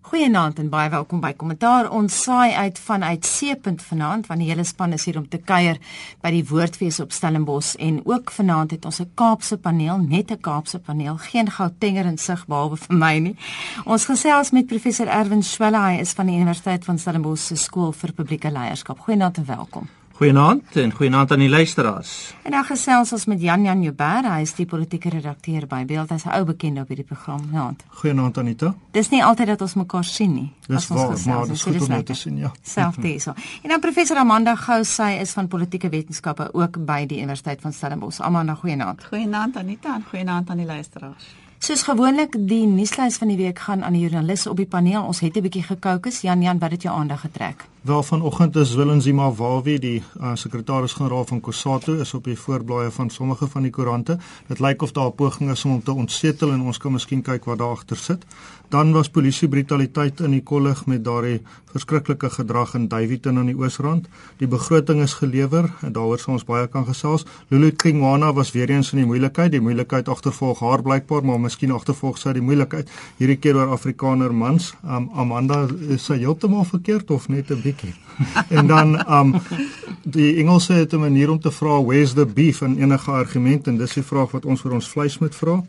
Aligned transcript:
Goeienaand 0.00 0.58
en 0.58 0.70
baie 0.72 0.88
welkom 0.88 1.20
by 1.20 1.34
Kommentaar. 1.36 1.90
Ons 1.92 2.14
saai 2.24 2.54
uit 2.56 2.78
vanuit 2.80 3.26
Seepunt 3.28 3.82
vanaand 3.84 4.30
want 4.30 4.40
die 4.40 4.48
hele 4.48 4.64
span 4.64 4.96
is 4.96 5.04
hier 5.04 5.18
om 5.20 5.26
te 5.28 5.36
kuier 5.36 5.76
by 6.24 6.32
die 6.32 6.40
Woordfees 6.48 7.02
op 7.04 7.12
Stellenbosch 7.12 7.74
en 7.84 8.00
ook 8.08 8.32
vanaand 8.32 8.72
het 8.72 8.88
ons 8.88 9.02
'n 9.04 9.12
Kaapse 9.14 9.58
paneel, 9.58 9.98
net 9.98 10.32
'n 10.32 10.40
Kaapse 10.40 10.78
paneel, 10.78 11.16
geen 11.18 11.50
Gautenger 11.50 12.06
in 12.06 12.18
sig 12.18 12.46
behalwe 12.46 12.76
vir 12.76 12.96
my 12.96 13.18
nie. 13.18 13.36
Ons 13.84 14.04
gesels 14.04 14.50
met 14.50 14.66
professor 14.66 15.06
Erwin 15.06 15.42
Swela, 15.42 15.90
hy 15.90 16.00
is 16.00 16.12
van 16.12 16.26
die 16.26 16.36
Universiteit 16.36 16.84
van 16.84 16.98
Stellenbosch 16.98 17.46
se 17.46 17.56
skool 17.56 17.92
vir 17.92 18.12
publieke 18.12 18.50
leierskap. 18.50 18.98
Goeienaand 18.98 19.36
en 19.36 19.44
welkom. 19.44 19.99
Goeienaand 20.20 20.76
en 20.76 20.90
goeienaand 20.92 21.30
aan 21.32 21.38
die 21.38 21.48
luisteraars. 21.48 22.34
En 22.42 22.50
dan 22.50 22.64
gesels 22.64 23.12
ons 23.12 23.24
met 23.24 23.40
Jan 23.40 23.62
Jan 23.64 23.82
Joubert, 23.82 24.26
hy 24.28 24.42
is 24.44 24.52
die 24.52 24.66
politieke 24.68 25.08
redakteur 25.08 25.64
by 25.64 25.78
Beeld, 25.88 26.12
hy's 26.12 26.26
'n 26.26 26.34
ou 26.36 26.44
bekende 26.44 26.82
op 26.84 26.92
hierdie 26.92 27.06
program. 27.06 27.48
Naand. 27.52 27.84
Goeienaand 27.88 28.38
Anita. 28.38 28.74
Dis 28.92 29.08
nie 29.08 29.24
altyd 29.24 29.46
dat 29.46 29.60
ons 29.60 29.74
mekaar 29.74 30.04
sien 30.04 30.34
nie. 30.34 30.52
Dis 30.66 30.88
waar, 30.88 31.16
maar 31.26 31.46
dis 31.46 31.62
goed 31.62 31.88
om 31.88 32.04
te 32.04 32.14
sien, 32.14 32.36
ja. 32.36 32.52
Selfdieso. 32.62 33.32
En 33.62 33.68
dan 33.68 33.80
professor 33.80 34.16
Amanda 34.16 34.54
Gou, 34.54 34.84
sy 34.84 35.16
is 35.20 35.30
van 35.30 35.48
politieke 35.48 35.88
wetenskappe 35.88 36.52
ook 36.52 36.84
by 36.84 37.06
die 37.06 37.18
Universiteit 37.18 37.60
van 37.60 37.72
Stellenbosch. 37.72 38.20
Amanda, 38.20 38.54
goeienaand. 38.54 39.04
Goeienaand 39.04 39.56
Anita 39.56 39.94
en 39.94 40.04
goeienaand 40.10 40.50
aan 40.50 40.56
die 40.56 40.66
luisteraars. 40.66 41.24
Soos 41.58 41.82
gewoonlik, 41.82 42.36
die 42.48 42.66
nuuslys 42.66 43.16
van 43.16 43.28
die 43.28 43.36
week 43.36 43.58
gaan 43.58 43.84
aan 43.84 43.92
die 43.92 44.00
joernaliste 44.00 44.50
op 44.50 44.56
die 44.56 44.66
paneel. 44.66 45.02
Ons 45.02 45.20
het 45.20 45.36
'n 45.36 45.42
bietjie 45.42 45.62
gekookus. 45.62 46.20
Jan 46.20 46.42
Jan, 46.42 46.58
wat 46.58 46.70
het 46.70 46.82
jou 46.82 46.98
aandag 46.98 47.20
getrek? 47.20 47.64
Wel 47.80 48.02
vanoggend 48.02 48.56
is 48.56 48.74
Willem 48.74 49.00
Zimawawi, 49.00 49.78
die 49.78 50.02
uh, 50.20 50.34
sekretaris-generaal 50.34 51.24
van 51.24 51.40
Kusatu, 51.40 51.94
is 52.00 52.12
op 52.14 52.26
die 52.28 52.36
voorblaaie 52.36 52.90
van 52.92 53.08
sommige 53.10 53.46
van 53.48 53.64
die 53.64 53.70
koerante. 53.72 54.18
Dit 54.48 54.60
lyk 54.60 54.82
of 54.82 54.92
daar 54.92 55.06
'n 55.08 55.14
poging 55.14 55.50
is 55.50 55.64
om 55.64 55.70
hom 55.70 55.82
te 55.82 55.92
ontsetel 55.92 56.52
en 56.52 56.60
ons 56.60 56.78
kan 56.78 56.92
miskien 56.92 57.22
kyk 57.22 57.44
wat 57.44 57.58
daar 57.58 57.70
agter 57.70 57.96
sit. 57.96 58.24
Dan 58.68 58.92
was 58.92 59.08
polisie 59.08 59.48
brutaliteit 59.48 60.20
in 60.20 60.30
die 60.30 60.42
kollig 60.42 60.86
met 60.86 61.04
daardie 61.04 61.40
verskriklike 61.72 62.30
gedrag 62.30 62.74
in 62.74 62.88
Davidton 62.88 63.38
aan 63.38 63.46
die 63.46 63.56
Oosrand. 63.56 64.08
Die 64.36 64.46
begroting 64.46 65.02
is 65.02 65.14
gelewer 65.14 65.72
en 65.80 65.92
daaroor 65.92 66.18
sal 66.18 66.32
ons 66.32 66.44
baie 66.44 66.68
kan 66.68 66.86
gesels. 66.86 67.24
Lulu 67.48 67.70
Kingwana 67.70 68.32
was 68.32 68.52
weer 68.52 68.70
eens 68.70 68.92
in 68.92 68.98
die 68.98 69.06
moeilikheid. 69.06 69.50
Die 69.50 69.60
moeilikheid 69.60 70.08
agtervolg 70.08 70.60
haar 70.60 70.82
blykbaar, 70.82 71.24
maar 71.24 71.40
miskien 71.40 71.72
agtervolg 71.72 72.18
sy 72.18 72.32
die 72.32 72.42
moeilikheid 72.42 72.90
hierdie 73.16 73.38
keer 73.38 73.56
oor 73.56 73.72
Afrikaner 73.74 74.34
mans. 74.34 74.74
Um, 74.84 75.10
Amanda 75.14 75.66
is 75.88 76.04
sy 76.04 76.18
heeltemal 76.18 76.64
verkeerd 76.64 77.10
of 77.10 77.28
net 77.28 77.50
'n 77.50 77.62
bietjie? 77.70 77.94
en 78.58 78.66
dan 78.66 78.98
um 79.08 79.34
die 80.04 80.36
Engelse 80.42 80.72
het 80.72 80.92
'n 80.92 81.00
manier 81.00 81.30
om 81.30 81.40
te 81.40 81.50
vra 81.50 81.82
where's 81.84 82.12
the 82.14 82.26
beef 82.26 82.60
in 82.60 82.78
enige 82.78 83.10
argument 83.10 83.66
en 83.66 83.76
dis 83.76 83.94
die 83.94 84.02
vraag 84.02 84.30
wat 84.30 84.44
ons 84.44 84.60
vir 84.60 84.72
ons 84.72 84.88
vleis 84.88 85.18
moet 85.18 85.34
vra. 85.34 85.62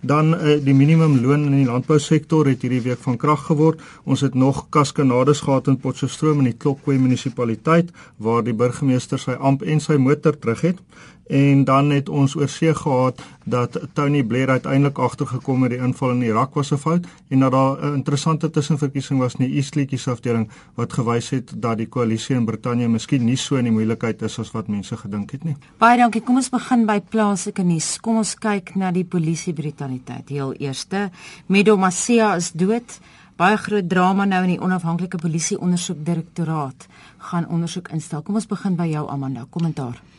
Dan 0.00 0.34
uh, 0.34 0.58
die 0.64 0.74
minimumloon 0.74 1.44
in 1.44 1.56
die 1.56 1.64
landbousektor 1.64 2.46
het 2.46 2.62
hierdie 2.62 2.82
week 2.82 3.00
van 3.00 3.16
krag 3.16 3.46
geword. 3.46 3.80
Ons 4.04 4.20
het 4.20 4.34
nog 4.34 4.66
kaskanades 4.68 5.40
gehad 5.40 5.66
in 5.66 5.78
Potchefstroom 5.80 6.38
in 6.38 6.44
die 6.44 6.56
Klokwe 6.56 6.98
munisipaliteit 6.98 7.90
waar 8.16 8.44
die 8.44 8.54
burgemeester 8.54 9.18
sy 9.18 9.30
amp 9.30 9.62
en 9.62 9.80
sy 9.80 9.96
motor 9.96 10.38
terug 10.38 10.60
het 10.60 10.78
en 11.26 11.64
dan 11.64 11.90
het 11.90 12.08
ons 12.08 12.36
oorsee 12.36 12.74
gehad 12.74 13.22
dat 13.44 13.78
Tony 13.92 14.22
Blair 14.22 14.50
uiteindelik 14.50 14.98
agtergekom 14.98 15.62
het 15.62 15.70
die 15.70 15.80
inval 15.80 16.10
in 16.10 16.22
Irak 16.22 16.54
was 16.54 16.72
'n 16.72 16.76
fout 16.76 17.06
en 17.28 17.40
dat 17.40 17.52
daar 17.52 17.84
'n 17.84 17.94
interessante 17.94 18.50
tussenverkiesing 18.50 19.18
was 19.18 19.34
in 19.34 19.46
die 19.46 19.54
East 19.54 19.74
League 19.74 19.98
afdeling 20.06 20.50
wat 20.74 20.92
gewys 20.92 21.30
het 21.30 21.52
dat 21.56 21.76
die 21.76 21.86
koalisie 21.86 22.36
in 22.36 22.44
Brittanje 22.44 22.88
miskien 22.88 23.24
nie 23.24 23.36
so 23.36 23.56
in 23.56 23.64
die 23.64 23.72
moeilikheid 23.72 24.22
is 24.22 24.38
as 24.38 24.50
wat 24.50 24.68
mense 24.68 24.96
gedink 24.96 25.30
het 25.30 25.44
nie. 25.44 25.56
Baie 25.78 25.98
dankie. 25.98 26.22
Kom 26.22 26.36
ons 26.36 26.50
begin 26.50 26.86
by 26.86 27.00
plaaslike 27.00 27.62
nuus. 27.62 28.00
Kom 28.00 28.16
ons 28.16 28.34
kyk 28.34 28.74
na 28.74 28.90
die 28.90 29.04
polisie 29.04 29.52
brutaliteit. 29.52 30.28
Heel 30.28 30.52
eerste, 30.52 31.10
Medo 31.46 31.76
Masia 31.76 32.34
is 32.36 32.52
dood. 32.52 33.00
Baie 33.36 33.56
groot 33.56 33.88
drama 33.88 34.24
nou 34.24 34.42
in 34.42 34.48
die 34.54 34.60
onafhanklike 34.60 35.18
polisie 35.18 35.58
ondersoekdirektoraat 35.58 36.86
gaan 37.18 37.48
ondersoek 37.48 37.88
instel. 37.88 38.22
Kom 38.22 38.34
ons 38.34 38.46
begin 38.46 38.76
by 38.76 38.86
jou 38.86 39.08
Amanda. 39.10 39.46
Kommentaar. 39.50 40.13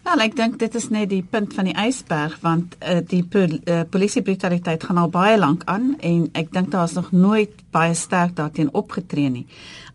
Wel, 0.00 0.22
ek 0.24 0.32
dink 0.32 0.54
dit 0.58 0.74
is 0.78 0.86
net 0.88 1.10
die 1.10 1.20
punt 1.22 1.52
van 1.52 1.66
die 1.68 1.74
ysberg 1.76 2.38
want 2.40 2.72
uh, 2.80 3.02
die 3.04 3.20
pol 3.20 3.58
uh, 3.68 3.82
polisie 3.92 4.22
brutaliteit 4.24 4.86
gaan 4.88 4.96
al 5.02 5.10
baie 5.12 5.36
lank 5.36 5.66
aan 5.68 5.92
en 6.00 6.22
ek 6.40 6.48
dink 6.54 6.70
daar 6.72 6.88
is 6.88 6.96
nog 6.96 7.10
nooit 7.12 7.52
baie 7.70 7.92
sterk 7.94 8.32
daarteen 8.38 8.72
opgetree 8.72 9.28
nie. 9.28 9.44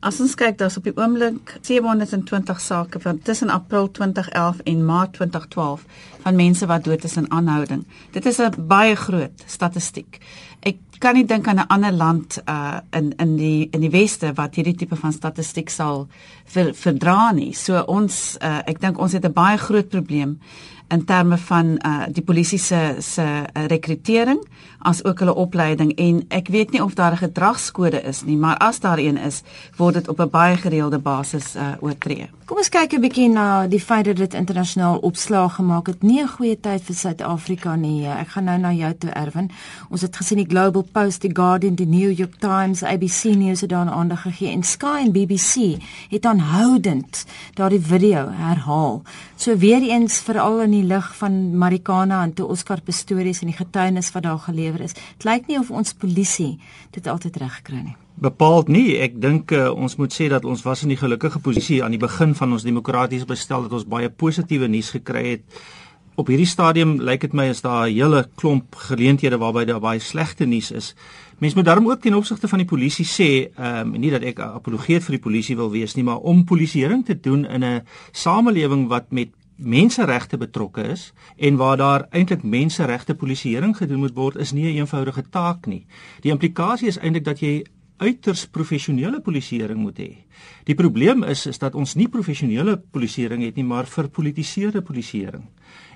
As 0.06 0.22
ons 0.22 0.36
kyk, 0.38 0.60
daar's 0.60 0.78
op 0.78 0.86
die 0.86 0.94
oomblik 0.94 1.56
720 1.66 2.62
sake 2.62 3.02
van 3.02 3.18
tussen 3.26 3.50
April 3.50 3.90
2011 3.90 4.62
en 4.70 4.86
Maart 4.86 5.18
2012 5.18 5.88
van 6.22 6.38
mense 6.38 6.70
wat 6.70 6.86
dood 6.86 7.04
is 7.04 7.18
in 7.18 7.32
aanhouding. 7.32 7.82
Dit 8.14 8.26
is 8.30 8.38
'n 8.38 8.68
baie 8.68 8.96
groot 8.96 9.44
statistiek. 9.46 10.22
Ek 10.66 10.80
kan 11.00 11.14
nie 11.14 11.26
dink 11.30 11.48
aan 11.48 11.60
'n 11.60 11.68
ander 11.68 11.92
land 11.92 12.42
uh 12.50 12.80
in 12.92 13.14
in 13.18 13.36
die 13.36 13.68
in 13.72 13.82
die 13.82 13.90
weste 13.90 14.34
wat 14.34 14.56
hierdie 14.56 14.76
tipe 14.76 14.96
van 14.96 15.14
statistiek 15.14 15.70
sal 15.70 16.08
ver, 16.46 16.74
verdra 16.74 17.32
nie. 17.32 17.54
So 17.54 17.84
ons 17.88 18.38
uh 18.42 18.62
ek 18.66 18.80
dink 18.82 18.98
ons 18.98 19.12
het 19.12 19.26
'n 19.26 19.34
baie 19.34 19.58
groot 19.58 19.90
probleem 19.90 20.40
in 20.90 21.06
terme 21.06 21.38
van 21.38 21.78
uh 21.86 22.06
die 22.10 22.24
polisie 22.24 22.60
se 22.60 22.96
se 23.00 23.22
uh, 23.22 23.66
rekrutering 23.68 24.42
as 24.80 25.04
ook 25.06 25.20
hulle 25.20 25.36
opleiding 25.36 25.94
en 25.98 26.26
ek 26.30 26.48
weet 26.48 26.72
nie 26.72 26.84
of 26.84 26.94
daar 26.94 27.12
'n 27.12 27.18
gedragskode 27.18 28.02
is 28.02 28.24
nie, 28.24 28.38
maar 28.38 28.58
as 28.58 28.80
daar 28.80 29.00
een 29.00 29.18
is, 29.18 29.44
word 29.78 29.94
dit 29.94 30.08
op 30.08 30.20
'n 30.20 30.30
baie 30.30 30.58
gereelde 30.58 31.00
basis 31.00 31.56
uh 31.56 31.74
oortree. 31.80 32.30
Kom 32.46 32.60
ons 32.62 32.70
kyk 32.70 32.92
'n 32.94 33.02
bietjie 33.02 33.30
na 33.34 33.66
die 33.66 33.82
feit 33.82 34.06
dat 34.06 34.18
dit 34.18 34.34
internasionaal 34.38 35.00
opslag 35.02 35.56
gemaak 35.56 35.88
het. 35.88 36.04
Nie 36.04 36.22
'n 36.22 36.28
goeie 36.28 36.60
tyd 36.60 36.82
vir 36.84 36.96
Suid-Afrika 36.96 37.76
nie. 37.76 38.06
Ek 38.06 38.28
gaan 38.28 38.44
nou 38.44 38.58
na 38.58 38.72
jou 38.72 38.94
toe 38.94 39.10
Erwin. 39.10 39.50
Ons 39.90 40.02
het 40.02 40.16
gesien 40.16 40.38
die 40.38 40.50
Global 40.50 40.86
Post, 40.92 41.22
die 41.22 41.34
Guardian, 41.34 41.76
die 41.76 41.88
New 41.88 42.12
York 42.12 42.36
Times, 42.40 42.84
ABC 42.84 43.24
News 43.36 43.62
het 43.62 43.70
daaraan 43.70 43.94
aandag 43.94 44.22
gegee 44.22 44.52
en 44.52 44.64
Sky 44.64 45.02
en 45.06 45.12
BBC 45.12 45.82
het 46.10 46.26
aanhoudend 46.26 47.26
daardie 47.54 47.82
video 47.82 48.30
herhaal. 48.30 49.02
So 49.36 49.58
weer 49.58 49.82
eens 49.82 50.20
veral 50.20 50.62
in 50.62 50.72
die 50.72 50.84
lig 50.84 51.16
van 51.16 51.58
Marikana 51.58 52.24
en 52.24 52.34
toe 52.34 52.48
Oscar 52.48 52.82
Pistorius 52.82 53.42
en 53.42 53.48
die 53.48 53.58
getuienis 53.58 54.12
wat 54.12 54.24
daar 54.24 54.40
gelewer 54.40 54.82
is. 54.82 54.94
Dit 54.94 55.24
lyk 55.24 55.48
nie 55.48 55.60
of 55.60 55.72
ons 55.72 55.94
polisie 55.94 56.60
dit 56.92 57.08
altyd 57.08 57.38
reg 57.38 57.62
kry 57.62 57.82
nie. 57.82 58.05
Bepaald 58.16 58.70
nie. 58.72 58.96
Ek 59.04 59.18
dink 59.20 59.52
uh, 59.52 59.68
ons 59.76 59.98
moet 60.00 60.14
sê 60.14 60.30
dat 60.32 60.46
ons 60.48 60.62
was 60.64 60.84
in 60.86 60.94
die 60.94 61.00
gelukkige 61.00 61.42
posisie 61.44 61.82
aan 61.84 61.92
die 61.92 62.00
begin 62.00 62.32
van 62.36 62.54
ons 62.56 62.64
demokratiese 62.64 63.28
bestel 63.28 63.66
dat 63.68 63.76
ons 63.76 63.88
baie 63.92 64.10
positiewe 64.10 64.70
nuus 64.72 64.94
gekry 64.96 65.26
het. 65.34 65.44
Op 66.16 66.32
hierdie 66.32 66.48
stadium 66.48 66.94
lyk 67.04 67.26
dit 67.26 67.34
my 67.36 67.50
is 67.52 67.60
daar 67.62 67.90
'n 67.90 67.94
hele 67.94 68.24
klomp 68.40 68.76
geleenthede 68.88 69.38
waarby 69.38 69.66
daar 69.66 69.84
baie 69.84 70.00
slegte 70.00 70.46
nuus 70.46 70.72
is. 70.72 70.96
Mens 71.40 71.56
moet 71.56 71.66
daarom 71.66 71.90
ook 71.90 72.02
ten 72.02 72.16
opsigte 72.16 72.48
van 72.48 72.60
die 72.60 72.68
polisie 72.68 73.06
sê, 73.06 73.52
ehm 73.52 73.96
um, 73.96 74.00
nie 74.00 74.12
dat 74.12 74.24
ek 74.24 74.40
'n 74.40 74.56
apologeet 74.56 75.04
vir 75.04 75.12
die 75.12 75.26
polisie 75.28 75.56
wil 75.56 75.72
wees 75.72 75.96
nie, 75.96 76.04
maar 76.04 76.24
om 76.24 76.46
polisieering 76.46 77.06
te 77.06 77.20
doen 77.20 77.46
in 77.46 77.64
'n 77.64 77.82
samelewing 78.12 78.88
wat 78.88 79.12
met 79.12 79.30
menseregte 79.58 80.38
betrokke 80.38 80.84
is 80.84 81.14
en 81.38 81.56
waar 81.56 81.78
daar 81.78 82.08
eintlik 82.12 82.44
menseregte 82.44 83.16
polisieering 83.16 83.78
gedoen 83.78 84.00
moet 84.00 84.16
word 84.16 84.36
is 84.36 84.52
nie 84.52 84.64
'n 84.64 84.78
eenvoudige 84.78 85.24
taak 85.30 85.66
nie. 85.66 85.86
Die 86.22 86.32
implikasie 86.32 86.88
is 86.88 86.98
eintlik 86.98 87.24
dat 87.24 87.40
jy 87.40 87.66
uiters 87.98 88.46
professionele 88.52 89.22
polisieering 89.24 89.80
moet 89.80 90.00
hê. 90.00 90.10
Die 90.68 90.76
probleem 90.76 91.24
is 91.24 91.46
is 91.48 91.60
dat 91.62 91.76
ons 91.76 91.96
nie 91.96 92.08
professionele 92.12 92.78
polisieering 92.78 93.44
het 93.46 93.56
nie, 93.56 93.64
maar 93.64 93.88
verpolitiseerde 93.88 94.82
polisieering. 94.82 95.46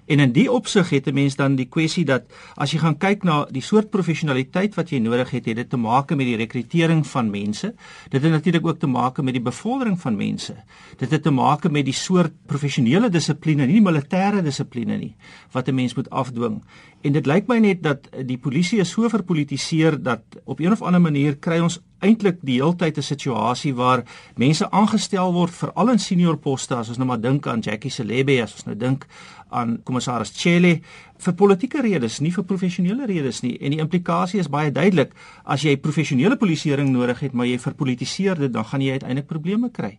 En 0.09 0.19
in 0.19 0.31
die 0.33 0.47
opsig 0.51 0.89
het 0.89 1.07
'n 1.07 1.13
mens 1.13 1.35
dan 1.35 1.55
die 1.55 1.69
kwessie 1.69 2.05
dat 2.05 2.23
as 2.55 2.71
jy 2.71 2.79
gaan 2.79 2.97
kyk 2.97 3.23
na 3.23 3.45
die 3.51 3.61
soort 3.61 3.89
professionaliteit 3.89 4.75
wat 4.75 4.89
jy 4.89 4.97
nodig 4.99 5.29
het, 5.29 5.45
het 5.45 5.55
dit 5.55 5.69
te 5.69 5.77
maak 5.77 6.09
met 6.09 6.25
die 6.25 6.35
rekrutering 6.35 7.07
van 7.07 7.29
mense. 7.29 7.73
Dit 8.09 8.21
het 8.21 8.31
natuurlik 8.31 8.65
ook 8.65 8.79
te 8.79 8.87
maak 8.87 9.21
met 9.21 9.33
die 9.33 9.43
bevordering 9.43 10.01
van 10.01 10.15
mense. 10.15 10.55
Dit 10.97 11.11
het 11.11 11.23
te 11.23 11.31
maak 11.31 11.69
met 11.69 11.85
die 11.85 11.93
soort 11.93 12.33
professionele 12.45 13.09
dissipline, 13.09 13.65
nie 13.65 13.81
militêre 13.81 14.41
dissipline 14.41 14.97
nie, 14.97 15.15
wat 15.51 15.67
'n 15.67 15.75
mens 15.75 15.93
moet 15.93 16.09
afdwing. 16.09 16.63
En 17.01 17.11
dit 17.11 17.25
lyk 17.25 17.47
my 17.47 17.57
net 17.57 17.83
dat 17.83 18.09
die 18.25 18.37
polisie 18.37 18.79
is 18.79 18.89
so 18.89 19.09
verpolitiseer 19.09 20.03
dat 20.03 20.21
op 20.43 20.59
een 20.59 20.71
of 20.71 20.81
ander 20.81 21.01
manier 21.01 21.37
kry 21.37 21.59
ons 21.59 21.79
eintlik 21.99 22.39
die 22.41 22.59
heeltyd 22.59 22.97
'n 22.97 23.01
situasie 23.01 23.73
waar 23.75 24.03
mense 24.35 24.71
aangestel 24.71 25.33
word 25.33 25.51
veral 25.51 25.89
in 25.89 26.00
senior 26.00 26.38
poste 26.38 26.75
as 26.75 26.89
ons 26.89 26.97
nou 26.97 27.07
maar 27.07 27.21
dink 27.21 27.47
aan 27.47 27.59
Jackie 27.59 27.91
Celebe 27.91 28.41
as 28.44 28.53
ons 28.53 28.65
nou 28.65 28.75
dink 28.75 29.05
aan 29.50 29.80
kommissaris 29.84 30.34
Chele 30.38 30.80
vir 31.19 31.36
politieke 31.36 31.81
redes 31.81 32.19
nie 32.19 32.31
vir 32.31 32.46
professionele 32.48 33.06
redes 33.10 33.42
nie 33.44 33.57
en 33.60 33.75
die 33.75 33.81
implikasie 33.84 34.40
is 34.40 34.50
baie 34.50 34.72
duidelik 34.72 35.13
as 35.44 35.66
jy 35.66 35.75
professionele 35.78 36.38
polisieering 36.38 36.92
nodig 36.94 37.19
het 37.25 37.34
maar 37.34 37.50
jy 37.50 37.60
verpolitiseer 37.60 38.40
dit 38.40 38.54
dan 38.54 38.66
gaan 38.66 38.81
jy 38.81 38.98
uiteindelik 38.98 39.28
probleme 39.28 39.69
kry 39.69 39.98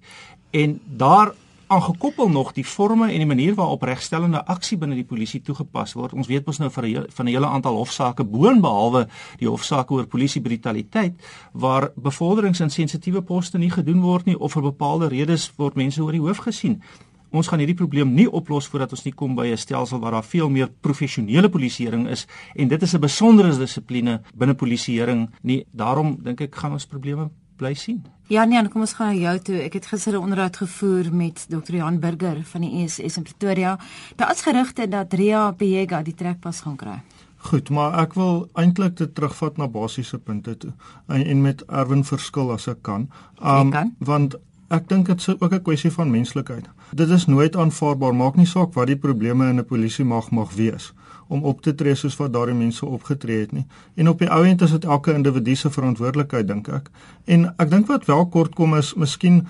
en 0.53 0.81
daar 0.87 1.35
aangekoppel 1.71 2.29
nog 2.29 2.53
die 2.53 2.65
forme 2.65 3.13
en 3.13 3.23
die 3.23 3.27
manier 3.27 3.55
waarop 3.55 3.85
regstellende 3.87 4.41
aksie 4.51 4.79
binne 4.79 4.97
die 4.99 5.07
polisie 5.07 5.39
toegepas 5.47 5.93
word. 5.95 6.17
Ons 6.19 6.27
weet 6.27 6.47
mos 6.47 6.59
nou 6.59 6.71
van 6.71 6.85
'n 6.85 7.05
van 7.09 7.27
'n 7.27 7.31
hele 7.31 7.47
aantal 7.47 7.77
hofsaake 7.77 8.25
boonbehalwe 8.25 9.07
die 9.39 9.49
hofsaake 9.49 9.95
oor 9.95 10.07
polisie 10.07 10.43
brutaliteit 10.43 11.15
waar 11.53 11.93
bevorderings 11.95 12.61
in 12.61 12.71
sensitiewe 12.71 13.23
poste 13.23 13.59
nie 13.59 13.71
gedoen 13.71 14.01
word 14.01 14.27
nie 14.27 14.39
of 14.39 14.53
vir 14.53 14.63
bepaalde 14.63 15.09
redes 15.09 15.53
word 15.57 15.75
mense 15.75 16.03
oor 16.03 16.13
die 16.13 16.21
hoof 16.21 16.39
gesien. 16.39 16.83
Ons 17.31 17.49
gaan 17.49 17.59
hierdie 17.59 17.77
probleem 17.77 18.15
nie 18.15 18.29
oplos 18.31 18.67
voordat 18.67 18.93
ons 18.93 19.05
nie 19.05 19.15
kom 19.15 19.35
by 19.35 19.47
'n 19.53 19.57
stelsel 19.57 20.01
waar 20.01 20.13
daar 20.13 20.25
veel 20.25 20.49
meer 20.51 20.69
professionele 20.81 21.49
polisieering 21.49 22.09
is 22.09 22.27
en 22.55 22.69
dit 22.69 22.83
is 22.83 22.95
'n 22.95 23.01
besondere 23.01 23.59
dissipline 23.59 24.21
binne 24.35 24.55
polisieering 24.55 25.31
nie 25.43 25.67
daarom 25.73 26.19
dink 26.23 26.41
ek 26.41 26.55
gaan 26.55 26.73
ons 26.73 26.87
probleme 26.87 27.31
bly 27.57 27.75
sien 27.75 28.03
Ja 28.31 28.45
nee, 28.45 28.69
kom 28.71 28.85
ons 28.85 28.93
gaan 28.95 29.09
na 29.11 29.19
jou 29.19 29.39
toe. 29.43 29.57
Ek 29.59 29.73
het 29.75 29.87
gister 29.87 30.13
'n 30.13 30.23
onderhoud 30.23 30.57
gevoer 30.57 31.13
met 31.13 31.47
Dr. 31.49 31.75
Johan 31.75 31.99
Burger 31.99 32.45
van 32.45 32.61
die 32.61 32.85
ESS 32.85 33.17
in 33.17 33.23
Pretoria. 33.23 33.79
Daar 34.17 34.31
is 34.31 34.43
gerugte 34.43 34.89
dat 34.89 35.13
Ria 35.13 35.51
Pega 35.51 36.03
die 36.03 36.15
trekpas 36.15 36.61
gaan 36.61 36.77
kry. 36.77 37.03
Goed, 37.37 37.71
maar 37.71 37.99
ek 37.99 38.15
wil 38.15 38.49
eintlik 38.53 38.97
dit 38.97 39.15
terugvat 39.15 39.57
na 39.57 39.69
basiese 39.69 40.19
punte 40.19 40.57
toe 40.57 40.73
en, 41.09 41.25
en 41.25 41.43
met 41.43 41.63
Erwin 41.67 42.05
verskil 42.05 42.53
as 42.53 42.69
ek 42.69 42.83
kan. 42.83 43.09
Um, 43.43 43.71
kan. 43.71 43.95
want 43.99 44.37
ek 44.69 44.89
dink 44.89 45.07
dit 45.07 45.19
is 45.19 45.29
ook 45.29 45.53
'n 45.53 45.63
kwessie 45.63 45.91
van 45.91 46.11
menslikheid. 46.11 46.69
Dit 46.95 47.09
is 47.09 47.27
nooit 47.27 47.57
aanvaarbaar 47.57 48.15
maak 48.15 48.37
nie 48.37 48.47
saak 48.47 48.75
wat 48.75 48.87
die 48.87 48.97
probleme 48.97 49.49
in 49.49 49.59
'n 49.59 49.65
polisie 49.65 50.05
mag 50.05 50.31
mag 50.31 50.55
wees 50.55 50.93
om 51.29 51.45
op 51.45 51.63
te 51.63 51.75
tree 51.75 51.95
soos 51.95 52.17
wat 52.17 52.33
daardie 52.33 52.55
mense 52.55 52.87
opgetree 52.87 53.41
het 53.41 53.53
nie. 53.53 53.67
En 53.95 54.09
op 54.09 54.19
die 54.19 54.31
ou 54.31 54.45
end 54.47 54.63
is 54.63 54.71
dit 54.71 54.85
elke 54.85 55.15
individu 55.15 55.55
se 55.55 55.71
verantwoordelikheid 55.71 56.49
dink 56.49 56.69
ek. 56.69 56.91
En 57.25 57.55
ek 57.57 57.71
dink 57.71 57.87
wat 57.87 58.05
wel 58.05 58.27
kort 58.27 58.55
kom 58.55 58.75
is 58.75 58.95
miskien 58.95 59.47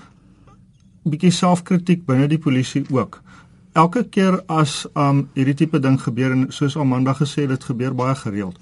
bietjie 1.03 1.31
selfkritiek 1.31 2.05
binne 2.05 2.27
die 2.27 2.39
polisie 2.39 2.85
ook 2.89 3.21
elke 3.73 4.03
keer 4.03 4.41
as 4.51 4.85
um 4.99 5.25
hierdie 5.35 5.55
tipe 5.55 5.79
ding 5.79 5.97
gebeur 6.01 6.33
en 6.35 6.47
soos 6.51 6.75
Amanda 6.77 7.13
gesê 7.15 7.47
dit 7.47 7.63
gebeur 7.63 7.95
baie 7.95 8.15
gereeld 8.15 8.57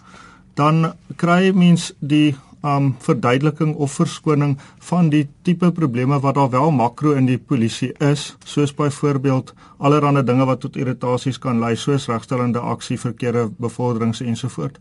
dan 0.60 0.94
kry 1.18 1.52
mens 1.56 1.92
die 2.00 2.36
um 2.64 2.96
verduideliking 3.00 3.76
of 3.76 3.92
verskoning 3.92 4.58
van 4.90 5.10
die 5.10 5.28
tipe 5.48 5.72
probleme 5.72 6.20
wat 6.20 6.36
daar 6.36 6.50
wel 6.50 6.72
makro 6.72 7.14
in 7.16 7.26
die 7.26 7.38
polisie 7.38 7.92
is 8.04 8.36
soos 8.44 8.74
byvoorbeeld 8.76 9.54
allerlei 9.78 10.24
dinge 10.24 10.46
wat 10.46 10.60
tot 10.60 10.76
irritasies 10.76 11.40
kan 11.40 11.60
lei 11.60 11.76
soos 11.76 12.08
regstellende 12.08 12.60
aksie 12.60 13.00
verkeerde 13.00 13.50
bevorderings 13.58 14.22
ensovoort 14.22 14.80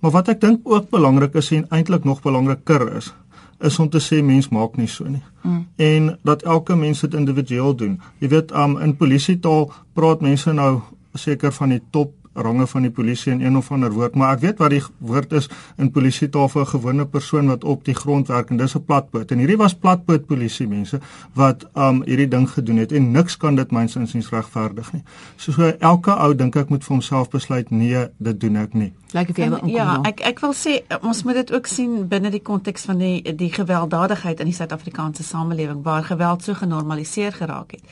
maar 0.00 0.10
wat 0.10 0.28
ek 0.28 0.40
dink 0.40 0.60
ook 0.64 0.90
belangrik 0.90 1.34
is 1.34 1.52
en 1.52 1.66
eintlik 1.70 2.04
nog 2.04 2.22
belangriker 2.22 2.96
is 2.96 3.12
is 3.60 3.78
om 3.78 3.88
te 3.90 3.98
sê 3.98 4.20
mens 4.22 4.48
maak 4.54 4.76
nie 4.78 4.86
so 4.86 5.04
nie. 5.08 5.22
Mm. 5.42 5.66
En 5.76 6.18
dat 6.22 6.42
elke 6.42 6.76
mens 6.76 7.00
dit 7.00 7.14
individueel 7.14 7.74
doen. 7.76 8.00
Jy 8.18 8.28
weet, 8.28 8.52
um 8.54 8.76
in 8.78 8.96
polisietaal 8.96 9.72
praat 9.98 10.22
mense 10.22 10.52
nou 10.52 10.80
seker 11.18 11.52
van 11.52 11.74
die 11.74 11.82
top 11.90 12.12
range 12.42 12.66
van 12.66 12.82
die 12.82 12.90
polisie 12.90 13.32
in 13.32 13.40
een 13.40 13.56
of 13.56 13.70
ander 13.72 13.92
woord, 13.92 14.14
maar 14.14 14.36
ek 14.36 14.40
weet 14.40 14.58
wat 14.62 14.70
die 14.70 14.82
woord 14.98 15.32
is 15.32 15.48
in 15.76 15.90
polisietaal 15.90 16.48
vir 16.48 16.62
'n 16.62 16.72
gewone 16.72 17.06
persoon 17.06 17.46
wat 17.46 17.64
op 17.64 17.84
die 17.84 17.94
grond 17.94 18.28
werk 18.28 18.50
en 18.50 18.56
dis 18.56 18.74
'n 18.74 18.84
platboot. 18.84 19.30
En 19.30 19.38
hierdie 19.38 19.56
was 19.56 19.74
platboot 19.74 20.26
polisie 20.26 20.68
mense 20.68 21.00
wat 21.34 21.66
um 21.74 22.02
hierdie 22.02 22.28
ding 22.28 22.48
gedoen 22.50 22.76
het 22.76 22.92
en 22.92 23.10
niks 23.10 23.36
kan 23.36 23.54
dit 23.54 23.70
myns 23.70 23.96
insiens 23.96 24.30
regverdig 24.30 24.92
nie. 24.92 25.02
So, 25.36 25.52
so 25.52 25.62
elke 25.78 26.10
ou 26.10 26.34
dink 26.34 26.56
ek 26.56 26.68
moet 26.68 26.84
vir 26.84 26.92
homself 26.92 27.30
besluit 27.30 27.70
nee, 27.70 28.06
dit 28.18 28.40
doen 28.40 28.56
ek 28.56 28.74
nie. 28.74 28.92
Lyk 29.12 29.30
of 29.30 29.36
jy 29.36 29.48
wil 29.48 29.68
Ja, 29.68 30.00
ek 30.04 30.20
ek 30.20 30.40
wil 30.40 30.52
sê 30.52 30.82
ons 31.02 31.22
moet 31.24 31.34
dit 31.34 31.52
ook 31.52 31.66
sien 31.66 32.08
binne 32.08 32.30
die 32.30 32.42
konteks 32.42 32.84
van 32.84 32.98
die 32.98 33.22
die 33.36 33.52
gewelddadigheid 33.52 34.40
in 34.40 34.46
die 34.46 34.54
Suid-Afrikaanse 34.54 35.22
samelewing 35.22 35.82
waar 35.82 36.04
geweld 36.04 36.42
so 36.42 36.54
genormaliseer 36.54 37.32
geraak 37.32 37.70
het. 37.70 37.82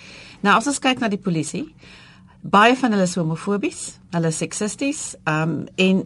Nou 0.40 0.56
as 0.56 0.66
ons 0.66 0.78
kyk 0.78 1.00
na 1.00 1.08
die 1.08 1.22
polisie, 1.22 1.64
baie 2.50 2.76
van 2.76 2.94
hulle 2.94 3.06
is 3.08 3.16
homofobies, 3.18 3.82
hulle 4.14 4.30
is 4.32 4.38
seksisties, 4.42 5.14
um 5.24 5.64
en 5.74 6.04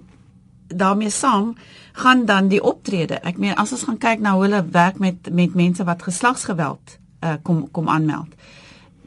daarmee 0.70 1.10
saam 1.10 1.56
gaan 1.92 2.25
dan 2.25 2.48
die 2.48 2.62
optrede. 2.62 3.19
Ek 3.26 3.38
meen 3.42 3.56
as 3.58 3.72
ons 3.75 3.82
gaan 3.88 3.98
kyk 3.98 4.22
na 4.22 4.37
hoe 4.37 4.46
hulle 4.46 4.62
werk 4.70 4.98
met 5.02 5.31
met 5.34 5.54
mense 5.54 5.84
wat 5.84 6.02
geslagsgeweld 6.06 6.98
uh 7.25 7.34
kom 7.42 7.66
kom 7.70 7.88
aanmeld. 7.88 8.34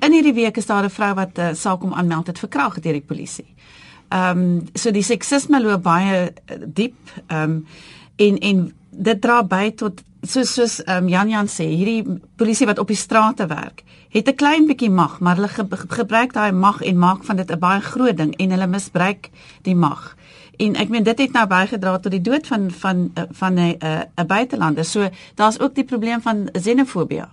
In 0.04 0.12
hierdie 0.12 0.36
week 0.36 0.58
is 0.58 0.66
daar 0.66 0.84
'n 0.84 0.90
vrou 0.90 1.14
wat 1.14 1.38
'n 1.38 1.42
uh, 1.42 1.54
saak 1.54 1.80
kom 1.80 1.94
aanmeld 1.94 2.28
het 2.28 2.40
verkragt 2.40 2.84
deur 2.84 2.94
die 2.94 3.08
polisie. 3.08 3.56
Um 4.10 4.68
so 4.74 4.92
die 4.92 5.04
seksisme 5.04 5.62
loop 5.62 5.84
baie 5.84 6.34
uh, 6.52 6.58
diep 6.68 6.96
um 7.28 7.66
en 8.16 8.38
en 8.38 8.74
dit 8.96 9.22
dra 9.22 9.44
by 9.44 9.72
tot 9.76 10.02
soos 10.24 10.54
soos 10.54 10.80
um, 10.88 11.08
Jan 11.12 11.30
Jan 11.30 11.50
sê, 11.52 11.66
hierdie 11.68 12.20
polisie 12.40 12.68
wat 12.68 12.80
op 12.80 12.88
die 12.88 13.00
strate 13.00 13.48
werk, 13.48 13.84
het 14.14 14.28
'n 14.30 14.36
klein 14.36 14.68
bietjie 14.68 14.90
mag, 14.90 15.20
maar 15.20 15.36
hulle 15.36 15.48
ge 15.48 15.66
gebruik 15.88 16.34
daai 16.34 16.52
mag 16.52 16.82
en 16.82 16.98
maak 16.98 17.24
van 17.24 17.36
dit 17.36 17.52
'n 17.52 17.60
baie 17.60 17.82
groot 17.82 18.18
ding 18.18 18.36
en 18.36 18.50
hulle 18.52 18.68
misbruik 18.68 19.30
die 19.62 19.76
mag. 19.76 20.16
En 20.58 20.76
ek 20.76 20.90
meen 20.90 21.04
dit 21.04 21.20
het 21.20 21.32
nou 21.32 21.48
bygedra 21.48 22.00
tot 22.00 22.12
die 22.12 22.22
dood 22.22 22.48
van 22.48 22.72
van 22.72 23.12
van 23.32 23.54
'n 23.54 23.78
'n 24.16 24.28
buitelander. 24.28 24.86
So 24.86 25.10
daar's 25.36 25.60
ook 25.60 25.76
die 25.76 25.84
probleem 25.84 26.22
van 26.22 26.50
xenofobie. 26.52 27.24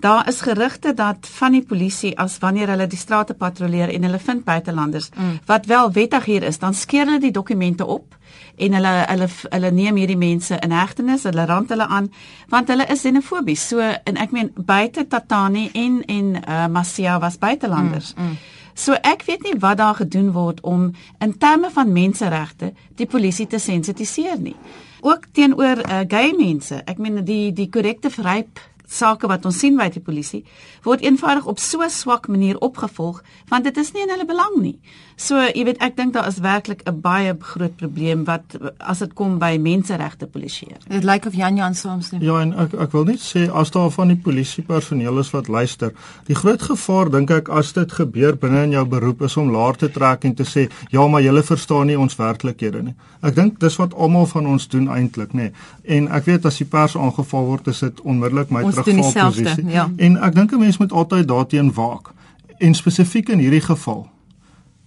Daar 0.00 0.28
is 0.28 0.40
gerugte 0.40 0.94
dat 0.94 1.16
van 1.20 1.52
die 1.52 1.62
polisie 1.62 2.18
as 2.18 2.38
wanneer 2.38 2.68
hulle 2.68 2.86
die 2.86 2.98
strate 2.98 3.34
patrolleer 3.34 3.88
en 3.88 4.02
hulle 4.02 4.18
vind 4.18 4.44
buitelanders 4.44 5.08
mm. 5.08 5.38
wat 5.46 5.66
wel 5.66 5.92
wettig 5.92 6.24
hier 6.24 6.42
is, 6.42 6.58
dan 6.58 6.74
skeer 6.74 7.04
hulle 7.04 7.20
die 7.20 7.30
dokumente 7.30 7.86
op 7.86 8.16
en 8.56 8.74
hulle 8.78 8.94
hulle 9.08 9.28
hulle 9.50 9.70
neem 9.72 10.00
hierdie 10.00 10.18
mense 10.18 10.58
in 10.62 10.74
hegtenis, 10.74 11.26
hulle 11.28 11.46
rand 11.48 11.70
hulle 11.72 11.86
aan 11.88 12.10
want 12.52 12.68
hulle 12.72 12.86
is 12.92 13.04
xenofobies. 13.06 13.68
So 13.68 13.80
en 13.80 14.20
ek 14.20 14.32
meen 14.32 14.52
buite 14.56 15.06
Tatani 15.08 15.70
en 15.74 16.02
en 16.06 16.34
uh, 16.42 16.66
Masia 16.72 17.18
was 17.20 17.38
buitelanders. 17.38 18.14
Mm, 18.16 18.32
mm. 18.32 18.60
So 18.74 18.96
ek 19.04 19.26
weet 19.28 19.42
nie 19.44 19.58
wat 19.60 19.78
daar 19.78 19.98
gedoen 20.00 20.32
word 20.32 20.60
om 20.60 20.92
in 21.20 21.36
terme 21.38 21.70
van 21.70 21.92
menseregte 21.92 22.72
die 22.96 23.06
polisie 23.06 23.46
te 23.46 23.58
sensitiseer 23.58 24.40
nie. 24.40 24.56
Ook 25.02 25.26
teenoor 25.32 25.82
uh, 25.82 26.00
gay 26.08 26.32
mense. 26.38 26.78
Ek 26.86 26.98
meen 26.98 27.24
die 27.26 27.52
die 27.52 27.68
korrekte 27.68 28.10
verryp 28.10 28.60
sake 28.92 29.30
wat 29.30 29.46
ons 29.48 29.58
sien 29.58 29.76
by 29.78 29.88
die 29.92 30.02
polisie 30.04 30.42
word 30.84 31.02
eenvoudig 31.06 31.46
op 31.46 31.58
so 31.62 31.88
swak 31.88 32.28
manier 32.28 32.58
opgevolg 32.60 33.22
want 33.48 33.64
dit 33.64 33.76
is 33.76 33.92
nie 33.92 34.04
in 34.04 34.12
hulle 34.12 34.28
belang 34.28 34.60
nie. 34.60 34.78
So, 35.22 35.38
jy 35.38 35.62
weet, 35.68 35.78
ek 35.84 35.94
dink 35.98 36.14
daar 36.16 36.26
is 36.26 36.40
werklik 36.42 36.82
'n 36.88 37.00
baie 37.00 37.34
groot 37.38 37.76
probleem 37.76 38.24
wat 38.24 38.56
as 38.78 38.98
dit 38.98 39.12
kom 39.14 39.38
by 39.38 39.56
menseregte 39.58 40.26
polisieer. 40.26 40.78
Dit 40.88 41.04
lyk 41.04 41.26
of 41.26 41.34
Jan 41.34 41.56
Jan 41.56 41.74
soms 41.74 42.10
nie. 42.10 42.20
Ja, 42.24 42.40
en 42.40 42.52
ek 42.52 42.74
ek 42.74 42.92
wil 42.92 43.04
net 43.04 43.20
sê 43.20 43.50
as 43.52 43.70
daar 43.70 43.90
van 43.90 44.08
die 44.08 44.16
polisiepersoneel 44.16 45.18
is 45.18 45.30
wat 45.30 45.48
luister, 45.48 45.92
die 46.26 46.34
groot 46.34 46.62
gevaar 46.62 47.10
dink 47.10 47.30
ek 47.30 47.48
as 47.48 47.72
dit 47.72 47.92
gebeur 47.92 48.36
binne 48.36 48.62
in 48.62 48.70
jou 48.70 48.84
beroep 48.84 49.22
is 49.22 49.36
om 49.36 49.50
laer 49.50 49.76
te 49.76 49.90
trek 49.90 50.24
en 50.24 50.34
te 50.34 50.44
sê, 50.44 50.70
"Ja, 50.90 51.06
maar 51.06 51.22
julle 51.22 51.42
verstaan 51.42 51.86
nie 51.86 51.98
ons 51.98 52.16
werklikhede 52.16 52.82
nie." 52.82 52.94
Ek 53.22 53.34
dink 53.34 53.60
dis 53.60 53.76
wat 53.76 53.94
almal 53.94 54.26
van 54.26 54.46
ons 54.46 54.68
doen 54.68 54.88
eintlik, 54.88 55.32
nê. 55.32 55.52
En 55.84 56.08
ek 56.08 56.24
weet 56.24 56.46
as 56.46 56.58
die 56.58 56.66
pers 56.66 56.96
aangeval 56.96 57.44
word, 57.44 57.68
is 57.68 57.78
dit 57.78 58.00
onmiddellik 58.00 58.50
my 58.50 58.62
terugvalposisie. 58.82 59.68
Ja. 59.68 59.90
En 59.96 60.16
ek 60.22 60.34
dink 60.34 60.52
'n 60.52 60.58
mens 60.58 60.78
moet 60.78 60.92
altyd 60.92 61.28
daarteen 61.28 61.72
waak. 61.72 62.12
En 62.58 62.74
spesifiek 62.74 63.28
in 63.28 63.38
hierdie 63.38 63.60
geval 63.60 64.10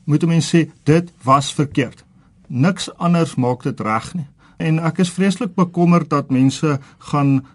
moet 0.03 0.23
'n 0.23 0.27
mens 0.27 0.55
sê 0.55 0.69
dit 0.83 1.11
was 1.23 1.53
verkeerd. 1.53 2.03
Niks 2.47 2.97
anders 2.97 3.35
maak 3.35 3.63
dit 3.63 3.79
reg 3.79 4.13
nie. 4.13 4.27
En 4.57 4.79
ek 4.79 4.97
is 4.97 5.09
vreeslik 5.09 5.55
bekommerd 5.55 6.09
dat 6.09 6.29
mense 6.29 6.79
gaan 6.97 7.45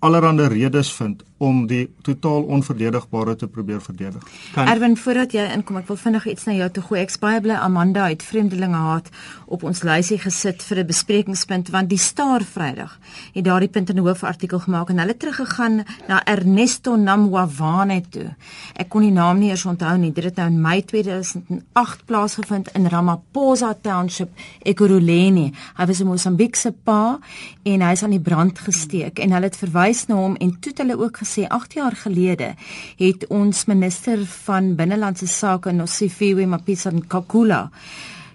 allerlei 0.00 0.48
redes 0.48 0.92
vind 0.92 1.22
om 1.40 1.62
die 1.66 1.86
totaal 2.04 2.42
onverdedigbare 2.52 3.32
te 3.36 3.46
probeer 3.48 3.80
verdedig. 3.80 4.24
Kan 4.52 4.68
Erwin, 4.68 4.96
voordat 5.00 5.32
jy 5.32 5.46
inkom, 5.54 5.78
ek 5.80 5.86
wil 5.88 5.96
vinnig 5.96 6.26
iets 6.28 6.44
na 6.44 6.52
jou 6.58 6.66
toe 6.76 6.82
gooi. 6.84 6.98
Ek 7.00 7.14
spyt 7.14 7.46
bly 7.46 7.56
Amanda 7.56 8.10
het 8.10 8.24
vreemdelinge 8.28 8.76
haat 8.76 9.08
op 9.48 9.64
ons 9.64 9.80
lysie 9.88 10.18
gesit 10.20 10.60
vir 10.68 10.82
'n 10.82 10.86
besprekingspunt 10.86 11.70
want 11.72 11.88
die 11.88 11.98
Star 11.98 12.44
Vrydag 12.44 12.98
het 13.32 13.44
daardie 13.44 13.72
punt 13.72 13.88
in 13.88 13.96
'n 13.96 14.04
hoofartikel 14.04 14.60
gemaak 14.60 14.90
en 14.90 14.98
hulle 14.98 15.16
teruggegaan 15.16 15.84
na 16.08 16.20
Ernesto 16.24 16.96
Namwavane 16.96 18.02
toe. 18.10 18.36
Ek 18.76 18.88
kon 18.88 19.02
die 19.02 19.10
naam 19.10 19.38
nie 19.38 19.48
eers 19.48 19.64
onthou 19.64 19.96
nie. 19.96 20.12
Dit 20.12 20.24
het 20.24 20.36
nou 20.36 20.46
in 20.46 20.60
Mei 20.60 20.84
2008 20.84 22.04
plaasgevind 22.04 22.68
in 22.74 22.86
Ramaphosa 22.86 23.74
Township, 23.80 24.28
Ekurhuleni. 24.62 25.52
Hy 25.76 25.86
was 25.86 26.00
'n 26.00 26.06
Mosambiekse 26.06 26.74
pa 26.84 27.18
en 27.62 27.80
hy 27.80 27.92
is 27.92 28.02
aan 28.02 28.10
die 28.10 28.20
brand 28.20 28.58
gesteek 28.58 29.18
en 29.18 29.32
hulle 29.32 29.44
het 29.44 29.56
verwys 29.56 29.89
na 30.08 30.14
hom 30.14 30.36
en 30.36 30.52
toe 30.60 30.70
het 30.72 30.78
hulle 30.82 30.98
ook 30.98 31.18
gesê 31.22 31.46
8 31.48 31.74
jaar 31.74 31.96
gelede 31.96 32.54
het 32.98 33.26
ons 33.28 33.64
minister 33.66 34.22
van 34.46 34.74
binnelandse 34.78 35.26
sake 35.26 35.72
Nosifiwe 35.72 36.46
Mapisa 36.46 36.90
Nkakula 36.90 37.70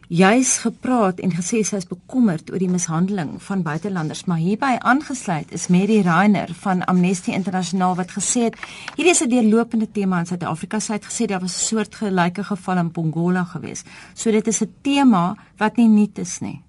juis 0.07 0.57
gepraat 0.61 1.19
en 1.19 1.31
gesê 1.33 1.63
sy 1.65 1.79
is 1.79 1.87
bekommerd 1.89 2.51
oor 2.51 2.61
die 2.61 2.69
mishandeling 2.69 3.37
van 3.47 3.63
buitelanders 3.65 4.25
maar 4.29 4.41
hierby 4.43 4.75
aangesluit 4.91 5.53
is 5.55 5.69
Mary 5.73 6.01
Reiner 6.05 6.53
van 6.65 6.83
Amnesty 6.91 7.33
Internasionaal 7.33 7.95
wat 8.01 8.13
gesê 8.17 8.49
het 8.49 8.59
hierdie 8.97 9.15
is 9.15 9.23
'n 9.23 9.29
deurlopende 9.29 9.87
tema 9.91 10.19
in 10.19 10.25
Suid-Afrika. 10.25 10.79
Sy 10.79 10.93
het 10.93 11.05
gesê 11.05 11.25
daar 11.25 11.41
was 11.41 11.55
'n 11.55 11.65
soort 11.75 11.95
gelyke 11.95 12.43
geval 12.43 12.77
in 12.77 12.91
Pongola 12.91 13.43
gewees. 13.43 13.83
So 14.13 14.31
dit 14.31 14.47
is 14.47 14.61
'n 14.61 14.73
tema 14.81 15.35
wat 15.57 15.77
nie 15.77 15.87
nuut 15.87 16.17
is 16.19 16.39
nie 16.39 16.64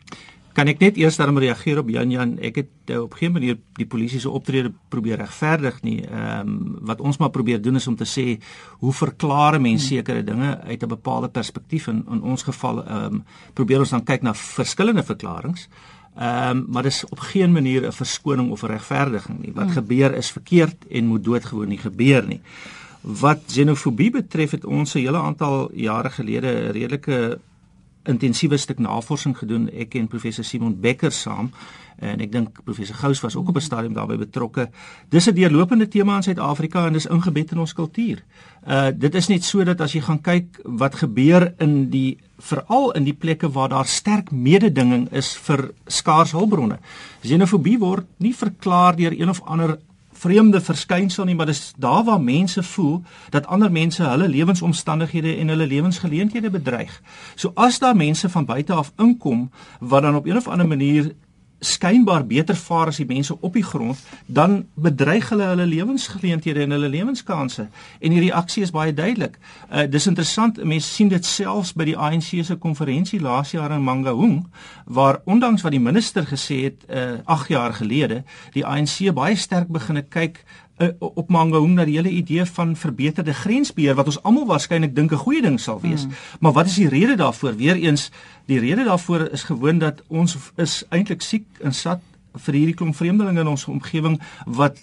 Kan 0.57 0.71
ek 0.73 0.79
net 0.81 0.97
eers 0.97 1.19
daarom 1.21 1.37
reageer 1.37 1.83
op 1.83 1.91
Jan 1.93 2.13
Jan? 2.15 2.31
Ek 2.41 2.63
het 2.63 2.91
uh, 2.95 3.03
op 3.03 3.13
geen 3.19 3.35
manier 3.35 3.59
die 3.77 3.85
polisie 3.85 4.23
se 4.23 4.31
optrede 4.33 4.71
probeer 4.89 5.21
regverdig 5.21 5.83
nie. 5.85 5.99
Ehm 6.07 6.49
um, 6.49 6.55
wat 6.89 7.03
ons 7.05 7.19
maar 7.21 7.33
probeer 7.35 7.61
doen 7.61 7.77
is 7.77 7.87
om 7.91 7.97
te 7.97 8.07
sê 8.09 8.39
hoe 8.81 8.93
verklaar 8.93 9.59
mense 9.61 9.91
sekere 9.91 10.23
dinge 10.25 10.55
uit 10.65 10.83
'n 10.83 10.89
bepaalde 10.89 11.29
perspektief 11.29 11.89
en 11.93 12.05
in 12.11 12.23
ons 12.23 12.43
geval 12.43 12.81
ehm 12.85 13.05
um, 13.05 13.25
probeer 13.53 13.85
ons 13.85 13.91
dan 13.91 14.05
kyk 14.05 14.23
na 14.23 14.35
verskillende 14.35 15.03
verklaringe. 15.03 15.69
Ehm 16.17 16.57
um, 16.57 16.65
maar 16.69 16.83
dis 16.83 17.05
op 17.05 17.19
geen 17.19 17.53
manier 17.53 17.87
'n 17.87 17.93
verskoning 17.93 18.51
of 18.51 18.63
'n 18.63 18.67
regverdiging 18.67 19.39
nie. 19.39 19.53
Wat 19.53 19.65
hmm. 19.65 19.73
gebeur 19.73 20.15
is 20.15 20.31
verkeerd 20.31 20.89
en 20.89 21.07
moet 21.07 21.25
doodgewoon 21.25 21.69
nie 21.69 21.85
gebeur 21.85 22.27
nie. 22.27 22.41
Wat 23.01 23.41
xenofobie 23.47 24.11
betref 24.11 24.51
het 24.51 24.65
ons 24.65 24.95
'n 24.95 24.99
hele 24.99 25.19
aantal 25.19 25.71
jare 25.75 26.11
gelede 26.11 26.49
'n 26.49 26.73
redelike 26.73 27.39
intensiewe 28.07 28.57
stuk 28.57 28.79
navorsing 28.79 29.37
gedoen 29.39 29.69
ek 29.75 29.95
en 29.95 30.09
professor 30.09 30.45
Simon 30.45 30.81
Becker 30.81 31.13
saam 31.13 31.51
en 31.97 32.21
ek 32.21 32.33
dink 32.33 32.59
professor 32.65 32.97
Gous 33.01 33.23
was 33.25 33.37
ook 33.37 33.49
op 33.49 33.57
'n 33.57 33.61
stadium 33.61 33.95
daarbey 33.95 34.19
betrokke. 34.19 34.69
Dis 35.09 35.29
'n 35.29 35.35
deurlopende 35.35 35.89
tema 35.89 36.17
in 36.17 36.23
Suid-Afrika 36.23 36.87
en 36.87 36.93
dis 36.93 37.07
ingebed 37.07 37.53
in 37.53 37.59
ons 37.59 37.73
kultuur. 37.73 38.23
Uh 38.67 38.91
dit 38.95 39.15
is 39.15 39.29
net 39.29 39.45
so 39.45 39.65
dat 39.65 39.81
as 39.81 39.93
jy 39.93 40.01
gaan 40.01 40.21
kyk 40.21 40.61
wat 40.65 40.95
gebeur 40.95 41.55
in 41.59 41.91
die 41.91 42.19
veral 42.39 42.93
in 42.93 43.05
die 43.05 43.15
plekke 43.15 43.51
waar 43.51 43.69
daar 43.69 43.87
sterk 43.87 44.31
mededinging 44.31 45.13
is 45.13 45.37
vir 45.37 45.71
skaars 45.87 46.33
hulpbronne. 46.33 46.79
Xenofobie 47.23 47.79
word 47.79 48.07
nie 48.19 48.35
verklaar 48.35 48.97
deur 48.97 49.13
een 49.13 49.29
of 49.29 49.41
ander 49.45 49.79
vreemde 50.17 50.61
verskynsel 50.61 51.25
nie, 51.25 51.35
maar 51.35 51.47
dis 51.47 51.73
daar 51.79 52.05
waar 52.05 52.21
mense 52.21 52.63
voel 52.63 53.03
dat 53.31 53.47
ander 53.47 53.73
mense 53.73 54.03
hulle 54.03 54.29
lewensomstandighede 54.29 55.37
en 55.37 55.49
hulle 55.49 55.67
lewensgeleenthede 55.67 56.51
bedreig. 56.51 57.01
So 57.35 57.53
as 57.55 57.79
daar 57.79 57.97
mense 57.97 58.29
van 58.29 58.45
buite 58.45 58.73
af 58.73 58.93
inkom 58.97 59.51
wat 59.81 60.03
dan 60.03 60.17
op 60.17 60.27
een 60.27 60.37
of 60.37 60.49
ander 60.49 60.67
manier 60.67 61.15
skynbaar 61.59 62.27
beter 62.27 62.57
vaar 62.57 62.87
as 62.87 63.01
die 63.01 63.07
mense 63.09 63.41
op 63.41 63.55
die 63.57 63.65
grond, 63.65 63.99
dan 64.27 64.67
bedreig 64.75 65.29
hulle 65.29 65.49
hulle 65.51 65.67
lewensgeleenthede 65.67 66.61
en 66.61 66.71
hulle 66.71 66.89
lewenskanse. 66.89 67.69
En 68.01 68.11
die 68.11 68.21
reaksie 68.21 68.63
is 68.63 68.75
baie 68.75 68.95
duidelik. 68.95 69.39
Uh 69.71 69.87
dis 69.91 70.07
interessant, 70.07 70.61
mense 70.65 70.89
sien 70.89 71.09
dit 71.09 71.25
selfs 71.25 71.73
by 71.73 71.89
die 71.89 71.97
ANC 71.97 72.33
se 72.45 72.59
konferensie 72.61 73.21
laas 73.21 73.55
jaar 73.57 73.73
in 73.73 73.85
Mangaung, 73.85 74.47
waar 74.85 75.21
ondanks 75.25 75.65
wat 75.65 75.73
die 75.73 75.83
minister 75.83 76.27
gesê 76.29 76.63
het 76.69 76.85
uh 76.91 77.19
8 77.25 77.49
jaar 77.49 77.73
gelede, 77.73 78.23
die 78.53 78.67
ANC 78.67 79.13
baie 79.15 79.37
sterk 79.37 79.69
begine 79.73 80.03
kyk 80.03 80.45
uh, 80.78 80.88
op 80.99 81.28
Mangaung 81.28 81.75
na 81.75 81.85
die 81.85 81.97
hele 81.97 82.11
idee 82.11 82.45
van 82.45 82.76
verbeterde 82.76 83.35
grensbeheer 83.35 83.95
wat 83.95 84.06
ons 84.06 84.21
almal 84.23 84.47
waarskynlik 84.47 84.95
dink 84.95 85.12
'n 85.12 85.25
goeie 85.25 85.42
ding 85.42 85.61
sal 85.61 85.80
wees. 85.80 86.02
Hmm. 86.02 86.12
Maar 86.40 86.52
wat 86.52 86.66
is 86.66 86.75
die 86.75 86.88
rede 86.88 87.16
daarvoor? 87.16 87.56
Weereens, 87.56 88.11
die 88.47 88.59
rede 88.59 88.85
daarvoor 88.85 89.28
is 89.33 89.42
gewoon 89.42 89.78
dat 89.78 90.02
ons 90.06 90.37
is 90.56 90.85
eintlik 90.88 91.23
siek 91.23 91.47
en 91.61 91.73
sat 91.73 92.00
vir 92.35 92.54
hierdie 92.54 92.75
klomp 92.75 92.97
vreemdelinge 92.97 93.40
in 93.40 93.49
ons 93.49 93.64
omgewing 93.64 94.21
wat 94.47 94.78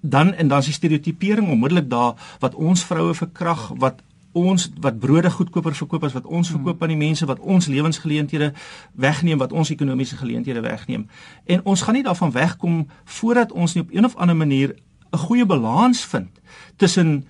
dan 0.00 0.34
en 0.34 0.48
dan 0.48 0.58
is 0.58 0.64
die 0.64 0.74
stereotipering 0.74 1.48
onmiddellik 1.48 1.90
daar 1.90 2.14
wat 2.38 2.54
ons 2.54 2.84
vroue 2.84 3.14
verkrag 3.14 3.70
wat 3.80 4.02
ons 4.34 4.66
wat 4.82 4.98
brode 4.98 5.30
goedkoper 5.30 5.74
verkoop 5.74 6.04
as 6.04 6.12
wat 6.12 6.26
ons 6.26 6.50
verkoop 6.50 6.82
aan 6.82 6.92
die 6.92 6.98
mense 6.98 7.26
wat 7.26 7.38
ons 7.38 7.66
lewensgeleenthede 7.70 8.52
wegneem 8.92 9.38
wat 9.38 9.52
ons 9.52 9.70
ekonomiese 9.70 10.18
geleenthede 10.20 10.60
wegneem 10.60 11.06
en 11.44 11.64
ons 11.64 11.82
gaan 11.82 11.94
nie 11.94 12.04
daarvan 12.06 12.34
wegkom 12.34 12.82
voordat 13.18 13.52
ons 13.52 13.74
nie 13.74 13.84
op 13.86 13.94
een 13.94 14.04
of 14.04 14.16
ander 14.16 14.36
manier 14.36 14.74
'n 15.14 15.24
goeie 15.26 15.46
balans 15.46 16.04
vind 16.04 16.40
tussen 16.76 17.26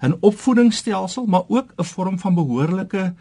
'n 0.00 0.16
opvoedingsstelsel 0.20 1.26
maar 1.26 1.44
ook 1.48 1.72
'n 1.76 1.84
vorm 1.84 2.18
van 2.18 2.34
behoorlike 2.34 3.14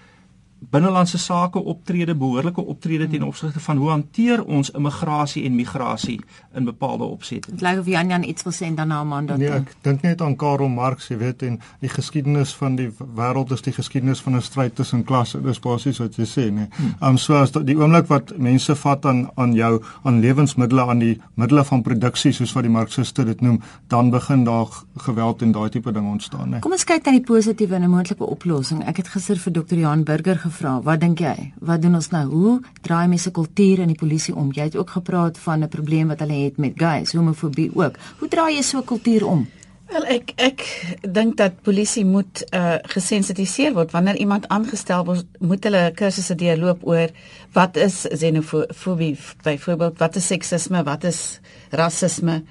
binnelandse 0.69 1.17
sake 1.17 1.59
optrede, 1.59 2.15
behoorlike 2.15 2.61
optrede 2.61 3.07
ten 3.07 3.23
opsigte 3.23 3.59
van 3.59 3.77
hoe 3.77 3.89
hanteer 3.89 4.43
ons 4.43 4.71
immigrasie 4.71 5.43
en 5.45 5.55
migrasie 5.55 6.19
in 6.53 6.63
bepaalde 6.63 7.03
opsette. 7.03 7.51
Dit 7.51 7.61
lyk 7.61 7.79
of 7.79 7.85
Jan 7.85 8.09
Jan 8.09 8.23
iets 8.23 8.43
wil 8.43 8.53
sê 8.53 8.65
en 8.65 8.75
dan 8.75 8.87
na 8.87 8.99
Amanda. 8.99 9.37
Nee, 9.37 9.49
ek 9.49 9.73
dink 9.81 10.01
net 10.01 10.21
aan 10.21 10.35
Karl 10.35 10.67
Marx, 10.67 11.09
jy 11.11 11.17
weet, 11.17 11.43
en 11.47 11.59
die 11.83 11.89
geskiedenis 11.91 12.53
van 12.59 12.77
die 12.79 12.89
wêreld 13.15 13.51
is 13.55 13.65
die 13.65 13.73
geskiedenis 13.73 14.21
van 14.21 14.35
'n 14.35 14.41
stryd 14.41 14.75
tussen 14.75 15.03
klasse. 15.03 15.41
Dis 15.41 15.59
basies 15.59 15.99
wat 15.99 16.15
jy 16.15 16.25
sê, 16.25 16.49
nee. 16.51 16.67
Ehm 16.99 17.09
um, 17.09 17.17
so 17.17 17.35
as 17.35 17.51
die 17.51 17.77
oomblik 17.77 18.07
wat 18.07 18.37
mense 18.37 18.75
vat 18.75 19.05
aan 19.05 19.29
aan 19.35 19.53
jou 19.53 19.81
aan 20.03 20.19
lewensmiddels 20.19 20.89
aan 20.89 20.99
die 20.99 21.21
middele 21.35 21.63
van 21.63 21.81
produksie 21.81 22.31
soos 22.31 22.53
wat 22.53 22.63
die 22.63 22.71
marxiste 22.71 23.25
dit 23.25 23.41
noem, 23.41 23.61
dan 23.87 24.09
begin 24.09 24.43
daar 24.43 24.67
geweld 24.97 25.41
en 25.41 25.51
daai 25.51 25.69
tipe 25.69 25.91
ding 25.91 26.11
ontstaan, 26.11 26.49
nee. 26.49 26.59
Kom 26.59 26.71
ons 26.71 26.83
kyk 26.83 27.05
na 27.05 27.11
die 27.11 27.21
positiewe 27.21 27.75
en 27.75 27.83
'n 27.83 27.89
moontlike 27.89 28.25
oplossing. 28.25 28.83
Ek 28.87 28.97
het 28.97 29.07
gister 29.07 29.37
vir 29.37 29.53
dokter 29.53 29.77
Johan 29.77 30.03
Burger 30.03 30.37
gevra, 30.53 30.77
wat 30.85 31.01
dink 31.01 31.21
jy? 31.23 31.33
Wat 31.65 31.81
doen 31.81 31.97
ons 31.97 32.11
nou? 32.13 32.23
Hoe 32.29 32.53
draai 32.85 33.07
mense 33.09 33.31
kultuur 33.33 33.81
in 33.83 33.91
die 33.91 33.97
polisie 33.97 34.35
om? 34.35 34.51
Jy 34.53 34.69
het 34.69 34.77
ook 34.77 34.93
gepraat 34.99 35.37
van 35.41 35.63
'n 35.63 35.69
probleem 35.69 36.07
wat 36.07 36.19
hulle 36.19 36.45
het 36.45 36.57
met 36.57 36.73
gays, 36.77 37.13
homofobie 37.13 37.71
ook. 37.73 37.97
Hoe 38.19 38.27
draai 38.27 38.55
jy 38.55 38.61
so 38.61 38.77
'n 38.77 38.85
kultuur 38.85 39.25
om? 39.25 39.47
Wel 39.87 40.05
ek 40.05 40.33
ek 40.35 40.61
dink 41.01 41.37
dat 41.37 41.61
polisie 41.61 42.05
moet 42.05 42.43
uh 42.53 42.77
gesensitiseer 42.83 43.73
word 43.73 43.91
wanneer 43.91 44.15
iemand 44.15 44.47
aangestel 44.47 45.05
word, 45.05 45.25
moet 45.39 45.63
hulle 45.63 45.91
kursusse 45.95 46.35
deurloop 46.35 46.87
oor 46.87 47.09
wat 47.53 47.75
is 47.75 48.05
xenofobie 48.09 49.17
byvoorbeeld, 49.43 49.97
wat 49.97 50.15
is 50.15 50.27
seksisme, 50.27 50.83
wat 50.83 51.03
is 51.03 51.39
rasisme. 51.71 52.43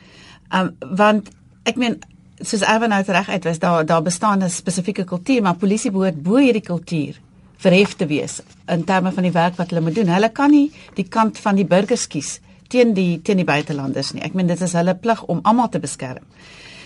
Um 0.51 0.77
want 0.97 1.31
ek 1.65 1.77
meen 1.77 1.99
soos 2.41 2.63
Erwin 2.63 2.93
uitreg 2.93 3.29
uit 3.29 3.45
was 3.45 3.59
daar 3.59 3.87
daar 3.87 4.03
bestaan 4.03 4.43
'n 4.43 4.51
spesifieke 4.51 5.05
kultuur, 5.05 5.43
maar 5.43 5.55
polisie 5.55 5.91
behoort 5.91 6.23
bo 6.23 6.37
hierdie 6.37 6.63
kultuur 6.63 7.21
verhef 7.63 7.95
te 7.97 8.07
wees 8.11 8.41
in 8.67 8.85
terme 8.85 9.13
van 9.13 9.27
die 9.27 9.35
werk 9.35 9.57
wat 9.57 9.71
hulle 9.71 9.85
moet 9.85 9.95
doen. 9.95 10.11
Hulle 10.11 10.33
kan 10.35 10.51
nie 10.51 10.71
die 10.97 11.07
kant 11.09 11.39
van 11.39 11.59
die 11.59 11.69
burgers 11.69 12.07
kies 12.11 12.41
teen 12.73 12.95
die 12.97 13.21
teen 13.23 13.41
die 13.43 13.49
buitelanders 13.49 14.15
nie. 14.15 14.23
Ek 14.25 14.35
meen 14.35 14.49
dit 14.49 14.61
is 14.65 14.75
hulle 14.79 14.95
plig 14.97 15.23
om 15.33 15.43
almal 15.49 15.69
te 15.73 15.81
beskerm. 15.83 16.25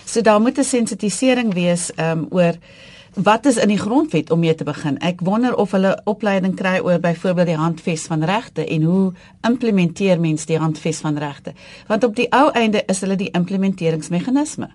So 0.05 0.21
daar 0.21 0.41
moet 0.41 0.57
'n 0.57 0.63
sensitisering 0.63 1.53
wees 1.53 1.91
um, 1.97 2.27
oor 2.31 2.55
wat 3.17 3.45
is 3.45 3.57
in 3.57 3.67
die 3.67 3.79
grondwet 3.79 4.31
om 4.31 4.39
mee 4.39 4.55
te 4.55 4.63
begin. 4.63 4.97
Ek 5.01 5.21
wonder 5.25 5.55
of 5.55 5.71
hulle 5.71 6.01
opleiding 6.05 6.55
kry 6.55 6.79
oor 6.79 6.99
byvoorbeeld 6.99 7.47
die 7.47 7.55
handves 7.55 8.05
van 8.05 8.23
regte 8.23 8.65
en 8.65 8.83
hoe 8.83 9.13
implementeer 9.41 10.19
mens 10.19 10.45
die 10.45 10.57
handves 10.57 10.99
van 10.99 11.17
regte? 11.17 11.53
Want 11.87 12.03
op 12.03 12.15
die 12.15 12.27
ou 12.31 12.51
einde 12.51 12.83
is 12.87 13.01
hulle 13.01 13.15
die 13.15 13.31
implementeringsmeganisme. 13.31 14.69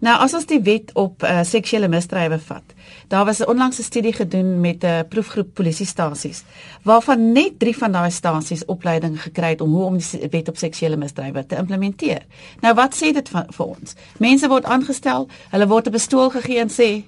Nou 0.00 0.18
as 0.18 0.34
ons 0.34 0.46
die 0.46 0.60
wet 0.60 0.92
op 0.94 1.22
uh, 1.22 1.40
seksuele 1.42 1.88
misdrywe 1.88 2.38
vat. 2.38 2.74
Daar 3.10 3.24
was 3.24 3.38
'n 3.38 3.48
onlangse 3.48 3.82
studie 3.82 4.12
gedoen 4.12 4.60
met 4.60 4.82
'n 4.82 4.86
uh, 4.86 5.00
proefgroep 5.08 5.54
polisiestasies 5.54 6.42
waarvan 6.82 7.32
net 7.32 7.58
3 7.58 7.76
van 7.76 7.92
daai 7.92 8.10
stasies 8.10 8.64
opleiding 8.64 9.22
gekry 9.22 9.48
het 9.48 9.60
om 9.60 9.72
hoe 9.72 9.84
om 9.84 9.96
die 9.98 10.28
wet 10.30 10.48
op 10.48 10.56
seksuele 10.56 10.96
misdrywe 10.96 11.46
te 11.46 11.56
implementeer. 11.56 12.22
Nou 12.60 12.74
wat 12.74 12.94
sê 12.94 13.12
dit 13.12 13.28
van, 13.28 13.44
vir 13.48 13.66
ons? 13.66 13.94
Mense 14.18 14.48
word 14.48 14.64
aangestel, 14.64 15.28
hulle 15.50 15.66
word 15.66 15.86
'n 15.86 15.90
pistool 15.90 16.30
gegee 16.30 16.58
en 16.58 16.70
sê 16.70 17.02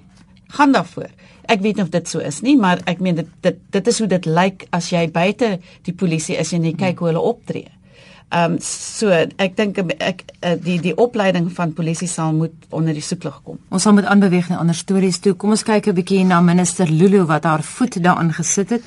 gaan 0.47 0.71
daarvoor. 0.71 1.09
Ek 1.45 1.61
weet 1.61 1.75
nie 1.75 1.83
of 1.83 1.89
dit 1.89 2.09
so 2.09 2.19
is 2.19 2.41
nie, 2.41 2.57
maar 2.57 2.79
ek 2.83 2.99
meen 2.99 3.15
dit 3.15 3.27
dit 3.41 3.57
dit 3.69 3.87
is 3.87 3.99
hoe 3.99 4.07
dit 4.07 4.25
lyk 4.25 4.67
as 4.69 4.89
jy 4.89 5.11
buite 5.11 5.59
die 5.81 5.93
polisie 5.93 6.35
is 6.35 6.51
en 6.53 6.63
jy 6.63 6.73
kyk 6.73 6.99
hoe 6.99 7.07
hulle 7.07 7.21
optree. 7.21 7.67
Ehm 8.33 8.53
um, 8.53 8.59
so 8.65 9.13
ek 9.13 9.57
dink 9.57 9.77
ek 10.01 10.23
eh, 10.41 10.55
die 10.57 10.79
die 10.81 10.93
opleiding 10.97 11.51
van 11.53 11.73
polisie 11.77 12.07
sal 12.09 12.31
moet 12.33 12.55
onder 12.73 12.93
die 12.97 13.03
soeklig 13.05 13.35
kom. 13.45 13.59
Ons 13.69 13.85
sal 13.85 13.93
moet 13.93 14.07
aanbeweeg 14.09 14.49
na 14.49 14.57
ander 14.57 14.77
stories 14.77 15.19
toe. 15.21 15.35
Kom 15.37 15.53
ons 15.53 15.63
kyk 15.63 15.87
'n 15.87 15.93
bietjie 15.99 16.23
na 16.25 16.41
minister 16.41 16.89
Lulu 16.89 17.25
wat 17.29 17.43
haar 17.43 17.63
voet 17.63 18.01
daarin 18.03 18.33
gesit 18.33 18.69
het. 18.69 18.83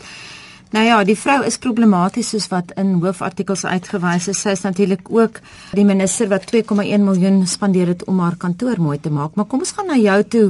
Nou 0.74 0.82
ja, 0.84 0.96
die 1.06 1.14
vrou 1.18 1.44
is 1.46 1.60
problematies 1.62 2.32
soos 2.32 2.48
wat 2.50 2.72
in 2.80 2.96
hoofartikels 2.98 3.62
uitgewys 3.64 4.26
is. 4.32 4.40
Sy 4.42 4.56
is 4.56 4.64
natuurlik 4.64 5.06
ook 5.14 5.38
die 5.78 5.84
minister 5.86 6.26
wat 6.32 6.48
2,1 6.50 7.04
miljoen 7.06 7.44
spandeer 7.46 7.92
het 7.94 8.04
om 8.10 8.18
haar 8.20 8.34
kantoor 8.36 8.80
mooi 8.82 8.98
te 9.00 9.12
maak. 9.14 9.36
Maar 9.38 9.46
kom 9.46 9.62
ons 9.62 9.72
gaan 9.76 9.86
na 9.92 9.98
jou 10.00 10.18
toe. 10.34 10.44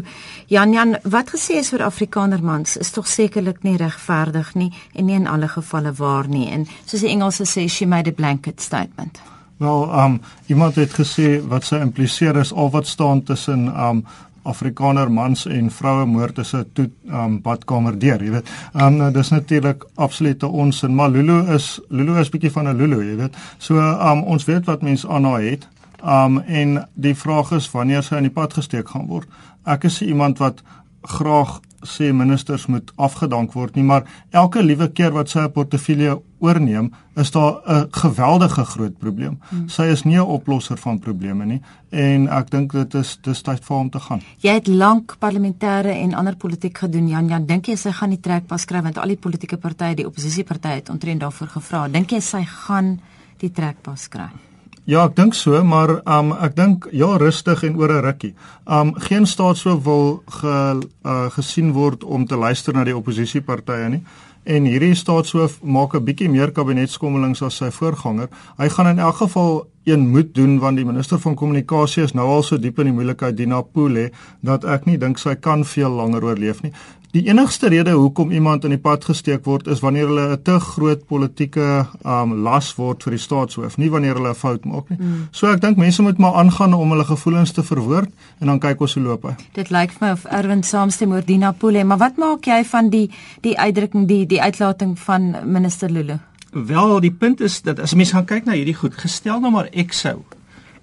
Jan 0.49 0.73
Jan, 0.73 0.97
wat 1.05 1.35
gesê 1.37 1.61
is 1.61 1.71
vir 1.75 1.85
Afrikanermans 1.85 2.79
is 2.81 2.91
tog 2.97 3.09
sekerlik 3.13 3.61
nie 3.63 3.77
regverdig 3.77 4.55
nie 4.57 4.73
en 4.95 5.11
nie 5.11 5.21
in 5.21 5.29
alle 5.29 5.53
gevalle 5.53 5.93
waar 6.01 6.29
nie. 6.33 6.49
En 6.49 6.65
soos 6.87 7.05
die 7.05 7.13
Engelse 7.13 7.45
sê, 7.45 7.69
she 7.69 7.87
made 7.87 8.09
a 8.09 8.17
blanket 8.17 8.61
statement. 8.61 9.21
Wel, 9.61 9.89
um 10.05 10.21
iemand 10.47 10.77
het 10.77 10.97
gesê 10.97 11.41
wat 11.49 11.65
sy 11.65 11.81
impliseer 11.81 12.37
is 12.41 12.53
al 12.53 12.71
wat 12.71 12.87
staan 12.87 13.23
tussen 13.23 13.69
um 13.69 14.07
Afrikaner 14.47 15.11
mans 15.13 15.47
en 15.51 15.71
vroue 15.71 16.07
moord 16.07 16.39
is 16.39 16.55
'n 16.55 16.65
toe 16.73 16.91
um 17.11 17.41
badkamer 17.43 17.99
deur, 17.99 18.23
jy 18.23 18.31
weet. 18.31 18.51
Um 18.75 19.13
dis 19.13 19.31
natuurlik 19.31 19.85
absolute 19.95 20.47
onsin, 20.47 20.95
maar 20.95 21.11
Lulu 21.11 21.55
is 21.55 21.81
Lulu 21.89 22.19
is 22.21 22.31
bietjie 22.31 22.53
van 22.53 22.69
'n 22.69 22.77
Lulu, 22.77 23.03
jy 23.05 23.17
weet. 23.17 23.37
So 23.59 23.79
um 23.79 24.23
ons 24.23 24.45
weet 24.45 24.67
wat 24.67 24.83
mense 24.83 25.09
aan 25.09 25.25
haar 25.25 25.43
het. 25.43 25.69
Um 26.05 26.39
en 26.39 26.89
die 26.95 27.15
vraag 27.15 27.53
is 27.53 27.71
wanneer 27.71 28.03
sy 28.03 28.15
aan 28.15 28.29
die 28.29 28.31
pad 28.31 28.53
gesteek 28.53 28.89
gaan 28.89 29.07
word. 29.07 29.29
Ek 29.65 29.85
is 29.85 30.03
iemand 30.03 30.39
wat 30.39 30.63
graag 31.03 31.61
sê 31.87 32.13
ministers 32.13 32.67
moet 32.67 32.93
afgedank 32.97 33.53
word 33.53 33.77
nie, 33.77 33.85
maar 33.85 34.05
elke 34.31 34.63
liewe 34.63 34.89
keer 34.93 35.13
wat 35.13 35.29
sy 35.29 35.41
'n 35.41 35.53
portefeulje 35.53 36.21
oorneem, 36.39 36.93
is 37.17 37.31
daar 37.31 37.61
'n 37.67 37.87
geweldige 37.91 38.65
groot 38.65 38.99
probleem. 38.99 39.39
Hmm. 39.49 39.69
Sy 39.69 39.83
is 39.83 40.05
nie 40.05 40.17
'n 40.17 40.27
oplosser 40.27 40.77
van 40.77 40.99
probleme 40.99 41.45
nie 41.45 41.61
en 41.91 42.29
ek 42.29 42.51
dink 42.51 42.73
dit 42.73 42.95
is 42.95 43.19
dis 43.23 43.43
tyd 43.43 43.65
vir 43.65 43.77
hom 43.77 43.91
te 43.91 44.01
gaan. 44.01 44.23
Jy 44.41 44.53
het 44.53 44.67
lank 44.67 45.17
parlementêre 45.19 45.93
en 46.03 46.15
ander 46.15 46.37
politiek 46.37 46.79
gedoen, 46.79 47.09
Jan 47.09 47.29
Jan. 47.29 47.47
Dink 47.47 47.67
jy 47.67 47.77
sy 47.77 47.93
gaan 47.93 48.11
die 48.11 48.21
trekpas 48.21 48.63
skryf 48.63 48.83
want 48.83 48.99
al 48.99 49.09
die 49.09 49.17
politieke 49.17 49.57
partye, 49.57 49.95
die 49.95 50.07
oppositiepartye 50.07 50.75
het 50.75 50.89
ontrent 50.89 51.21
daarvoor 51.21 51.49
gevra. 51.49 51.89
Dink 51.89 52.11
jy 52.11 52.21
sy 52.21 52.45
gaan 52.45 53.01
die 53.39 53.51
trekpas 53.51 54.03
skryf? 54.03 54.46
Ja, 54.87 55.01
ek 55.09 55.17
dink 55.19 55.35
so, 55.35 55.59
maar 55.67 55.97
um 56.07 56.29
ek 56.31 56.53
dink 56.55 56.85
ja, 56.95 57.09
rustig 57.19 57.65
en 57.67 57.75
oor 57.75 57.91
'n 57.91 58.05
rukkie. 58.05 58.35
Um 58.71 58.95
geen 59.09 59.27
staat 59.27 59.59
so 59.59 59.75
wil 59.83 60.23
ge 60.31 60.79
uh, 61.03 61.27
gesien 61.35 61.73
word 61.73 62.05
om 62.05 62.27
te 62.27 62.37
luister 62.37 62.73
na 62.75 62.85
die 62.85 62.95
oppositiepartye 62.97 63.89
nie. 63.89 64.03
En 64.45 64.65
hierdie 64.65 64.95
staat 64.95 65.27
so 65.27 65.49
maak 65.63 65.95
'n 65.95 66.05
bietjie 66.05 66.31
meer 66.31 66.53
kabinetskommelings 66.53 67.43
as 67.43 67.57
sy 67.57 67.71
voorganger. 67.71 68.29
Hy 68.59 68.69
gaan 68.69 68.87
in 68.87 68.99
elk 68.99 69.17
geval 69.17 69.67
een 69.87 70.09
moet 70.09 70.35
doen 70.35 70.59
want 70.59 70.77
die 70.77 70.85
minister 70.85 71.19
van 71.19 71.35
kommunikasie 71.35 72.03
is 72.03 72.13
nou 72.13 72.27
al 72.27 72.43
so 72.43 72.59
diep 72.59 72.79
in 72.79 72.85
die 72.91 72.95
moeilikheid 72.95 73.37
Dina 73.37 73.61
Poole 73.63 74.11
dat 74.41 74.65
ek 74.65 74.87
nie 74.87 74.99
dink 74.99 75.19
sy 75.19 75.35
kan 75.35 75.65
veel 75.65 75.91
langer 75.91 76.25
oorleef 76.25 76.63
nie. 76.63 76.73
Die 77.15 77.23
enigste 77.29 77.69
rede 77.69 77.91
hoekom 77.91 78.31
iemand 78.31 78.65
in 78.65 78.75
die 78.75 78.81
pad 78.83 79.05
gesteek 79.07 79.45
word 79.47 79.69
is 79.71 79.81
wanneer 79.81 80.09
hulle 80.11 80.27
'n 80.37 80.43
te 80.43 80.59
groot 80.61 81.07
politieke 81.07 81.87
um 82.05 82.35
las 82.43 82.75
word 82.77 83.03
vir 83.03 83.13
die 83.13 83.23
staatshoof, 83.23 83.77
nie 83.79 83.91
wanneer 83.91 84.15
hulle 84.15 84.31
'n 84.31 84.35
fout 84.35 84.65
maak 84.65 84.89
nie. 84.91 84.99
Mm. 84.99 85.29
So 85.31 85.47
ek 85.47 85.61
dink 85.61 85.77
mense 85.77 86.03
moet 86.03 86.19
maar 86.19 86.35
aangaan 86.35 86.75
om 86.75 86.91
hulle 86.91 87.05
gevoelens 87.05 87.53
te 87.53 87.63
verwoord 87.63 88.11
en 88.41 88.47
dan 88.47 88.59
kyk 88.59 88.81
ons 88.81 88.95
hoe 88.95 89.03
loop 89.03 89.23
hy. 89.23 89.35
Dit 89.53 89.71
lyk 89.71 89.93
vir 89.93 90.07
my 90.07 90.13
of 90.13 90.25
Erwin 90.25 90.63
saamstem 90.63 91.13
oor 91.13 91.25
Dina 91.25 91.53
Poole, 91.53 91.85
maar 91.85 91.99
wat 91.99 92.17
maak 92.17 92.45
jy 92.45 92.65
van 92.65 92.91
die 92.91 93.11
die 93.41 93.59
uitdrukking 93.59 94.09
die 94.09 94.27
die 94.27 94.43
uitlating 94.43 94.99
van 94.99 95.37
minister 95.45 95.91
Lulu? 95.91 96.19
Wel, 96.53 97.01
die 97.01 97.13
punt 97.13 97.41
is 97.41 97.63
dat 97.63 97.81
as 97.81 97.95
mens 97.95 98.13
gaan 98.13 98.25
kyk 98.25 98.45
na 98.45 98.53
hierdie 98.53 98.75
goed, 98.75 98.95
gestel 98.95 99.41
nou 99.41 99.51
maar 99.51 99.69
ek 99.73 99.93
sou 99.93 100.23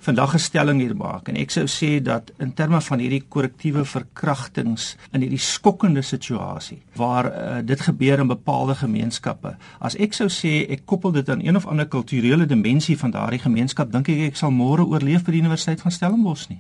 vandag 0.04 0.34
'n 0.34 0.40
stelling 0.40 0.80
hier 0.80 0.96
maak. 0.96 1.28
En 1.28 1.36
ek 1.36 1.52
sou 1.52 1.66
sê 1.68 2.02
dat 2.02 2.32
in 2.40 2.54
terme 2.54 2.82
van 2.82 3.00
hierdie 3.00 3.24
korrektiewe 3.30 3.86
verkrachtings 3.86 4.96
in 5.12 5.22
hierdie 5.22 5.40
skokkende 5.40 6.02
situasie 6.02 6.82
waar 6.96 7.26
uh, 7.26 7.58
dit 7.66 7.82
gebeur 7.82 8.20
in 8.20 8.28
bepaalde 8.28 8.76
gemeenskappe 8.76 9.56
as 9.80 9.96
ek 9.96 10.14
sou 10.14 10.28
sê 10.28 10.68
ek 10.70 10.86
koppel 10.86 11.12
dit 11.12 11.30
aan 11.30 11.42
een 11.46 11.56
of 11.56 11.66
ander 11.66 11.88
kulturele 11.88 12.46
dimensie 12.46 12.98
van 12.98 13.12
daardie 13.12 13.40
gemeenskap 13.40 13.92
dink 13.92 14.10
ek 14.10 14.20
ek 14.34 14.36
sal 14.36 14.52
môre 14.52 14.86
oorleef 14.86 15.24
by 15.24 15.32
die 15.32 15.42
Universiteit 15.42 15.82
van 15.82 15.92
Stellenbosch 15.92 16.50
nie. 16.50 16.60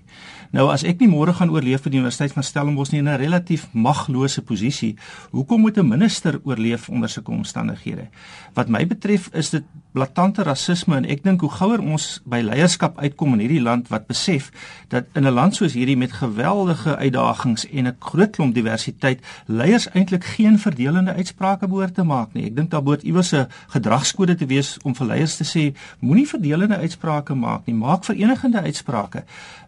Nou 0.51 0.69
as 0.71 0.83
ek 0.83 0.99
nie 0.99 1.09
môre 1.09 1.33
gaan 1.33 1.51
oorleef 1.51 1.83
by 1.83 1.89
die 1.89 1.99
Universiteit 1.99 2.33
van 2.33 2.43
Stellenbosch 2.43 2.91
nie 2.93 2.99
in 2.99 3.09
'n 3.09 3.19
relatief 3.19 3.67
maglose 3.73 4.41
posisie 4.41 4.95
hoekom 5.31 5.61
moet 5.61 5.77
'n 5.77 5.87
minister 5.87 6.39
oorleef 6.43 6.89
onder 6.89 7.09
sulke 7.09 7.31
omstandighede? 7.31 8.07
Wat 8.53 8.69
my 8.69 8.87
betref 8.87 9.29
is 9.33 9.49
dit 9.49 9.63
blaatante 9.93 10.43
rasisme 10.43 10.97
en 10.97 11.05
ek 11.05 11.23
dink 11.23 11.41
hoe 11.45 11.51
gouer 11.53 11.81
ons 11.81 12.07
by 12.29 12.41
leierskap 12.41 12.97
uitkom 12.97 13.35
in 13.35 13.43
hierdie 13.45 13.61
land 13.61 13.89
wat 13.93 14.07
besef 14.09 14.49
dat 14.89 15.05
in 15.13 15.27
'n 15.27 15.33
land 15.33 15.55
soos 15.55 15.73
hierdie 15.73 15.97
met 15.97 16.11
geweldige 16.11 16.97
uitdagings 16.97 17.65
en 17.69 17.87
'n 17.87 17.95
groot 17.99 18.31
klomp 18.31 18.53
diversiteit 18.55 19.21
leiers 19.45 19.87
eintlik 19.93 20.23
geen 20.23 20.59
verdelende 20.59 21.13
uitsprake 21.13 21.67
behoort 21.67 21.95
te 21.95 22.03
maak 22.03 22.33
nie. 22.33 22.45
Ek 22.45 22.55
dink 22.55 22.69
daar 22.69 22.83
behoort 22.83 23.03
iewers 23.03 23.33
'n 23.33 23.47
gedragskode 23.67 24.35
te 24.35 24.45
wees 24.45 24.77
om 24.83 24.95
vir 24.95 25.07
leiers 25.07 25.37
te 25.37 25.45
sê 25.45 25.73
moenie 25.99 26.27
verdelende 26.27 26.77
uitsprake 26.77 27.33
maak 27.33 27.65
nie, 27.65 27.75
maak 27.75 28.03
verenigende 28.03 28.61
uitsprake. 28.61 29.23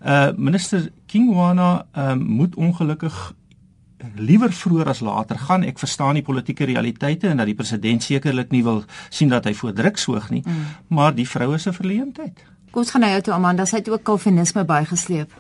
Uh 0.05 0.31
minister 0.37 0.89
Kingwana 1.05 1.85
um, 1.97 2.23
moet 2.23 2.55
ongelukkig 2.55 3.33
liewer 4.15 4.53
vroeër 4.53 4.89
as 4.89 4.99
later 4.99 5.37
gaan. 5.37 5.63
Ek 5.63 5.79
verstaan 5.79 6.19
die 6.19 6.23
politieke 6.23 6.65
realiteite 6.65 7.27
en 7.27 7.37
dat 7.37 7.49
die 7.49 7.55
president 7.55 8.03
sekerlik 8.03 8.51
nie 8.51 8.63
wil 8.63 8.83
sien 9.09 9.29
dat 9.29 9.45
hy 9.45 9.53
voordruk 9.53 9.97
soog 9.97 10.29
nie, 10.29 10.43
mm. 10.45 10.65
maar 10.87 11.15
die 11.15 11.27
vroue 11.29 11.57
se 11.57 11.73
verleentheid. 11.73 12.43
Kom 12.71 12.83
ons 12.83 12.91
gaan 12.91 13.05
nou 13.05 13.21
toe 13.21 13.33
Amanda, 13.33 13.65
sy 13.65 13.77
het 13.79 13.89
ook 13.89 14.03
kalvinisme 14.03 14.65
bygesleep. 14.67 15.31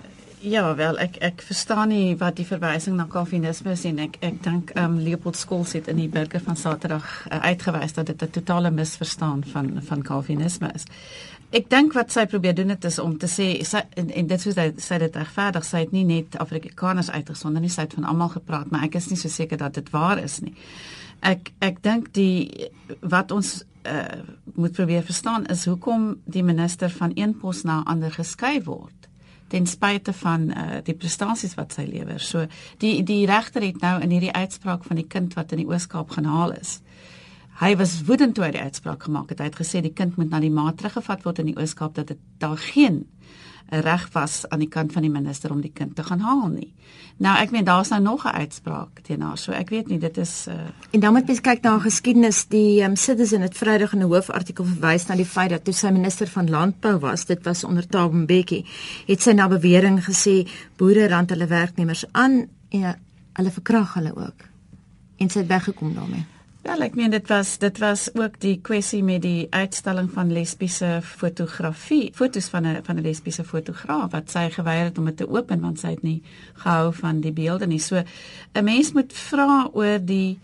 Ja, 0.45 0.75
wel 0.75 0.99
ek 1.01 1.15
ek 1.25 1.41
verstaan 1.41 1.89
nie 1.89 2.15
wat 2.19 2.35
die 2.37 2.45
verwysing 2.45 2.99
na 2.99 3.07
kalvinisme 3.09 3.71
is 3.73 3.85
en 3.89 3.97
ek 4.03 4.19
ek 4.21 4.43
dink 4.45 4.73
ehm 4.75 4.93
um, 4.93 4.99
Leopold 5.01 5.37
Skols 5.39 5.73
het 5.73 5.87
in 5.89 5.97
die 6.03 6.09
burger 6.11 6.43
van 6.45 6.59
Saterdag 6.59 7.07
uh, 7.31 7.39
uitgewys 7.49 7.95
dat 7.97 8.11
dit 8.11 8.21
'n 8.21 8.29
totale 8.29 8.71
misverstaan 8.71 9.43
van 9.53 9.81
van 9.81 10.01
kalvinisme 10.01 10.69
is. 10.75 10.85
Ek 11.53 11.69
dink 11.69 11.93
wat 11.93 12.11
sy 12.11 12.25
probeer 12.25 12.55
doen 12.57 12.73
dit 12.73 12.87
is 12.89 12.97
om 12.99 13.13
te 13.21 13.27
sê 13.31 13.47
sy 13.67 13.83
en, 13.99 14.09
en 14.09 14.27
dit 14.27 14.41
soos 14.41 14.57
hy 14.59 14.71
sê 14.81 14.97
dit 14.99 15.19
regverdig, 15.21 15.65
sy 15.67 15.83
het 15.85 15.93
nie 15.95 16.03
net 16.07 16.35
Afrikaners 16.41 17.11
uitgesonder 17.13 17.61
nie, 17.61 17.71
sy 17.71 17.85
het 17.85 17.95
van 17.99 18.07
almal 18.09 18.33
gepraat, 18.33 18.71
maar 18.71 18.87
ek 18.87 18.97
is 18.99 19.11
nie 19.11 19.19
so 19.21 19.31
seker 19.31 19.61
dat 19.61 19.77
dit 19.77 19.91
waar 19.93 20.19
is 20.21 20.41
nie. 20.43 20.55
Ek 21.25 21.53
ek 21.63 21.81
dink 21.85 22.11
die 22.17 22.69
wat 23.01 23.31
ons 23.31 23.59
uh, 23.85 24.21
moet 24.55 24.75
probeer 24.75 25.05
verstaan 25.05 25.45
is 25.53 25.65
hoekom 25.69 26.15
die 26.25 26.43
minister 26.43 26.89
van 26.89 27.13
een 27.15 27.37
pos 27.39 27.63
na 27.63 27.83
ander 27.85 28.11
geskei 28.11 28.59
word 28.65 29.05
ten 29.47 29.67
spyte 29.69 30.13
van 30.13 30.49
uh, 30.49 30.79
die 30.83 30.95
prestasies 30.97 31.53
wat 31.55 31.75
sy 31.75 31.85
lewer. 31.85 32.19
So 32.19 32.47
die 32.81 33.03
die 33.05 33.25
regter 33.29 33.63
het 33.63 33.77
nou 33.81 33.99
in 34.01 34.11
hierdie 34.11 34.33
uitspraak 34.33 34.83
van 34.83 34.97
die 34.99 35.07
kind 35.07 35.37
wat 35.37 35.53
in 35.53 35.61
die 35.61 35.69
Oos-Kaap 35.69 36.17
gehaal 36.17 36.55
is. 36.57 36.79
Hy 37.55 37.75
was 37.79 38.01
woedend 38.03 38.35
toe 38.35 38.43
hy 38.43 38.51
die 38.51 38.63
uitspraak 38.67 39.03
gemaak 39.07 39.29
het. 39.31 39.39
Hy 39.39 39.45
het 39.45 39.59
gesê 39.59 39.81
die 39.81 39.93
kind 39.95 40.17
moet 40.19 40.29
na 40.29 40.41
die 40.43 40.51
ma 40.51 40.71
teruggevat 40.75 41.23
word 41.23 41.39
in 41.39 41.53
die 41.53 41.57
Oos-Kaap 41.57 41.95
dat 41.95 42.07
dit 42.11 42.19
daar 42.43 42.57
geen 42.59 43.05
reg 43.69 44.09
was 44.13 44.49
aan 44.49 44.59
die 44.59 44.69
kant 44.69 44.93
van 44.93 45.01
die 45.01 45.11
minister 45.11 45.51
om 45.51 45.61
die 45.61 45.71
kind 45.73 45.95
te 45.95 46.03
gaan 46.03 46.19
haal 46.19 46.49
nie. 46.51 46.73
Nou 47.17 47.33
ek 47.39 47.51
meen 47.51 47.65
daar's 47.65 47.89
nou 47.89 48.01
nog 48.01 48.25
'n 48.25 48.35
uitspraak 48.35 48.99
teenoor. 49.01 49.37
So 49.37 49.51
ek 49.51 49.69
weet 49.69 49.87
nie 49.87 49.99
dit 49.99 50.17
is 50.17 50.47
uh... 50.47 50.53
En 50.91 50.99
dan 50.99 51.13
moet 51.13 51.27
mens 51.27 51.41
kyk 51.41 51.61
na 51.61 51.79
geskiedenis. 51.79 52.45
Die 52.47 52.83
um, 52.83 52.95
Citizen 52.95 53.41
het 53.41 53.57
Vrydag 53.57 53.93
in 53.93 53.99
'n 53.99 54.11
hoofartikel 54.11 54.65
verwys 54.65 55.07
na 55.07 55.15
die 55.15 55.25
feit 55.25 55.49
dat 55.49 55.63
toe 55.63 55.73
sy 55.73 55.89
minister 55.89 56.27
van 56.27 56.49
landbou 56.49 56.99
was, 56.99 57.25
dit 57.25 57.43
was 57.43 57.63
onder 57.63 57.87
Thabo 57.87 58.17
Mbeki, 58.17 58.65
het 59.07 59.21
sy 59.21 59.31
na 59.31 59.47
bewering 59.47 60.03
gesê 60.05 60.47
boere 60.77 61.07
rand 61.07 61.29
hulle 61.29 61.47
werknemers 61.47 62.05
aan 62.11 62.47
en 62.69 62.99
hulle 63.33 63.51
verkrag 63.51 63.93
hulle 63.93 64.15
ook. 64.15 64.43
En 65.17 65.29
sy 65.29 65.39
het 65.39 65.47
weggekom 65.47 65.93
daarmee. 65.93 66.34
Wel, 66.65 66.81
ek 66.81 66.95
meen 66.97 67.11
dit 67.13 67.27
was 67.29 67.49
dit 67.61 67.77
was 67.77 68.07
ook 68.17 68.39
die 68.41 68.55
kwessie 68.65 69.03
met 69.05 69.21
die 69.21 69.45
uitstalling 69.53 70.07
van 70.09 70.31
lesbiese 70.33 70.87
fotografie, 71.05 72.09
fotos 72.17 72.47
van 72.49 72.65
'n 72.65 72.79
van 72.87 72.97
'n 72.97 73.05
lesbiese 73.05 73.43
fotograaf 73.43 74.11
wat 74.11 74.31
sy 74.31 74.49
geweier 74.49 74.89
het 74.89 74.97
om 74.97 75.05
dit 75.05 75.17
te 75.17 75.29
open 75.29 75.61
want 75.61 75.79
sy 75.79 75.89
het 75.93 76.01
nie 76.01 76.23
gehou 76.53 76.93
van 76.93 77.21
die 77.21 77.31
beelde 77.31 77.67
nie. 77.67 77.79
So 77.79 78.01
'n 78.53 78.63
mens 78.63 78.91
moet 78.93 79.13
vra 79.13 79.69
oor 79.73 79.99
die 80.05 80.39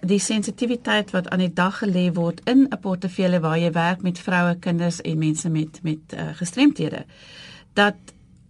die 0.00 0.18
sensitiwiteit 0.18 1.10
wat 1.10 1.28
aan 1.28 1.38
die 1.38 1.52
dag 1.52 1.78
gelê 1.82 2.12
word 2.12 2.40
in 2.44 2.66
'n 2.70 2.80
portefeulje 2.80 3.40
waar 3.40 3.58
jy 3.58 3.72
werk 3.72 4.02
met 4.02 4.18
vroue, 4.18 4.56
kinders 4.58 5.00
en 5.00 5.18
mense 5.18 5.48
met 5.48 5.80
met 5.82 6.12
uh, 6.14 6.20
gestremthede. 6.34 7.04
Dat 7.72 7.96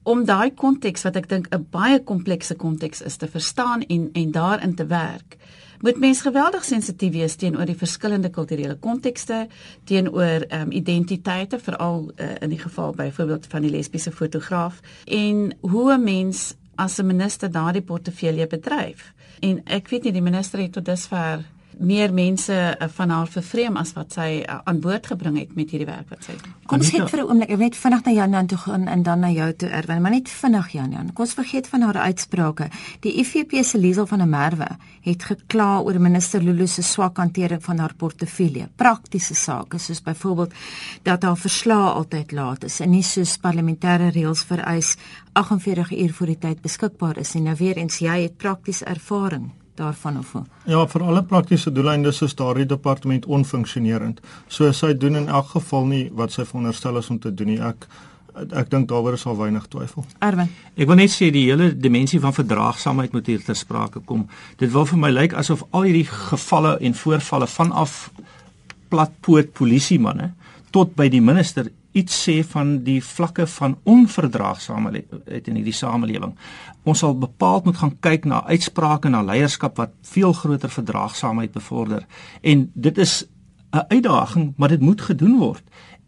om 0.03 0.25
daai 0.25 0.55
konteks 0.55 1.03
wat 1.03 1.17
ek 1.17 1.29
dink 1.29 1.47
'n 1.51 1.67
baie 1.71 2.03
komplekse 2.03 2.55
konteks 2.55 3.03
is 3.03 3.17
te 3.17 3.29
verstaan 3.29 3.83
en 3.83 4.11
en 4.13 4.31
daarin 4.31 4.75
te 4.75 4.87
werk 4.87 5.37
moet 5.85 5.99
mens 5.99 6.21
geweldig 6.25 6.65
sensitief 6.65 7.13
wees 7.13 7.35
teenoor 7.37 7.69
die 7.69 7.77
verskillende 7.77 8.31
kulturele 8.33 8.77
kontekste, 8.81 9.43
teenoor 9.85 10.47
ehm 10.49 10.61
um, 10.61 10.71
identiteite, 10.73 11.59
veral 11.61 12.07
uh, 12.17 12.31
in 12.41 12.49
die 12.49 12.59
geval 12.59 12.95
byvoorbeeld 12.97 13.47
van 13.53 13.67
die 13.67 13.71
lesbiese 13.71 14.13
fotograaf 14.13 14.81
en 15.05 15.57
hoe 15.61 15.93
'n 15.93 16.03
mens 16.03 16.55
as 16.75 16.99
'n 16.99 17.07
minister 17.07 17.51
daardie 17.51 17.83
portefeulje 17.83 18.47
bedryf. 18.47 19.13
En 19.41 19.61
ek 19.65 19.89
weet 19.89 20.03
nie 20.03 20.13
die 20.13 20.23
minister 20.23 20.59
het 20.59 20.73
tot 20.73 20.85
dusver 20.85 21.45
meer 21.79 22.13
mense 22.13 22.53
uh, 22.53 22.89
van 22.97 23.11
haar 23.11 23.29
vervreem 23.31 23.77
as 23.77 23.93
wat 23.97 24.13
sy 24.17 24.29
uh, 24.43 24.59
aan 24.65 24.81
boord 24.81 25.07
gebring 25.07 25.39
het 25.39 25.55
met 25.59 25.71
hierdie 25.71 25.89
werk 25.89 26.11
wat 26.13 26.27
sy 26.27 26.37
doen. 26.37 26.53
Kom 26.71 26.83
ons 26.83 26.91
kyk 26.91 27.09
vir 27.11 27.21
'n 27.21 27.29
oomblik, 27.29 27.51
ek 27.51 27.59
weet 27.59 27.77
vinnig 27.77 28.05
na 28.05 28.13
Jan 28.13 28.47
toe 28.47 28.59
gaan 28.59 28.87
en 28.89 29.03
dan 29.03 29.21
na 29.21 29.31
jou 29.31 29.53
toe 29.53 29.69
Erwin, 29.69 30.03
maar 30.03 30.11
net 30.11 30.29
vinnig 30.29 30.69
Jan 30.73 30.91
Jan. 30.91 31.13
Kom 31.13 31.25
ons 31.25 31.35
vergeet 31.35 31.67
van 31.67 31.83
haar 31.83 31.97
uitsprake. 31.97 32.69
Die 33.01 33.13
IFP 33.21 33.65
se 33.65 33.79
Liesel 33.79 34.07
van 34.07 34.19
der 34.19 34.29
Merwe 34.29 34.69
het 35.03 35.23
gekla 35.23 35.81
oor 35.81 36.01
minister 36.01 36.43
Lulu 36.43 36.67
se 36.67 36.83
swak 36.83 37.17
hantering 37.17 37.63
van 37.63 37.79
haar 37.79 37.95
portefeulje. 37.95 38.69
Praktiese 38.77 39.35
sake 39.35 39.79
soos 39.79 40.03
byvoorbeeld 40.03 40.53
dat 41.03 41.23
haar 41.23 41.37
verslae 41.37 41.91
altyd 41.91 42.33
laat 42.33 42.65
is 42.65 42.81
en 42.81 42.91
nie 42.91 43.03
soos 43.03 43.39
parlementêre 43.39 44.11
reëls 44.11 44.45
vereis 44.45 44.97
48 45.33 45.93
uur 45.93 46.13
voor 46.13 46.27
die 46.27 46.39
tyd 46.39 46.63
beskikbaar 46.63 47.19
is 47.19 47.35
nie. 47.35 47.43
Nou 47.43 47.57
weer 47.57 47.77
eens 47.77 47.99
jy 47.99 48.23
het 48.23 48.37
praktiese 48.37 48.85
ervaring 48.85 49.51
daarvan 49.75 50.19
of 50.19 50.33
hoe? 50.33 50.43
Ja, 50.71 50.87
vir 50.87 51.03
alle 51.03 51.23
praktiese 51.23 51.73
doeleindes 51.73 52.23
is 52.23 52.35
daardie 52.39 52.67
departement 52.67 53.27
onfunksionerend. 53.27 54.21
So 54.49 54.73
sy 54.73 54.95
doen 54.99 55.17
in 55.17 55.29
elk 55.29 55.55
geval 55.57 55.87
nie 55.91 56.03
wat 56.15 56.35
sy 56.35 56.47
veronderstel 56.49 56.99
is 57.01 57.11
om 57.11 57.19
te 57.19 57.35
doen 57.35 57.55
nie. 57.55 57.61
Ek 57.63 57.89
ek 58.35 58.71
dink 58.71 58.89
daaroor 58.91 59.15
is 59.15 59.27
al 59.31 59.37
weinig 59.39 59.67
twyfel. 59.71 60.03
Erwin. 60.19 60.49
Ek 60.75 60.89
wil 60.91 60.99
net 60.99 61.13
sê 61.15 61.29
die 61.31 61.45
hele 61.47 61.69
dimensie 61.79 62.19
van 62.23 62.35
verdraagsaamheid 62.35 63.13
moet 63.15 63.31
hier 63.31 63.45
ter 63.45 63.55
sprake 63.55 64.03
kom. 64.09 64.25
Dit 64.59 64.73
wil 64.75 64.89
vir 64.91 64.99
my 65.05 65.11
lyk 65.13 65.37
asof 65.39 65.63
al 65.71 65.87
hierdie 65.87 66.09
gevalle 66.11 66.75
en 66.83 66.99
voorvalle 66.99 67.47
vanaf 67.47 68.11
platpoot 68.91 69.53
polisiemanne 69.55 70.33
tot 70.75 70.97
by 70.99 71.07
die 71.13 71.23
minister 71.23 71.71
iets 71.95 72.17
sê 72.27 72.41
van 72.51 72.79
die 72.87 72.99
vlakke 73.05 73.47
van 73.47 73.77
onverdraagsaamheid 73.89 75.13
in 75.47 75.59
hierdie 75.61 75.77
samelewing. 75.77 76.35
Ons 76.83 77.05
sal 77.05 77.15
bepaald 77.19 77.69
moet 77.69 77.79
gaan 77.79 77.95
kyk 78.03 78.27
na 78.29 78.43
uitsprake 78.51 79.13
na 79.13 79.23
leierskap 79.23 79.79
wat 79.79 79.95
veel 80.15 80.35
groter 80.35 80.73
verdraagsaamheid 80.75 81.55
bevorder. 81.55 82.07
En 82.43 82.71
dit 82.75 82.99
is 82.99 83.25
'n 83.73 83.87
uitdaging, 83.89 84.53
maar 84.57 84.69
dit 84.69 84.81
moet 84.81 85.01
gedoen 85.01 85.39
word. 85.39 85.63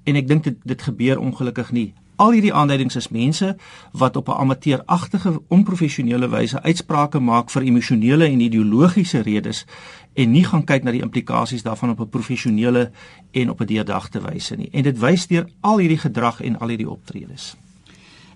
En 0.04 0.16
ek 0.16 0.28
dink 0.28 0.44
dit 0.44 0.56
dit 0.64 0.82
gebeur 0.82 1.18
ongelukkig 1.18 1.72
nie. 1.72 1.94
Al 2.16 2.32
hierdie 2.32 2.52
aanduidings 2.54 2.96
is 2.96 3.08
mense 3.08 3.56
wat 3.92 4.16
op 4.16 4.28
'n 4.28 4.40
amateuragtige, 4.40 5.40
onprofessionele 5.48 6.28
wyse 6.28 6.62
uitsprake 6.62 7.18
maak 7.18 7.50
vir 7.50 7.62
emosionele 7.62 8.24
en 8.24 8.40
ideologiese 8.40 9.20
redes 9.20 9.66
en 10.12 10.30
nie 10.30 10.44
gaan 10.44 10.64
kyk 10.64 10.82
na 10.82 10.90
die 10.90 11.02
implikasies 11.02 11.62
daarvan 11.62 11.90
op 11.90 12.00
'n 12.00 12.08
professionele 12.08 12.90
en 13.30 13.50
op 13.50 13.60
'n 13.60 13.66
deurdagte 13.66 14.20
wyse 14.20 14.56
nie. 14.56 14.68
En 14.72 14.82
dit 14.82 14.98
wys 14.98 15.26
deur 15.26 15.48
al 15.60 15.78
hierdie 15.78 15.98
gedrag 15.98 16.40
en 16.40 16.58
al 16.58 16.68
hierdie 16.68 16.90
optredes. 16.90 17.56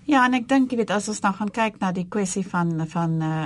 Ja, 0.03 0.25
en 0.25 0.33
ek 0.33 0.47
dink 0.47 0.71
jy 0.71 0.77
weet 0.77 0.91
as 0.91 1.07
ons 1.07 1.19
nou 1.19 1.33
gaan 1.33 1.51
kyk 1.51 1.79
na 1.79 1.91
die 1.91 2.07
kwessie 2.09 2.47
van 2.47 2.87
van 2.87 3.21
uh 3.21 3.45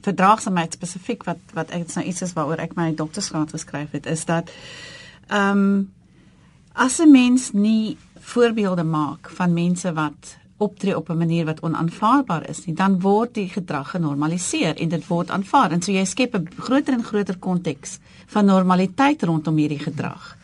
verdraagsaamheid 0.00 0.72
spesifiek 0.72 1.24
wat 1.24 1.38
wat 1.52 1.70
ek 1.70 1.94
nou 1.94 2.06
iets 2.06 2.22
is 2.22 2.32
waaroor 2.32 2.58
ek 2.58 2.74
my 2.74 2.94
doktorsgraad 2.94 3.50
geskryf 3.50 3.90
het, 3.90 4.06
is 4.06 4.24
dat 4.24 4.50
ehm 5.28 5.58
um, 5.58 5.94
As 6.76 6.98
'n 6.98 7.10
mens 7.10 7.52
nie 7.52 7.96
voorbeelde 8.26 8.84
maak 8.84 9.30
van 9.30 9.52
mense 9.52 9.92
wat 9.92 10.36
optree 10.56 10.96
op 10.96 11.08
'n 11.10 11.16
manier 11.16 11.44
wat 11.44 11.60
onaanvaarbaar 11.60 12.48
is 12.48 12.64
nie, 12.64 12.74
dan 12.74 13.00
word 13.00 13.34
die 13.34 13.48
gedrag 13.48 13.90
genormaliseer 13.90 14.76
en 14.76 14.88
dit 14.88 15.06
word 15.06 15.30
aanvaar. 15.30 15.70
En 15.70 15.82
so 15.82 15.92
jy 15.92 16.04
skep 16.04 16.34
'n 16.34 16.48
groter 16.58 16.94
en 16.94 17.04
groter 17.04 17.38
konteks 17.38 17.98
van 18.26 18.44
normaliteit 18.44 19.22
rondom 19.22 19.56
hierdie 19.56 19.78
gedrag. 19.78 20.36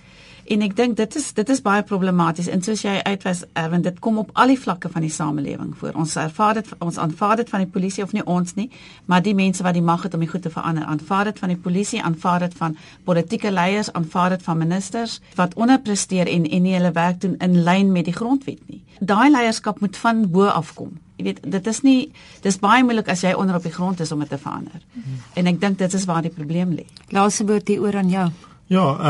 En 0.51 0.63
ek 0.63 0.77
dink 0.77 0.97
dit 0.97 1.17
is 1.17 1.33
dit 1.33 1.49
is 1.49 1.63
baie 1.63 1.83
problematies. 1.83 2.49
En 2.49 2.63
soos 2.63 2.83
jy 2.83 2.99
uitwys, 3.07 3.45
Erwin, 3.59 3.83
dit 3.83 3.99
kom 4.03 4.19
op 4.19 4.31
al 4.33 4.53
die 4.53 4.59
vlakke 4.59 4.91
van 4.93 5.05
die 5.07 5.11
samelewing 5.11 5.75
voor. 5.79 5.95
Ons 5.95 6.17
ervaar 6.17 6.55
dit 6.61 6.73
ons 6.79 6.99
aanvaar 6.99 7.37
dit 7.37 7.49
van 7.49 7.65
die 7.65 7.71
polisie 7.71 8.05
of 8.05 8.13
nie 8.13 8.25
ons 8.27 8.55
nie, 8.59 8.71
maar 9.07 9.23
die 9.23 9.35
mense 9.35 9.63
wat 9.63 9.79
die 9.79 9.85
mag 9.85 10.03
het 10.03 10.15
om 10.15 10.25
die 10.25 10.31
goed 10.31 10.43
te 10.43 10.51
verander, 10.51 10.85
aanvaar 10.85 11.31
dit 11.31 11.39
van 11.39 11.55
die 11.55 11.59
polisie, 11.59 12.03
aanvaar 12.03 12.49
dit 12.49 12.55
van 12.59 12.77
politieke 13.05 13.51
leiers, 13.51 13.93
aanvaar 13.93 14.37
dit 14.37 14.43
van 14.43 14.59
ministers 14.59 15.21
wat 15.37 15.55
onderpresteer 15.55 16.29
en 16.29 16.49
en 16.49 16.63
nie 16.63 16.75
hulle 16.75 16.93
werk 16.93 17.21
doen 17.21 17.37
in 17.39 17.63
lyn 17.63 17.93
met 17.93 18.11
die 18.11 18.17
grondwet 18.17 18.61
nie 18.69 18.83
daai 19.03 19.31
leierskap 19.31 19.81
moet 19.81 19.97
van 19.97 20.23
bo 20.31 20.47
af 20.47 20.75
kom. 20.75 20.95
Jy 21.19 21.27
weet, 21.27 21.43
dit 21.55 21.67
is 21.67 21.83
nie 21.87 21.99
dis 22.45 22.59
baie 22.63 22.85
moeilik 22.87 23.11
as 23.13 23.23
jy 23.27 23.35
onder 23.39 23.59
op 23.59 23.67
die 23.67 23.75
grond 23.75 24.01
is 24.01 24.13
om 24.15 24.23
dit 24.23 24.31
te 24.31 24.39
verander. 24.39 24.83
Hmm. 24.95 25.21
En 25.39 25.51
ek 25.51 25.61
dink 25.61 25.79
dit 25.83 25.99
is 25.99 26.07
waar 26.11 26.23
die 26.23 26.35
probleem 26.35 26.75
lê. 26.79 26.87
Laaste 27.15 27.47
woord 27.49 27.69
hier 27.69 27.83
oor 27.83 27.99
aan 27.99 28.11
jou. 28.11 28.29
Ja, 28.31 28.52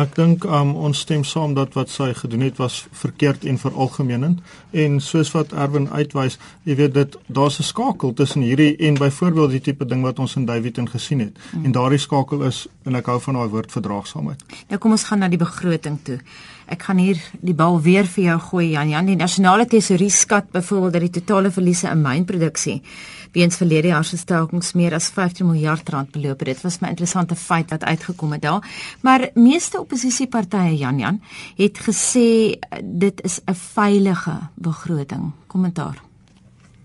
ek 0.03 0.16
dink 0.16 0.44
um, 0.44 0.72
ons 0.75 0.98
stem 1.05 1.22
saam 1.22 1.53
dat 1.55 1.77
wat 1.79 1.90
sy 1.92 2.09
gedoen 2.18 2.40
het 2.42 2.57
was 2.59 2.81
verkeerd 2.98 3.44
en 3.46 3.61
veralgemenend 3.62 4.40
en 4.75 4.96
soos 5.01 5.31
wat 5.37 5.53
Erwin 5.55 5.87
uitwys, 5.92 6.38
jy 6.66 6.75
weet 6.81 6.94
dit 6.94 7.16
daar's 7.29 7.61
'n 7.61 7.68
skakel 7.68 8.12
tussen 8.12 8.42
hierdie 8.42 8.77
en 8.77 8.94
byvoorbeeld 8.98 9.51
die 9.51 9.61
tipe 9.61 9.87
ding 9.87 10.03
wat 10.03 10.18
ons 10.18 10.37
in 10.37 10.46
Davidton 10.46 10.88
gesien 10.88 11.20
het. 11.20 11.38
Hmm. 11.51 11.64
En 11.64 11.72
daardie 11.72 11.98
skakel 11.98 12.42
is 12.42 12.66
en 12.85 12.94
ek 12.94 13.07
hou 13.07 13.20
van 13.20 13.35
daai 13.35 13.48
woord 13.48 13.72
verdraagsaamheid. 13.72 14.42
Nou 14.68 14.79
kom 14.79 14.90
ons 14.90 15.05
gaan 15.05 15.18
na 15.18 15.29
die 15.29 15.38
begroting 15.38 15.98
toe. 16.03 16.18
Ek 16.66 16.83
gaan 16.83 16.98
hier 16.98 17.18
die 17.40 17.55
bal 17.55 17.81
weer 17.81 18.05
vir 18.05 18.25
jou 18.25 18.38
gooi 18.40 18.70
Jan 18.70 18.88
Jan. 18.88 19.07
Die 19.07 19.16
nasionale 19.16 19.66
tesourier 19.66 20.11
skat 20.11 20.51
byvoorbeeld 20.51 20.92
dat 20.92 21.01
die 21.01 21.20
totale 21.20 21.51
verliese 21.51 21.88
in 21.90 22.03
mynproduksie 22.03 22.83
weens 23.33 23.57
verlede 23.57 23.88
jaar 23.88 24.05
se 24.05 24.16
stakings 24.16 24.73
meer 24.73 24.95
as 24.95 25.09
15 25.09 25.47
miljard 25.47 25.88
rand 25.88 26.11
beloop. 26.11 26.45
Dit 26.45 26.61
was 26.61 26.79
'n 26.81 26.88
interessante 26.88 27.35
feit 27.35 27.71
wat 27.71 27.85
uitgekom 27.85 28.33
het 28.33 28.42
daar. 28.42 28.68
Maar 29.01 29.31
meeste 29.35 29.81
oppositiepartye 29.81 30.77
Jan 30.77 30.99
Jan 30.99 31.23
het 31.57 31.79
gesê 31.79 32.59
dit 32.83 33.23
is 33.23 33.40
'n 33.45 33.55
veilige 33.55 34.38
begroting. 34.55 35.33
Kommentaar. 35.47 36.12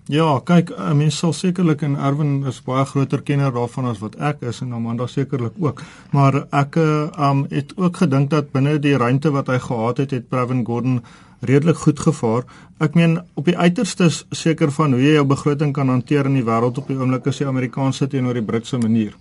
Ja, 0.08 0.40
kyk, 0.40 0.72
'n 0.72 0.98
mens 0.98 1.18
sal 1.18 1.34
sekerlik 1.34 1.82
en 1.82 1.96
Erwin 1.96 2.46
is 2.48 2.62
baie 2.62 2.86
groter 2.86 3.22
kenner 3.22 3.52
daarvan 3.52 3.86
as 3.86 4.00
wat 4.00 4.16
ek 4.16 4.42
is 4.42 4.62
en 4.62 4.74
Amanda 4.74 5.08
sekerlik 5.08 5.52
ook. 5.60 5.82
Maar 6.12 6.48
ek 6.52 6.76
um 6.76 7.46
het 7.50 7.74
ook 7.76 7.98
gedink 7.98 8.30
dat 8.30 8.52
binne 8.52 8.80
die 8.80 8.98
ruimte 8.98 9.32
wat 9.32 9.48
hy 9.48 9.60
gehad 9.60 9.98
het, 9.98 10.12
het 10.12 10.30
Pravin 10.30 10.66
Gordhan 10.66 11.04
redelik 11.42 11.76
goed 11.76 12.00
gevaar. 12.00 12.44
Ek 12.80 12.96
meen 12.96 13.20
op 13.34 13.46
die 13.46 13.58
uiterstes 13.58 14.26
seker 14.32 14.72
van 14.72 14.92
hoe 14.92 15.02
jy 15.02 15.14
jou 15.14 15.26
begroting 15.26 15.74
kan 15.74 15.90
hanteer 15.90 16.26
in 16.26 16.34
die 16.34 16.46
wêreld 16.46 16.78
op 16.78 16.88
die 16.88 16.98
oomblik 16.98 17.26
is 17.26 17.38
die 17.38 17.48
Amerikaanse 17.48 18.08
teenoor 18.08 18.34
die 18.34 18.46
Britse 18.46 18.78
manier. 18.78 19.14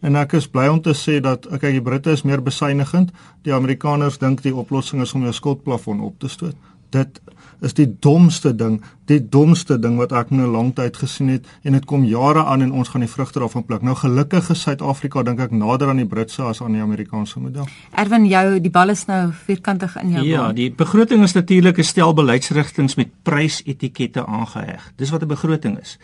En 0.00 0.16
ek 0.16 0.32
is 0.32 0.48
bly 0.48 0.68
om 0.68 0.80
te 0.80 0.94
sê 0.96 1.20
dat 1.20 1.46
kyk 1.50 1.72
die 1.76 1.82
Britte 1.82 2.10
is 2.10 2.22
meer 2.24 2.40
besuinigend. 2.40 3.12
Die 3.44 3.52
Amerikaners 3.54 4.18
dink 4.18 4.42
die 4.42 4.54
oplossing 4.54 5.02
is 5.02 5.12
om 5.14 5.22
jou 5.22 5.32
skuldplafon 5.32 6.00
op 6.00 6.18
te 6.18 6.28
stoot. 6.28 6.56
Dit 6.90 7.20
is 7.62 7.74
die 7.74 7.96
domste 8.00 8.54
ding, 8.56 8.80
die 9.06 9.28
domste 9.28 9.78
ding 9.78 9.96
wat 9.98 10.12
ek 10.12 10.30
in 10.30 10.40
'n 10.40 10.52
lang 10.52 10.74
tyd 10.74 10.96
gesien 10.96 11.28
het 11.28 11.46
en 11.64 11.72
dit 11.72 11.84
kom 11.84 12.04
jare 12.04 12.44
aan 12.44 12.62
en 12.62 12.72
ons 12.72 12.88
gaan 12.88 13.00
die 13.00 13.10
vrugte 13.10 13.38
daarvan 13.38 13.64
pluk. 13.64 13.82
Nou 13.82 13.94
gelukkig 13.96 14.50
is 14.50 14.60
Suid-Afrika 14.62 15.22
dink 15.22 15.40
ek 15.40 15.50
nader 15.50 15.88
aan 15.88 15.96
die 15.96 16.06
Britse 16.06 16.42
as 16.42 16.62
aan 16.62 16.72
die 16.72 16.82
Amerikaanse 16.82 17.40
model. 17.40 17.66
Erwin, 17.96 18.26
jou 18.26 18.60
die 18.60 18.70
bal 18.70 18.88
is 18.88 19.06
nou 19.06 19.32
vierkantig 19.32 19.96
in 20.02 20.10
jou 20.10 20.24
Ja, 20.24 20.42
bal. 20.46 20.54
die 20.54 20.70
begroting 20.72 21.22
is 21.22 21.32
natuurlik 21.34 21.78
'n 21.78 21.82
stel 21.84 22.14
beleidsrigtinge 22.14 22.94
met 22.96 23.08
prysetikette 23.22 24.26
aangeheg. 24.26 24.92
Dis 24.96 25.10
wat 25.10 25.22
'n 25.22 25.28
begroting 25.28 25.78
is. 25.80 25.98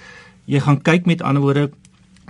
Jy 0.44 0.60
gaan 0.60 0.82
kyk 0.82 1.06
met 1.06 1.22
ander 1.22 1.42
woorde 1.42 1.70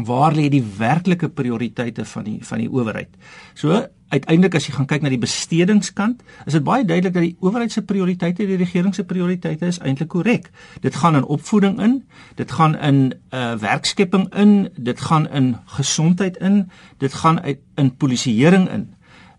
waar 0.05 0.35
lê 0.37 0.49
die 0.53 0.65
werklike 0.79 1.29
prioriteite 1.29 2.05
van 2.05 2.25
die 2.25 2.39
van 2.45 2.59
die 2.61 2.69
owerheid. 2.71 3.13
So 3.55 3.87
uiteindelik 4.09 4.55
as 4.55 4.69
jy 4.69 4.75
gaan 4.77 4.87
kyk 4.87 5.03
na 5.03 5.11
die 5.11 5.21
bestedingskant, 5.21 6.21
is 6.47 6.55
dit 6.55 6.65
baie 6.65 6.85
duidelik 6.87 7.15
dat 7.15 7.25
die 7.25 7.37
owerheid 7.43 7.73
se 7.75 7.83
prioriteite, 7.83 8.47
die 8.47 8.59
regering 8.61 8.95
se 8.95 9.05
prioriteite 9.05 9.67
is 9.67 9.81
eintlik 9.83 10.13
korrek. 10.13 10.51
Dit 10.85 10.95
gaan 11.01 11.19
in 11.19 11.25
opvoeding 11.25 11.81
in, 11.83 11.97
dit 12.39 12.53
gaan 12.53 12.77
in 12.79 13.01
uh 13.35 13.55
werkskepping 13.61 14.29
in, 14.35 14.69
dit 14.77 15.01
gaan 15.01 15.27
in 15.29 15.57
gesondheid 15.79 16.37
in, 16.37 16.67
dit 17.03 17.15
gaan 17.15 17.41
uit 17.41 17.59
in 17.77 17.91
polisieering 17.97 18.69
in. 18.71 18.87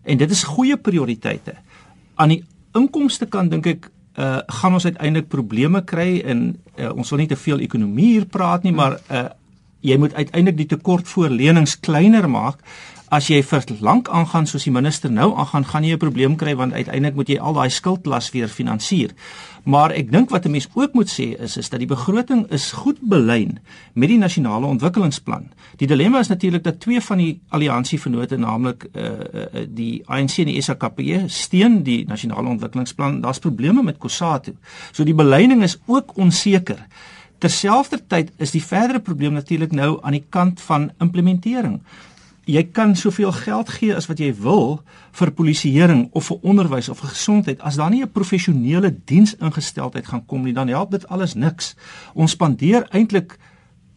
En 0.02 0.18
dit 0.18 0.30
is 0.30 0.44
goeie 0.44 0.76
prioriteite. 0.76 1.54
Aan 2.14 2.34
die 2.34 2.44
inkomste 2.76 3.26
kant 3.26 3.50
dink 3.54 3.66
ek 3.66 3.90
uh 4.18 4.38
gaan 4.60 4.74
ons 4.74 4.84
uiteindelik 4.84 5.28
probleme 5.30 5.84
kry 5.84 6.20
en 6.26 6.58
uh, 6.76 6.90
ons 6.92 7.10
wil 7.10 7.22
nie 7.22 7.30
te 7.30 7.38
veel 7.38 7.62
ekonomie 7.64 8.18
hier 8.18 8.26
praat 8.26 8.66
nie, 8.66 8.74
maar 8.74 8.98
uh 9.08 9.28
jy 9.80 9.96
moet 9.96 10.14
uiteindelik 10.14 10.56
die 10.56 10.70
tekort 10.76 11.08
voor 11.08 11.28
lenings 11.30 11.80
kleiner 11.80 12.28
maak 12.30 12.62
as 13.14 13.28
jy 13.30 13.40
vir 13.42 13.64
lank 13.80 14.08
aangaan 14.12 14.46
soos 14.46 14.66
die 14.66 14.72
minister 14.72 15.10
nou 15.10 15.32
aangaan, 15.34 15.64
gaan 15.64 15.84
jy 15.84 15.94
'n 15.94 15.98
probleem 15.98 16.36
kry 16.36 16.54
want 16.56 16.72
uiteindelik 16.72 17.14
moet 17.14 17.28
jy 17.28 17.38
al 17.38 17.54
daai 17.54 17.70
skuldlas 17.70 18.30
weer 18.30 18.48
finansier. 18.48 19.10
Maar 19.64 19.92
ek 19.92 20.10
dink 20.12 20.30
wat 20.30 20.44
'n 20.46 20.50
mens 20.50 20.68
ook 20.74 20.94
moet 20.94 21.08
sê 21.08 21.40
is 21.40 21.56
is 21.56 21.68
dat 21.68 21.78
die 21.78 21.88
begroting 21.88 22.46
is 22.50 22.72
goed 22.72 22.98
belyn 23.00 23.58
met 23.94 24.08
die 24.08 24.18
nasionale 24.18 24.66
ontwikkelingsplan. 24.66 25.50
Die 25.76 25.86
dilemma 25.86 26.18
is 26.18 26.28
natuurlik 26.28 26.64
dat 26.64 26.80
twee 26.80 27.00
van 27.00 27.18
die 27.18 27.40
alliansievennote, 27.48 28.36
naamlik 28.36 28.88
uh, 28.94 29.02
uh, 29.02 29.66
die 29.68 30.02
ANC 30.06 30.38
en 30.38 30.46
die 30.46 30.62
SAKP, 30.62 31.00
steun 31.26 31.82
die 31.82 32.04
nasionale 32.06 32.48
ontwikkelingsplan. 32.48 33.20
Daar's 33.20 33.38
probleme 33.38 33.82
met 33.82 33.98
COSATU. 33.98 34.52
So 34.92 35.04
die 35.04 35.14
belyning 35.14 35.62
is 35.62 35.78
ook 35.86 36.16
onseker. 36.16 36.86
Terselfdertyd 37.38 38.32
is 38.36 38.50
die 38.50 38.62
verdere 38.62 39.00
probleem 39.00 39.32
natuurlik 39.32 39.72
nou 39.72 39.98
aan 40.02 40.16
die 40.16 40.26
kant 40.28 40.60
van 40.60 40.90
implementering. 40.98 41.80
Jy 42.48 42.62
kan 42.72 42.96
soveel 42.96 43.32
geld 43.32 43.68
gee 43.68 43.94
as 43.94 44.08
wat 44.08 44.18
jy 44.18 44.30
wil 44.40 44.80
vir 45.18 45.30
polisieering 45.36 46.06
of 46.16 46.30
vir 46.30 46.38
onderwys 46.42 46.88
of 46.88 47.02
vir 47.02 47.12
gesondheid. 47.12 47.60
As 47.60 47.76
daar 47.76 47.90
nie 47.90 48.02
'n 48.02 48.10
professionele 48.10 48.90
diensingesteldheid 49.04 50.06
gaan 50.06 50.26
kom 50.26 50.42
nie 50.42 50.54
dan 50.54 50.68
help 50.68 50.90
dit 50.90 51.08
alles 51.08 51.34
niks. 51.34 51.74
Ons 52.14 52.30
spandeer 52.30 52.88
eintlik 52.90 53.38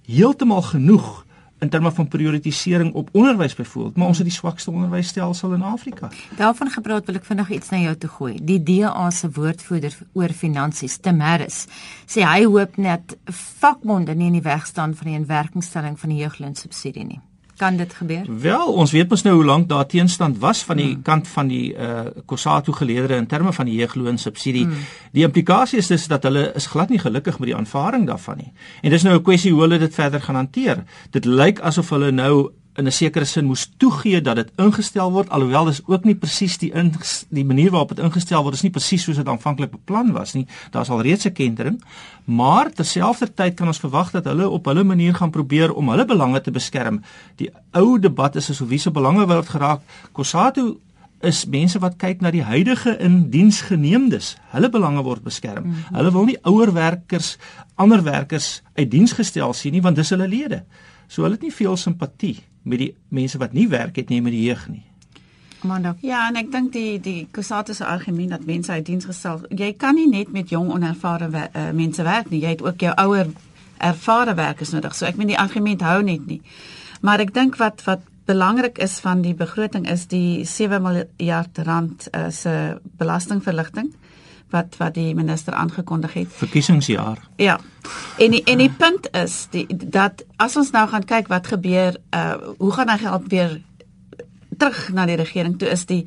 heeltemal 0.05 0.61
genoeg 0.61 1.25
in 1.61 1.69
terme 1.69 1.91
van 1.91 2.07
prioritisering 2.07 2.93
op 2.93 3.09
onderwys 3.11 3.55
byvoorbeeld 3.55 3.95
maar 3.95 4.07
ons 4.07 4.17
het 4.17 4.27
die 4.27 4.35
swakste 4.35 4.71
onderwysstelsel 4.71 5.53
in 5.53 5.61
Afrika. 5.61 6.09
Daarvan 6.37 6.69
gepraat 6.73 7.05
wil 7.05 7.19
ek 7.21 7.27
vinnig 7.29 7.49
iets 7.49 7.69
na 7.69 7.81
jou 7.85 7.95
toe 7.95 8.09
gooi. 8.09 8.35
Die 8.41 8.59
DA 8.63 9.09
se 9.13 9.29
woordvoerder 9.31 9.97
oor 10.13 10.33
finansies 10.33 10.97
Tim 10.97 11.21
Harris 11.21 11.65
sê 12.09 12.25
hy 12.25 12.45
hoop 12.49 12.77
net 12.81 13.17
vakbonde 13.61 14.15
nie 14.15 14.31
in 14.33 14.39
die 14.41 14.47
weg 14.47 14.65
staan 14.65 14.95
van 14.97 15.11
die 15.11 15.19
inwerkingstelling 15.21 15.99
van 15.99 16.15
die 16.15 16.23
jeugloon 16.23 16.57
subsidie 16.57 17.05
nie 17.05 17.21
kan 17.61 17.77
dit 17.77 17.93
gebeur? 17.93 18.25
Wel, 18.41 18.73
ons 18.73 18.91
weet 18.95 19.09
mos 19.11 19.21
nou 19.25 19.35
hoe 19.37 19.45
lank 19.45 19.67
daar 19.69 19.85
teenstand 19.85 20.39
was 20.41 20.63
van 20.65 20.79
die 20.81 20.89
hmm. 20.93 21.01
kant 21.05 21.27
van 21.29 21.51
die 21.51 21.73
uh 21.77 22.07
Kossatu 22.25 22.73
geleedere 22.73 23.19
in 23.21 23.27
terme 23.29 23.53
van 23.53 23.69
die 23.69 23.75
jeugloon 23.77 24.17
subsidie. 24.17 24.65
Hmm. 24.65 24.87
Die 25.13 25.25
implikasie 25.27 25.77
is 25.81 25.91
dus 25.91 26.07
dat 26.09 26.25
hulle 26.25 26.47
is 26.57 26.69
glad 26.71 26.89
nie 26.89 27.01
gelukkig 27.01 27.37
met 27.39 27.51
die 27.51 27.57
aanvaring 27.57 28.07
daarvan 28.09 28.41
nie. 28.41 28.49
En 28.81 28.89
dis 28.89 29.05
nou 29.05 29.15
'n 29.17 29.23
kwessie 29.29 29.51
hoe 29.51 29.61
hulle 29.61 29.77
dit 29.77 29.93
verder 29.93 30.21
gaan 30.21 30.41
hanteer. 30.41 30.83
Dit 31.11 31.25
lyk 31.25 31.59
asof 31.59 31.89
hulle 31.89 32.11
nou 32.11 32.49
in 32.75 32.87
'n 32.87 32.91
sekere 32.91 33.25
sin 33.25 33.45
moes 33.45 33.71
toegee 33.77 34.21
dat 34.21 34.35
dit 34.35 34.51
ingestel 34.55 35.11
word 35.11 35.29
alhoewel 35.29 35.65
dis 35.65 35.81
ook 35.85 36.03
nie 36.03 36.15
presies 36.15 36.57
die 36.57 36.71
in, 36.71 36.93
die 37.29 37.45
manier 37.45 37.71
waarop 37.71 37.89
dit 37.95 37.99
ingestel 37.99 38.43
word 38.43 38.55
is 38.55 38.61
nie 38.61 38.71
presies 38.71 39.03
soos 39.03 39.15
dit 39.15 39.27
aanvanklik 39.27 39.71
beplan 39.71 40.11
was 40.11 40.33
nie. 40.33 40.47
Daar's 40.71 40.89
al 40.89 41.01
reeds 41.01 41.25
'n 41.25 41.33
kentering 41.33 41.81
maar 42.25 42.71
terselfdertyd 42.71 43.55
kan 43.55 43.67
ons 43.67 43.81
verwag 43.81 44.11
dat 44.11 44.25
hulle 44.25 44.49
op 44.49 44.65
hulle 44.65 44.83
manier 44.83 45.13
gaan 45.13 45.31
probeer 45.31 45.73
om 45.73 45.89
hulle 45.89 46.05
belange 46.05 46.41
te 46.41 46.51
beskerm. 46.51 47.01
Die 47.35 47.49
ou 47.71 47.99
debat 47.99 48.35
is 48.35 48.49
asof 48.49 48.67
wie 48.67 48.79
se 48.79 48.91
belange 48.91 49.27
word 49.27 49.49
geraak. 49.49 49.81
Kossatu 50.11 50.77
is 51.21 51.45
mense 51.45 51.79
wat 51.79 51.97
kyk 51.97 52.21
na 52.21 52.31
die 52.31 52.43
huidige 52.43 52.97
in 52.99 53.29
diens 53.29 53.61
geneemdes 53.61 54.37
hulle 54.51 54.69
belange 54.69 55.03
word 55.03 55.23
beskerm. 55.23 55.65
Mm 55.65 55.73
-hmm. 55.73 55.95
hulle 55.95 56.11
wil 56.11 56.25
nie 56.25 56.37
ouer 56.41 56.73
werkers 56.73 57.37
ander 57.75 58.03
werkers 58.03 58.61
uit 58.73 58.91
diens 58.91 59.11
gestel 59.11 59.53
sien 59.53 59.71
nie 59.71 59.81
want 59.81 59.95
dis 59.95 60.09
hulle 60.09 60.27
lede. 60.27 60.63
So 61.07 61.21
hulle 61.21 61.33
het 61.33 61.43
nie 61.43 61.53
veel 61.53 61.77
simpatie 61.77 62.39
met 62.63 62.79
die 62.79 62.93
mense 63.09 63.37
wat 63.41 63.53
nie 63.53 63.67
werk 63.69 63.95
het 63.95 64.09
nie 64.09 64.21
met 64.21 64.35
die 64.35 64.43
jeug 64.43 64.67
nie. 64.69 64.83
Amanda. 65.61 65.95
Ja, 66.01 66.23
en 66.27 66.39
ek 66.39 66.49
dink 66.51 66.71
die 66.73 66.99
die 67.01 67.27
Kusatu 67.31 67.73
se 67.77 67.85
argument 67.85 68.33
dat 68.33 68.45
mense 68.45 68.71
uit 68.71 68.85
diens 68.85 69.05
gestel, 69.05 69.43
jy 69.49 69.73
kan 69.77 69.95
nie 69.95 70.07
net 70.09 70.31
met 70.33 70.49
jong 70.49 70.71
onervare 70.73 71.29
uh, 71.29 71.69
mense 71.77 72.03
werk 72.03 72.31
nie. 72.33 72.41
Jy 72.41 72.55
het 72.55 72.63
ook 72.65 72.81
jou 72.81 72.93
ouer 72.97 73.29
ervare 73.77 74.33
werkers 74.37 74.73
nodig. 74.73 74.95
So 74.97 75.05
ek 75.05 75.19
meen 75.19 75.33
die 75.33 75.39
argument 75.39 75.85
hou 75.85 76.01
net 76.05 76.25
nie. 76.29 76.41
Maar 77.01 77.25
ek 77.25 77.33
dink 77.37 77.59
wat 77.61 77.85
wat 77.85 78.07
belangrik 78.29 78.77
is 78.77 78.99
van 79.01 79.23
die 79.25 79.33
begroting 79.35 79.87
is 79.89 80.05
die 80.07 80.45
7 80.45 80.81
miljard 80.81 81.57
rand 81.65 82.07
uh, 82.13 82.29
se 82.29 82.77
belastingverligting 83.01 83.89
wat 84.51 84.77
wat 84.77 84.93
die 84.93 85.15
minister 85.15 85.53
aangekondig 85.53 86.13
het. 86.13 86.27
Verkiesingsjaar. 86.41 87.17
Ja. 87.35 87.59
En 88.17 88.31
die, 88.31 88.43
en 88.43 88.57
die 88.57 88.71
punt 88.71 89.09
is 89.15 89.47
die 89.51 89.65
dat 89.69 90.25
as 90.35 90.55
ons 90.55 90.71
nou 90.71 90.87
gaan 90.89 91.05
kyk 91.05 91.27
wat 91.27 91.47
gebeur, 91.47 91.97
uh 92.15 92.33
hoe 92.57 92.71
gaan 92.71 92.89
hy 92.89 92.97
geld 92.97 93.27
weer 93.27 93.61
terug 94.57 94.89
na 94.93 95.05
die 95.05 95.15
regering 95.15 95.57
toe 95.57 95.69
is 95.69 95.85
die 95.85 96.05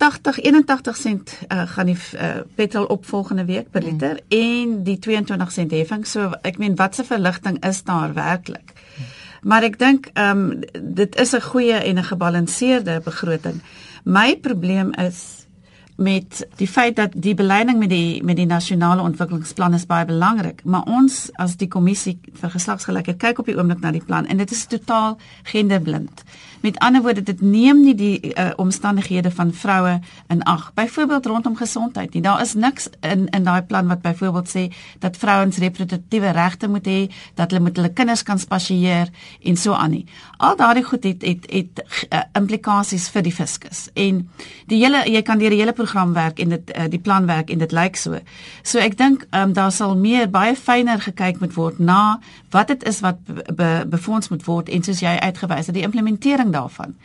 80 0.00 0.40
81 0.40 0.96
sent 0.96 1.38
uh, 1.48 1.68
gaan 1.68 1.86
die 1.86 1.98
uh, 2.16 2.40
petrol 2.54 2.84
op 2.84 3.04
volgende 3.06 3.44
week 3.44 3.70
per 3.70 3.82
liter 3.82 4.16
mm. 4.16 4.38
en 4.38 4.82
die 4.84 4.98
22 4.98 5.52
sent 5.52 5.70
heffing. 5.76 6.06
So 6.06 6.32
ek 6.42 6.58
meen 6.58 6.76
wat 6.76 6.94
se 6.94 7.04
verligting 7.04 7.60
is 7.64 7.82
daar 7.84 8.14
werklik? 8.16 8.72
Mm. 8.72 9.04
Maar 9.40 9.64
ek 9.70 9.78
dink 9.80 10.10
ehm 10.12 10.40
um, 10.40 10.94
dit 10.96 11.16
is 11.16 11.32
'n 11.32 11.40
goeie 11.40 11.78
en 11.78 11.96
'n 11.98 12.04
gebalanseerde 12.04 13.00
begroting. 13.04 13.62
My 14.04 14.36
probleem 14.36 14.92
is 14.94 15.39
met 16.00 16.46
die 16.56 16.68
feit 16.68 16.96
dat 16.96 17.12
die 17.12 17.34
beleiding 17.36 17.78
met 17.78 17.90
die 17.92 18.22
met 18.24 18.36
die 18.36 18.48
nasionale 18.48 19.02
ontwikkelingsplan 19.04 19.74
is 19.76 19.86
baie 19.86 20.06
belangrik, 20.08 20.64
maar 20.64 20.88
ons 20.88 21.26
as 21.36 21.58
die 21.60 21.68
kommissie 21.68 22.16
vir 22.40 22.54
geslagsgelykheid 22.54 23.18
kyk 23.20 23.42
op 23.42 23.50
die 23.50 23.56
oomblik 23.58 23.82
na 23.84 23.92
die 23.92 24.04
plan 24.04 24.26
en 24.26 24.40
dit 24.40 24.50
is 24.50 24.64
totaal 24.66 25.18
genderblind. 25.52 26.24
Met 26.60 26.78
ander 26.78 27.02
woorde, 27.02 27.22
dit 27.22 27.40
neem 27.40 27.80
nie 27.80 27.94
die 27.94 28.34
uh, 28.34 28.50
omstandighede 28.56 29.30
van 29.30 29.52
vroue 29.54 30.00
in 30.28 30.42
ag. 30.42 30.70
Byvoorbeeld 30.74 31.26
rondom 31.26 31.56
gesondheid 31.56 32.12
nie. 32.12 32.22
Daar 32.22 32.40
is 32.40 32.54
niks 32.54 32.88
in 33.00 33.28
in 33.28 33.44
daai 33.44 33.62
plan 33.62 33.88
wat 33.88 34.02
byvoorbeeld 34.02 34.48
sê 34.48 34.66
dat 34.98 35.16
vrouens 35.16 35.56
reprodukatiewe 35.56 36.30
regte 36.30 36.68
moet 36.68 36.86
hê, 36.86 37.00
dat 37.34 37.50
hulle 37.50 37.62
met 37.62 37.76
hulle 37.76 37.92
kinders 37.92 38.22
kan 38.22 38.38
spasieer 38.38 39.08
en 39.42 39.56
so 39.56 39.72
aan 39.72 39.90
nie. 39.90 40.04
Al 40.36 40.56
daardie 40.56 40.84
goed 40.84 41.04
het 41.04 41.22
het 41.22 41.46
het 41.50 41.84
uh, 42.12 42.20
implikasies 42.32 43.08
vir 43.08 43.22
die 43.22 43.32
fiskus. 43.32 43.88
En 43.94 44.28
die 44.66 44.82
hele 44.84 45.02
jy 45.08 45.22
kan 45.22 45.38
deur 45.38 45.50
die 45.50 45.60
hele 45.60 45.72
program 45.72 46.12
werk 46.12 46.38
en 46.38 46.48
dit 46.48 46.76
uh, 46.76 46.84
die 46.88 47.00
plan 47.00 47.26
werk 47.26 47.50
en 47.50 47.58
dit 47.58 47.72
lyk 47.72 47.96
so. 47.96 48.20
So 48.62 48.78
ek 48.78 48.98
dink 48.98 49.26
um, 49.30 49.52
daar 49.52 49.72
sal 49.72 49.96
meer 49.96 50.28
baie 50.30 50.56
fyner 50.56 51.00
gekyk 51.00 51.40
moet 51.40 51.56
word 51.56 51.78
na 51.78 52.20
wat 52.50 52.68
dit 52.68 52.84
is 52.84 53.00
wat 53.00 53.24
be, 53.24 53.42
be, 53.54 53.70
befonds 53.88 54.28
moet 54.28 54.44
word 54.44 54.68
en 54.68 54.82
soos 54.82 55.00
jy 55.00 55.16
uitgewys 55.20 55.66
het 55.70 55.74
die 55.74 55.86
implementering 55.86 56.49
daarvan. 56.50 56.96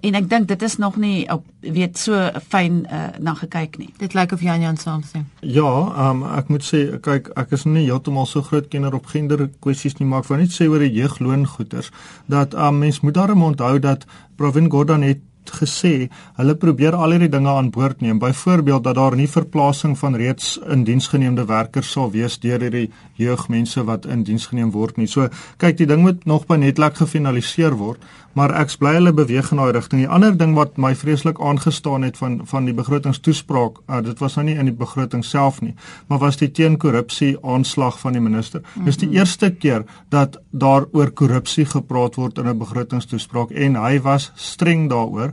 En 0.00 0.16
ek 0.16 0.28
dink 0.30 0.48
dit 0.48 0.62
is 0.64 0.76
nog 0.80 0.96
nie 0.96 1.28
op 1.28 1.44
weet 1.60 1.98
so 2.00 2.16
fyn 2.48 2.84
uh, 2.88 3.10
na 3.20 3.34
gekyk 3.36 3.76
nie. 3.78 3.90
Dit 4.00 4.14
lyk 4.16 4.32
of 4.32 4.40
Jan 4.40 4.62
Jan 4.64 4.78
saamstem. 4.80 5.26
Ja, 5.44 5.68
um, 6.08 6.22
ek 6.24 6.48
moet 6.48 6.64
sê 6.64 6.86
kyk 7.04 7.28
ek 7.40 7.52
is 7.56 7.66
nie 7.68 7.84
heeltemal 7.84 8.28
so 8.28 8.40
groot 8.46 8.70
kenner 8.72 8.96
op 8.96 9.10
gender 9.12 9.50
kwessies 9.60 9.98
nie, 10.00 10.08
maar 10.08 10.24
ek 10.24 10.30
wou 10.30 10.40
net 10.40 10.56
sê 10.56 10.70
oor 10.72 10.80
die 10.80 10.94
jeugloongoeders 10.96 11.92
dat 12.32 12.56
um, 12.56 12.80
mens 12.80 13.02
moet 13.04 13.18
daarom 13.18 13.44
onthou 13.50 13.76
dat 13.78 14.08
Provin 14.40 14.70
Gordon 14.72 15.04
het 15.04 15.20
gesê 15.52 16.08
hulle 16.36 16.54
probeer 16.54 16.94
al 16.94 17.10
hierdie 17.14 17.30
dinge 17.32 17.50
aan 17.50 17.70
boord 17.70 18.00
neem. 18.00 18.18
Byvoorbeeld 18.18 18.84
dat 18.84 18.94
daar 18.94 19.16
nie 19.16 19.28
verplasing 19.28 19.98
van 19.98 20.16
reeds 20.16 20.58
in 20.68 20.84
diensgeneemde 20.84 21.44
werkers 21.46 21.90
sal 21.92 22.10
wees 22.10 22.38
deur 22.38 22.60
hierdie 22.60 22.90
jeugmense 23.20 23.84
wat 23.84 24.06
in 24.06 24.24
diens 24.24 24.46
geneem 24.46 24.70
word 24.70 24.96
nie. 24.96 25.08
So 25.10 25.28
kyk, 25.60 25.78
die 25.78 25.86
ding 25.86 26.02
moet 26.06 26.24
nog 26.24 26.46
by 26.48 26.56
netlik 26.60 26.96
gefinaliseer 27.00 27.76
word, 27.78 28.04
maar 28.38 28.52
ek 28.54 28.70
bly 28.78 28.92
hulle 28.94 29.12
beweeg 29.16 29.50
in 29.50 29.58
daai 29.58 29.72
rigting. 29.74 30.04
Die 30.04 30.10
ander 30.10 30.36
ding 30.38 30.54
wat 30.54 30.78
my 30.78 30.92
vreeslik 30.94 31.40
aangestaan 31.42 32.06
het 32.06 32.18
van 32.20 32.40
van 32.50 32.68
die 32.68 32.74
begrotingstoespraak, 32.76 33.80
uh, 33.88 34.00
dit 34.06 34.22
was 34.22 34.36
nou 34.38 34.46
nie 34.46 34.56
in 34.58 34.70
die 34.70 34.76
begroting 34.76 35.24
self 35.26 35.60
nie, 35.64 35.74
maar 36.08 36.22
was 36.22 36.38
die 36.40 36.50
teenkorrupsie 36.50 37.34
aanslag 37.42 37.98
van 38.00 38.14
die 38.16 38.22
minister. 38.22 38.60
Mm 38.60 38.66
-hmm. 38.74 38.84
Dis 38.84 39.00
die 39.02 39.10
eerste 39.18 39.50
keer 39.50 39.84
dat 40.08 40.38
daar 40.50 40.86
oor 40.92 41.10
korrupsie 41.10 41.64
gepraat 41.64 42.14
word 42.14 42.38
in 42.38 42.48
'n 42.48 42.58
begrotingstoespraak 42.58 43.50
en 43.50 43.76
hy 43.76 44.00
was 44.00 44.32
streng 44.34 44.88
daaroor. 44.90 45.32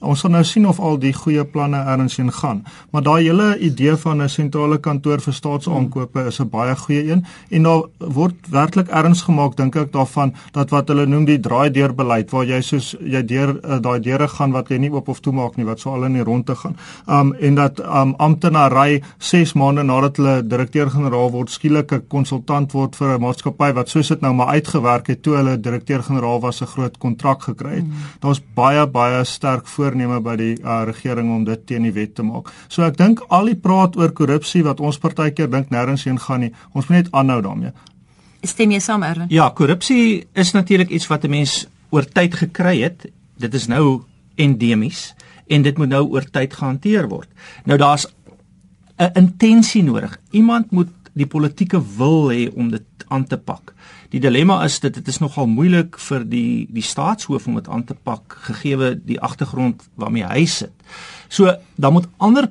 Ons 0.00 0.22
sal 0.24 0.30
nou 0.32 0.42
sien 0.44 0.64
of 0.68 0.78
al 0.80 0.96
die 1.00 1.12
goeie 1.12 1.44
planne 1.44 1.76
ernsheen 1.92 2.32
gaan. 2.32 2.62
Maar 2.90 3.02
daai 3.04 3.22
hele 3.22 3.58
idee 3.58 3.96
van 3.96 4.22
'n 4.22 4.28
sentrale 4.28 4.78
kantoor 4.78 5.20
vir 5.20 5.34
staatsaankope 5.34 6.26
is 6.26 6.40
'n 6.40 6.48
baie 6.48 6.76
goeie 6.76 7.10
een 7.10 7.24
en 7.50 7.62
daar 7.62 7.82
word 7.98 8.34
werklik 8.50 8.88
erns 8.88 9.22
gemaak 9.22 9.56
dink 9.56 9.76
ek 9.76 9.92
daarvan 9.92 10.34
dat 10.52 10.70
wat 10.70 10.88
hulle 10.88 11.06
noem 11.06 11.24
die 11.24 11.40
draai 11.40 11.70
deur 11.70 11.94
beleid 11.94 12.30
waar 12.30 12.44
jy 12.44 12.60
soos 12.60 12.96
jy 13.00 13.22
deur 13.22 13.60
uh, 13.64 13.78
daai 13.78 14.00
deure 14.00 14.28
gaan 14.28 14.52
wat 14.52 14.68
jy 14.68 14.78
nie 14.78 14.90
oop 14.90 15.08
of 15.08 15.20
toe 15.20 15.32
maak 15.32 15.56
nie 15.56 15.66
wat 15.66 15.80
sou 15.80 15.94
al 15.94 16.04
in 16.04 16.12
die 16.12 16.24
ronde 16.24 16.54
gaan. 16.54 16.76
Um 17.06 17.34
en 17.40 17.54
dat 17.54 17.80
um 17.80 18.14
amptenary 18.18 19.02
6 19.18 19.52
maande 19.52 19.82
nadat 19.82 20.16
hulle 20.16 20.42
direkteur-generaal 20.42 21.30
word 21.30 21.50
skielik 21.50 21.92
'n 21.92 22.02
konsultant 22.08 22.72
word 22.72 22.96
vir 22.96 23.18
'n 23.18 23.20
maatskappy 23.20 23.72
wat 23.72 23.88
soos 23.88 24.08
dit 24.08 24.20
nou 24.20 24.32
maar 24.34 24.46
uitgewerk 24.46 25.06
het 25.06 25.22
toe 25.22 25.36
hulle 25.36 25.60
direkteur-generaal 25.60 26.40
was 26.40 26.62
'n 26.62 26.66
groot 26.66 26.98
kontrak 26.98 27.42
gekry 27.42 27.74
het. 27.74 27.84
Mm. 27.84 27.92
Daar's 28.20 28.40
baie 28.54 28.86
baie 28.86 29.24
sterk 29.24 29.66
voorneme 29.90 30.20
by 30.22 30.36
die 30.38 30.52
uh, 30.62 30.82
regering 30.86 31.30
om 31.34 31.44
dit 31.44 31.66
teen 31.66 31.86
die 31.88 31.94
wet 31.94 32.14
te 32.14 32.22
maak. 32.26 32.50
So 32.68 32.86
ek 32.86 32.98
dink 32.98 33.22
al 33.28 33.50
die 33.50 33.58
praat 33.58 33.96
oor 33.98 34.12
korrupsie 34.14 34.62
wat 34.66 34.80
ons 34.80 35.00
partykeer 35.02 35.50
dink 35.50 35.72
nêrens 35.74 36.06
heen 36.06 36.18
gaan 36.18 36.46
nie. 36.46 36.52
Ons 36.74 36.88
moet 36.88 37.02
net 37.02 37.10
aanhou 37.16 37.40
daarmee. 37.42 37.74
Stem 38.46 38.72
jy 38.72 38.80
saam 38.80 39.02
Erwin? 39.04 39.28
Ja, 39.32 39.50
korrupsie 39.50 40.26
is 40.38 40.54
natuurlik 40.56 40.90
iets 40.90 41.10
wat 41.10 41.24
'n 41.24 41.30
mens 41.30 41.66
oor 41.90 42.04
tyd 42.04 42.34
gekry 42.34 42.80
het. 42.82 43.10
Dit 43.36 43.54
is 43.54 43.66
nou 43.66 44.02
endemies 44.36 45.14
en 45.48 45.62
dit 45.62 45.78
moet 45.78 45.88
nou 45.88 46.06
oor 46.08 46.24
tyd 46.24 46.54
gehanteer 46.54 47.08
word. 47.08 47.28
Nou 47.64 47.78
daar's 47.78 48.06
'n 48.98 49.10
intensie 49.14 49.82
nodig. 49.82 50.18
Iemand 50.30 50.70
moet 50.70 50.88
die 51.12 51.26
politieke 51.26 51.82
wil 51.96 52.30
hê 52.30 52.48
om 52.54 52.70
dit 52.70 52.84
aan 53.08 53.24
te 53.24 53.36
pak. 53.36 53.74
Die 54.10 54.20
dilemma 54.20 54.64
is 54.64 54.80
dat 54.82 54.94
dit 54.94 55.08
is 55.08 55.20
nogal 55.22 55.46
moeilik 55.46 55.98
vir 55.98 56.24
die 56.26 56.66
die 56.70 56.82
staatshoof 56.82 57.46
om 57.46 57.60
dit 57.60 57.68
aan 57.68 57.84
te 57.84 57.94
pak 57.94 58.38
gegee 58.48 58.94
die 59.06 59.20
agtergrond 59.20 59.84
waarmee 59.94 60.26
hy 60.26 60.46
sit. 60.46 60.72
So 61.28 61.52
dan 61.76 61.92
moet 61.92 62.08
ander 62.18 62.50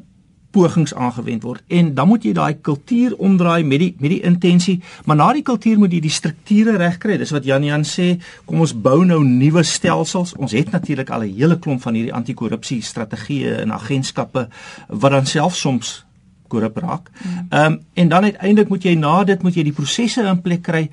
pogings 0.55 0.95
aangewend 0.95 1.43
word 1.45 1.61
en 1.67 1.91
dan 1.93 2.07
moet 2.09 2.23
jy 2.25 2.31
daai 2.33 2.57
kultuur 2.65 3.13
omdraai 3.21 3.63
met 3.63 3.83
die 3.83 3.89
met 3.99 4.13
die 4.15 4.21
intensie 4.25 4.79
maar 5.05 5.19
na 5.19 5.27
die 5.37 5.43
kultuur 5.45 5.77
moet 5.81 5.93
jy 5.93 5.99
die 6.01 6.13
strukture 6.13 6.73
regkry 6.79 7.19
dis 7.21 7.33
wat 7.35 7.45
Jan 7.45 7.67
Jan 7.67 7.85
sê 7.85 8.15
kom 8.49 8.63
ons 8.65 8.73
bou 8.73 9.03
nou 9.05 9.19
nuwe 9.25 9.63
stelsels 9.67 10.33
ons 10.39 10.55
het 10.57 10.71
natuurlik 10.73 11.11
al 11.13 11.27
'n 11.27 11.35
hele 11.37 11.59
klomp 11.59 11.81
van 11.85 11.93
hierdie 11.93 12.13
anti-korrupsie 12.13 12.81
strategieë 12.81 13.61
en 13.61 13.77
agentskappe 13.77 14.47
wat 14.89 15.11
dan 15.11 15.25
self 15.25 15.55
soms 15.55 16.05
korrup 16.49 16.77
raak. 16.77 17.09
Mm. 17.13 17.47
Ehm 17.49 17.65
um, 17.65 17.79
en 17.93 18.09
dan 18.09 18.23
uiteindelik 18.23 18.69
moet 18.69 18.83
jy 18.83 18.95
na 18.95 19.23
dit 19.23 19.41
moet 19.43 19.55
jy 19.55 19.63
die 19.63 19.73
prosesse 19.73 20.25
in 20.25 20.41
plek 20.41 20.63
kry 20.65 20.89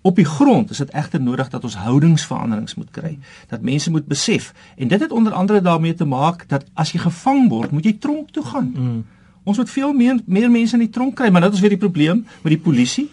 Op 0.00 0.16
die 0.16 0.24
grond 0.24 0.70
is 0.70 0.78
dit 0.78 0.90
egter 0.90 1.20
nodig 1.20 1.48
dat 1.48 1.64
ons 1.64 1.76
houdingsveranderings 1.76 2.74
moet 2.74 2.90
kry. 2.90 3.18
Dat 3.48 3.60
mense 3.60 3.90
moet 3.90 4.06
besef 4.06 4.52
en 4.76 4.88
dit 4.88 5.00
het 5.00 5.12
onder 5.12 5.32
andere 5.32 5.60
daarmee 5.60 5.94
te 5.94 6.04
maak 6.04 6.44
dat 6.48 6.64
as 6.74 6.92
jy 6.92 7.00
gevang 7.02 7.48
word, 7.48 7.70
moet 7.70 7.84
jy 7.84 7.96
tronk 7.98 8.30
toe 8.30 8.44
gaan. 8.44 8.72
Mm. 8.74 9.04
Ons 9.42 9.56
moet 9.56 9.70
veel 9.70 9.92
meer 9.92 10.20
meer 10.24 10.50
mense 10.50 10.76
in 10.76 10.84
die 10.84 10.92
tronk 10.92 11.16
kry, 11.16 11.30
maar 11.30 11.40
dit 11.40 11.52
is 11.52 11.60
weer 11.60 11.74
die 11.74 11.82
probleem 11.82 12.26
met 12.42 12.52
die 12.52 12.62
polisie 12.62 13.08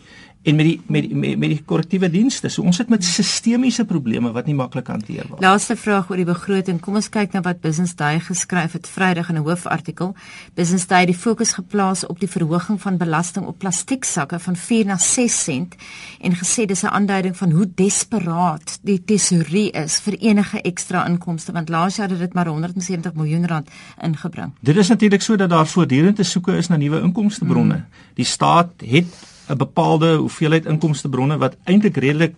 en 0.45 0.55
met 0.55 0.65
die 0.65 0.81
met 0.87 1.01
die 1.07 1.15
met, 1.15 1.37
met 1.37 1.49
die 1.49 1.61
korrektiewe 1.65 2.09
dienste. 2.13 2.49
So 2.53 2.61
ons 2.61 2.77
sit 2.77 2.89
met 2.89 3.03
sistemiese 3.03 3.85
probleme 3.89 4.29
wat 4.35 4.45
nie 4.45 4.55
maklik 4.57 4.87
hanteer 4.91 5.25
word. 5.29 5.41
Laaste 5.41 5.75
vraag 5.79 6.11
oor 6.11 6.21
die 6.21 6.27
begroting. 6.27 6.79
Kom 6.83 6.99
ons 6.99 7.09
kyk 7.09 7.33
na 7.33 7.41
wat 7.45 7.63
Business 7.63 7.95
Day 7.97 8.19
geskryf 8.21 8.75
het 8.77 8.87
Vrydag 8.87 9.31
in 9.33 9.39
'n 9.39 9.45
hoofartikel. 9.47 10.13
Business 10.53 10.87
Day 10.87 10.99
het 11.05 11.13
die 11.13 11.17
fokus 11.17 11.53
geplaas 11.57 12.05
op 12.05 12.19
die 12.19 12.29
verhoging 12.29 12.81
van 12.81 12.97
belasting 12.97 13.45
op 13.45 13.57
plastieksakke 13.59 14.39
van 14.39 14.55
4 14.55 14.85
na 14.85 14.97
6 14.97 15.43
sent 15.43 15.75
en 16.21 16.31
gesê 16.35 16.65
dis 16.65 16.83
'n 16.83 16.93
aanduiding 16.93 17.37
van 17.37 17.51
hoe 17.51 17.67
desperaat 17.75 18.79
die 18.81 19.03
tesourier 19.05 19.75
is 19.75 19.99
vir 19.99 20.13
enige 20.19 20.61
ekstra 20.61 21.07
inkomste 21.07 21.51
want 21.51 21.69
laas 21.69 21.95
jaar 21.95 22.09
het 22.09 22.19
dit 22.19 22.33
maar 22.33 22.47
170 22.47 23.13
miljoen 23.13 23.47
rand 23.47 23.69
ingebring. 24.01 24.51
Dit 24.59 24.77
is 24.77 24.87
natuurlik 24.87 25.21
so 25.21 25.35
dat 25.35 25.49
daar 25.49 25.67
voortdurend 25.67 26.15
te 26.15 26.23
soeke 26.23 26.57
is 26.57 26.67
na 26.67 26.77
nuwe 26.77 27.01
inkomstebronne. 27.01 27.73
Hmm. 27.73 27.85
Die 28.13 28.25
staat 28.25 28.69
het 28.77 29.05
'n 29.49 29.57
bepaalde 29.57 30.15
hoeveelheid 30.15 30.65
inkomstebronne 30.65 31.37
wat 31.37 31.55
eintlik 31.63 31.97
redelik 31.97 32.35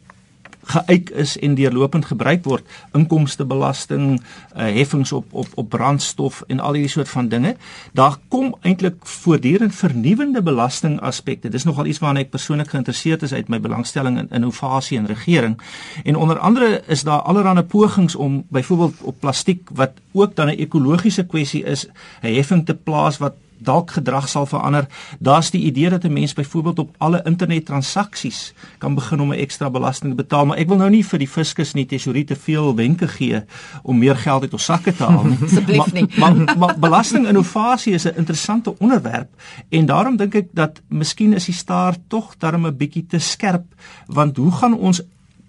geuit 0.67 1.11
is 1.11 1.37
en 1.39 1.55
deurlopend 1.55 2.05
gebruik 2.05 2.43
word. 2.43 2.65
Inkomstebelasting 2.97 4.17
uh, 4.17 4.67
heffings 4.75 5.11
op 5.11 5.25
op 5.31 5.47
op 5.55 5.69
brandstof 5.69 6.43
en 6.47 6.59
al 6.59 6.77
hierdie 6.77 6.91
soort 6.91 7.09
van 7.09 7.29
dinge. 7.31 7.55
Daar 7.93 8.17
kom 8.27 8.55
eintlik 8.61 8.99
voortdurend 9.01 9.75
vernuwende 9.75 10.41
belasting 10.43 10.99
aspekte 11.01 11.49
dis 11.49 11.63
nogal 11.63 11.85
iets 11.85 12.01
waarna 12.03 12.25
ek 12.25 12.33
persoonlik 12.35 12.73
geïnteresseerd 12.75 13.23
is 13.23 13.33
uit 13.33 13.47
my 13.47 13.59
belangstelling 13.63 14.19
in 14.19 14.31
innovasie 14.31 14.97
en 14.97 15.07
regering. 15.07 15.57
En 16.03 16.15
onder 16.15 16.39
andere 16.39 16.81
is 16.87 17.03
daar 17.03 17.21
allerlei 17.21 17.63
pogings 17.63 18.15
om 18.15 18.43
byvoorbeeld 18.49 19.01
op 19.01 19.19
plastiek 19.19 19.69
wat 19.73 19.91
ook 20.11 20.35
dan 20.35 20.47
'n 20.47 20.59
ekologiese 20.59 21.25
kwessie 21.25 21.63
is 21.63 21.87
'n 22.21 22.33
heffing 22.33 22.65
te 22.65 22.75
plaas 22.75 23.17
wat 23.17 23.33
dalk 23.57 23.91
gedrag 23.91 24.29
sal 24.29 24.45
verander. 24.45 24.87
Daar's 25.19 25.51
die 25.51 25.61
idee 25.61 25.89
dat 25.89 26.03
'n 26.03 26.13
mens 26.13 26.33
byvoorbeeld 26.33 26.79
op 26.79 26.95
alle 26.97 27.21
internettransaksies 27.23 28.53
kan 28.77 28.95
begin 28.95 29.19
om 29.21 29.33
'n 29.33 29.39
ekstra 29.39 29.69
belasting 29.69 30.11
te 30.11 30.23
betaal, 30.23 30.45
maar 30.45 30.57
ek 30.57 30.67
wil 30.67 30.77
nou 30.77 30.89
nie 30.89 31.05
vir 31.05 31.19
die 31.19 31.27
fiskus 31.27 31.73
nie 31.73 31.85
tesorie 31.85 32.23
te 32.23 32.35
veel 32.35 32.75
wenke 32.75 33.07
gee 33.07 33.43
om 33.83 33.97
meer 33.97 34.15
geld 34.15 34.41
uit 34.41 34.53
ons 34.53 34.63
sakke 34.63 34.95
te 34.95 35.03
haal 35.03 35.23
nie. 35.23 35.37
Asseblief 35.45 35.93
nie. 35.93 36.07
Maar, 36.17 36.35
maar, 36.35 36.57
maar 36.57 36.79
belastinginnovasie 36.79 37.93
is 37.93 38.05
'n 38.05 38.17
interessante 38.17 38.79
onderwerp 38.79 39.29
en 39.69 39.85
daarom 39.85 40.17
dink 40.17 40.35
ek 40.35 40.47
dat 40.51 40.81
miskien 40.87 41.33
is 41.33 41.45
die 41.45 41.53
staar 41.53 41.95
tog 42.07 42.35
darm 42.37 42.65
'n 42.65 42.77
bietjie 42.77 43.05
te 43.05 43.19
skerp 43.19 43.65
want 44.05 44.37
hoe 44.37 44.51
gaan 44.51 44.77
ons 44.77 45.01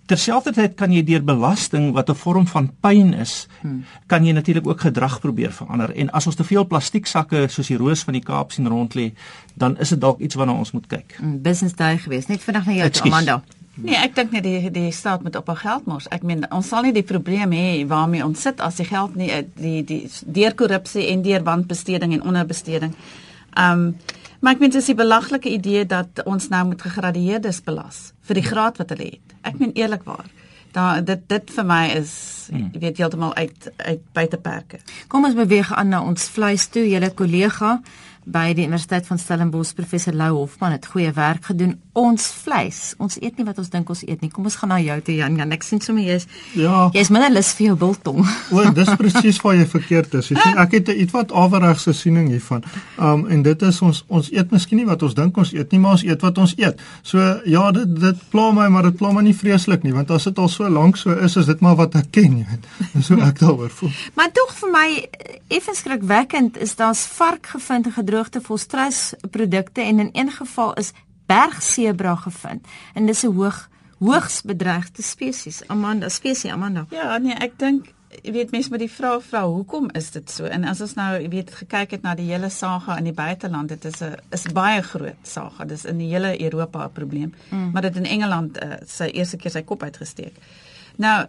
Terselfdertyd 0.09 0.75
kan 0.79 0.93
jy 0.93 1.03
deur 1.05 1.25
belasting 1.25 1.93
wat 1.93 2.09
'n 2.09 2.15
vorm 2.15 2.47
van 2.47 2.71
pyn 2.81 3.13
is, 3.15 3.47
hmm. 3.61 3.85
kan 4.07 4.25
jy 4.25 4.33
natuurlik 4.33 4.67
ook 4.67 4.81
gedrag 4.81 5.21
probeer 5.21 5.53
verander. 5.53 5.93
En 5.95 6.11
as 6.11 6.27
ons 6.27 6.37
te 6.37 6.45
veel 6.45 6.67
plastieksakke 6.67 7.47
soos 7.49 7.69
die 7.69 7.77
roos 7.77 8.03
van 8.03 8.15
die 8.15 8.23
Kaap 8.23 8.53
sien 8.53 8.69
rond 8.69 8.95
lê, 8.95 9.13
dan 9.55 9.79
is 9.79 9.89
dit 9.89 10.01
dalk 10.01 10.21
iets 10.21 10.35
waarna 10.35 10.53
ons 10.53 10.73
moet 10.73 10.87
kyk. 10.87 11.17
Hmm, 11.19 11.43
business 11.43 11.75
day 11.75 11.99
gewees. 11.99 12.27
Net 12.27 12.43
vinnig 12.43 12.67
na 12.67 12.73
jou, 12.73 12.91
Amanda. 13.03 13.43
Nee, 13.79 13.95
ek 13.95 14.17
dink 14.17 14.33
net 14.35 14.43
die 14.43 14.71
die 14.75 14.91
staat 14.95 15.23
moet 15.23 15.37
op 15.39 15.47
haar 15.53 15.61
geld 15.61 15.87
mors. 15.87 16.09
Ek 16.15 16.25
meen 16.27 16.43
ons 16.55 16.69
sal 16.69 16.83
nie 16.83 16.95
die 16.97 17.07
probleem 17.07 17.53
hê 17.55 17.85
waarmee 17.87 18.25
ons 18.27 18.43
sit 18.43 18.61
as 18.65 18.81
die 18.81 18.87
geld 18.89 19.15
nie 19.19 19.31
eh, 19.31 19.45
die 19.55 19.85
die 19.87 20.01
deur 20.25 20.57
korrupsie 20.59 21.07
en 21.13 21.23
deur 21.23 21.45
wanbesteding 21.47 22.17
en 22.17 22.27
onderbesteding. 22.33 22.97
Um 23.55 23.93
maar 24.41 24.55
ek 24.55 24.61
meen 24.63 24.71
dit 24.71 24.83
is 24.83 24.89
'n 24.89 24.97
belaglike 24.97 25.51
idee 25.51 25.87
dat 25.87 26.23
ons 26.25 26.49
nou 26.49 26.65
moet 26.67 26.83
gegradueerdes 26.83 27.61
belas 27.63 28.13
vir 28.23 28.35
die 28.35 28.49
graad 28.51 28.79
wat 28.79 28.91
hulle 28.91 29.05
het. 29.05 29.28
Ek 29.49 29.59
meen 29.61 29.75
eerlikwaar. 29.79 30.27
Da 30.77 31.01
dit 31.01 31.23
dit 31.31 31.55
vir 31.57 31.67
my 31.67 31.85
is 31.97 32.13
hmm. 32.51 32.71
weet 32.81 33.01
heeltemal 33.01 33.35
uit 33.35 33.71
uit 33.77 34.03
buite 34.13 34.41
perke. 34.45 34.81
Kom 35.09 35.25
ons 35.25 35.39
beweeg 35.39 35.73
aan 35.75 35.89
na 35.95 36.03
ons 36.05 36.29
vleis 36.35 36.69
toe. 36.73 36.85
Julle 36.89 37.11
kollega 37.15 37.79
by 38.29 38.53
die 38.57 38.65
Universiteit 38.67 39.07
van 39.09 39.19
Stellenbosch 39.19 39.73
professor 39.77 40.13
Lou 40.13 40.31
Hofman 40.37 40.73
het 40.77 40.87
goeie 40.87 41.13
werk 41.17 41.45
gedoen. 41.49 41.77
Ons 41.99 42.27
vleis, 42.45 42.95
ons 42.99 43.17
eet 43.21 43.39
nie 43.39 43.47
wat 43.47 43.59
ons 43.59 43.71
dink 43.73 43.89
ons 43.91 44.03
eet 44.07 44.21
nie. 44.21 44.31
Kom 44.31 44.45
ons 44.45 44.57
gaan 44.61 44.69
na 44.69 44.79
jou 44.81 44.99
toe 45.07 45.15
Jan. 45.17 45.37
Jan, 45.41 45.53
ek 45.53 45.63
sien 45.67 45.81
sommer 45.81 46.05
jy's 46.05 46.27
Ja. 46.55 46.89
Jy's 46.93 47.09
minder 47.11 47.31
lus 47.33 47.53
vir 47.57 47.67
jou 47.71 47.77
biltong. 47.77 48.21
O, 48.53 48.65
dis 48.77 48.91
presies 49.01 49.41
waar 49.43 49.57
jy 49.57 49.67
verkeerd 49.67 50.15
is. 50.21 50.29
Jy 50.31 50.37
sien, 50.43 50.59
ek 50.59 50.73
het 50.73 50.89
'n 50.89 51.01
ietwat 51.05 51.33
averregse 51.33 51.93
siening 51.93 52.29
hiervan. 52.29 52.63
Um 52.99 53.27
en 53.29 53.43
dit 53.43 53.63
is 53.63 53.83
ons 53.83 54.05
ons 54.09 54.31
eet 54.33 54.51
miskien 54.51 54.79
nie 54.79 54.87
wat 54.87 55.03
ons 55.03 55.15
dink 55.15 55.37
ons 55.37 55.53
eet 55.53 55.73
nie, 55.73 55.81
maar 55.81 55.93
ons 55.93 56.05
eet 56.05 56.21
wat 56.23 56.39
ons 56.39 56.55
eet. 56.59 56.81
So 57.03 57.41
ja, 57.45 57.71
dit 57.73 58.01
dit 58.01 58.17
pla 58.31 58.53
my, 58.53 58.69
maar 58.69 58.83
dit 58.83 58.97
pla 58.97 59.13
my 59.13 59.23
nie 59.23 59.35
vreeslik 59.35 59.83
nie, 59.83 59.93
want 59.93 60.11
as 60.11 60.25
dit 60.25 60.39
al 60.39 60.49
so 60.49 60.69
lank 60.69 60.97
so 60.97 61.11
is, 61.13 61.37
is 61.37 61.47
dit 61.47 61.61
maar 61.61 61.77
wat 61.77 61.95
ek 61.95 62.11
ken, 62.11 62.39
jy 62.39 62.47
weet. 62.51 62.67
En 62.95 63.03
so 63.03 63.15
ek 63.15 63.39
daaroor 63.39 63.71
voel. 63.71 63.91
maar 64.15 64.31
tog 64.33 64.55
vir 64.55 64.71
my 64.71 65.09
effens 65.49 65.79
skrikwekkend 65.79 66.57
is 66.59 66.75
daar's 66.77 67.07
vark 67.07 67.47
gevind 67.47 67.87
en 67.87 67.93
gedroog 67.93 68.18
droogte 68.19 68.41
volstruisprodukte 68.41 69.81
en 69.81 69.99
in 69.99 70.09
een 70.13 70.31
geval 70.31 70.75
is 70.75 70.93
bergsebra 71.27 72.15
gevind. 72.15 72.67
En 72.95 73.07
dis 73.07 73.23
'n 73.23 73.33
hoog 73.33 73.69
hoogs 73.99 74.43
bedreigde 74.43 75.03
spesies. 75.03 75.63
Amanda, 75.67 76.09
spesies 76.09 76.51
Amanda. 76.51 76.87
Ja, 76.91 77.19
nee, 77.19 77.35
ek 77.35 77.59
dink 77.59 77.87
jy 78.23 78.33
weet 78.33 78.51
mense 78.51 78.71
met 78.71 78.81
die 78.81 78.91
vraag 78.91 79.23
vra 79.23 79.45
hoekom 79.47 79.91
is 79.91 80.11
dit 80.11 80.31
so? 80.31 80.45
En 80.45 80.65
as 80.65 80.81
ons 80.81 80.95
nou 80.95 81.23
jy 81.23 81.29
weet 81.29 81.51
gekyk 81.51 81.91
het 81.91 82.03
na 82.03 82.15
die 82.15 82.31
hele 82.31 82.49
saga 82.49 82.97
in 82.97 83.05
die 83.05 83.13
buiteland, 83.13 83.69
dit 83.69 83.85
is 83.85 84.03
'n 84.03 84.17
is 84.31 84.47
baie 84.53 84.83
groot 84.83 85.23
saga. 85.23 85.65
Dis 85.65 85.85
in 85.85 85.99
die 85.99 86.09
hele 86.09 86.43
Europa 86.43 86.85
'n 86.85 86.93
probleem. 86.93 87.35
Mm. 87.51 87.71
Maar 87.71 87.83
dit 87.83 87.97
in 87.97 88.05
Engeland 88.05 88.63
uh, 88.63 88.73
sy 88.87 89.05
eerste 89.05 89.37
keer 89.37 89.51
sy 89.51 89.63
kop 89.63 89.83
uitgesteek. 89.83 90.37
Nou 90.97 91.27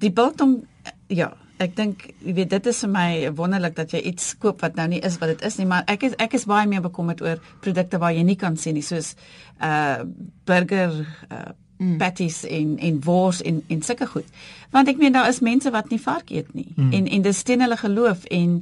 die 0.00 0.12
biltong 0.12 0.66
ja, 1.06 1.36
ek 1.64 1.74
dink 1.76 2.06
jy 2.20 2.36
weet 2.36 2.52
dit 2.52 2.70
is 2.70 2.82
vir 2.84 2.92
my 2.92 3.08
wonderlik 3.36 3.76
dat 3.76 3.94
jy 3.94 4.02
iets 4.12 4.34
koop 4.42 4.62
wat 4.64 4.78
nou 4.78 4.86
nie 4.92 5.02
is 5.04 5.18
wat 5.22 5.34
dit 5.34 5.44
is 5.48 5.58
nie 5.60 5.68
maar 5.70 5.84
ek 5.90 6.06
is 6.10 6.16
ek 6.22 6.36
is 6.38 6.46
baie 6.50 6.68
meer 6.70 6.84
bekommerd 6.84 7.22
oor 7.24 7.42
produkte 7.64 8.00
waar 8.02 8.14
jy 8.14 8.24
nie 8.26 8.38
kan 8.40 8.56
sien 8.60 8.78
nie 8.78 8.86
soos 8.86 9.14
uh 9.60 10.04
burger 10.46 11.04
uh 11.30 11.52
mm. 11.78 11.98
patties 11.98 12.44
en 12.44 12.78
en 12.78 13.00
wors 13.04 13.42
en 13.42 13.62
en 13.68 13.82
sulke 13.82 14.06
goed 14.06 14.26
want 14.70 14.88
ek 14.88 14.98
meen 14.98 15.14
daar 15.14 15.28
is 15.28 15.40
mense 15.40 15.70
wat 15.70 15.90
nie 15.90 16.00
vark 16.00 16.30
eet 16.30 16.54
nie 16.54 16.70
mm. 16.76 16.92
en 16.92 17.06
en 17.06 17.22
dis 17.22 17.42
teen 17.42 17.64
hulle 17.64 17.78
geloof 17.80 18.24
en 18.24 18.60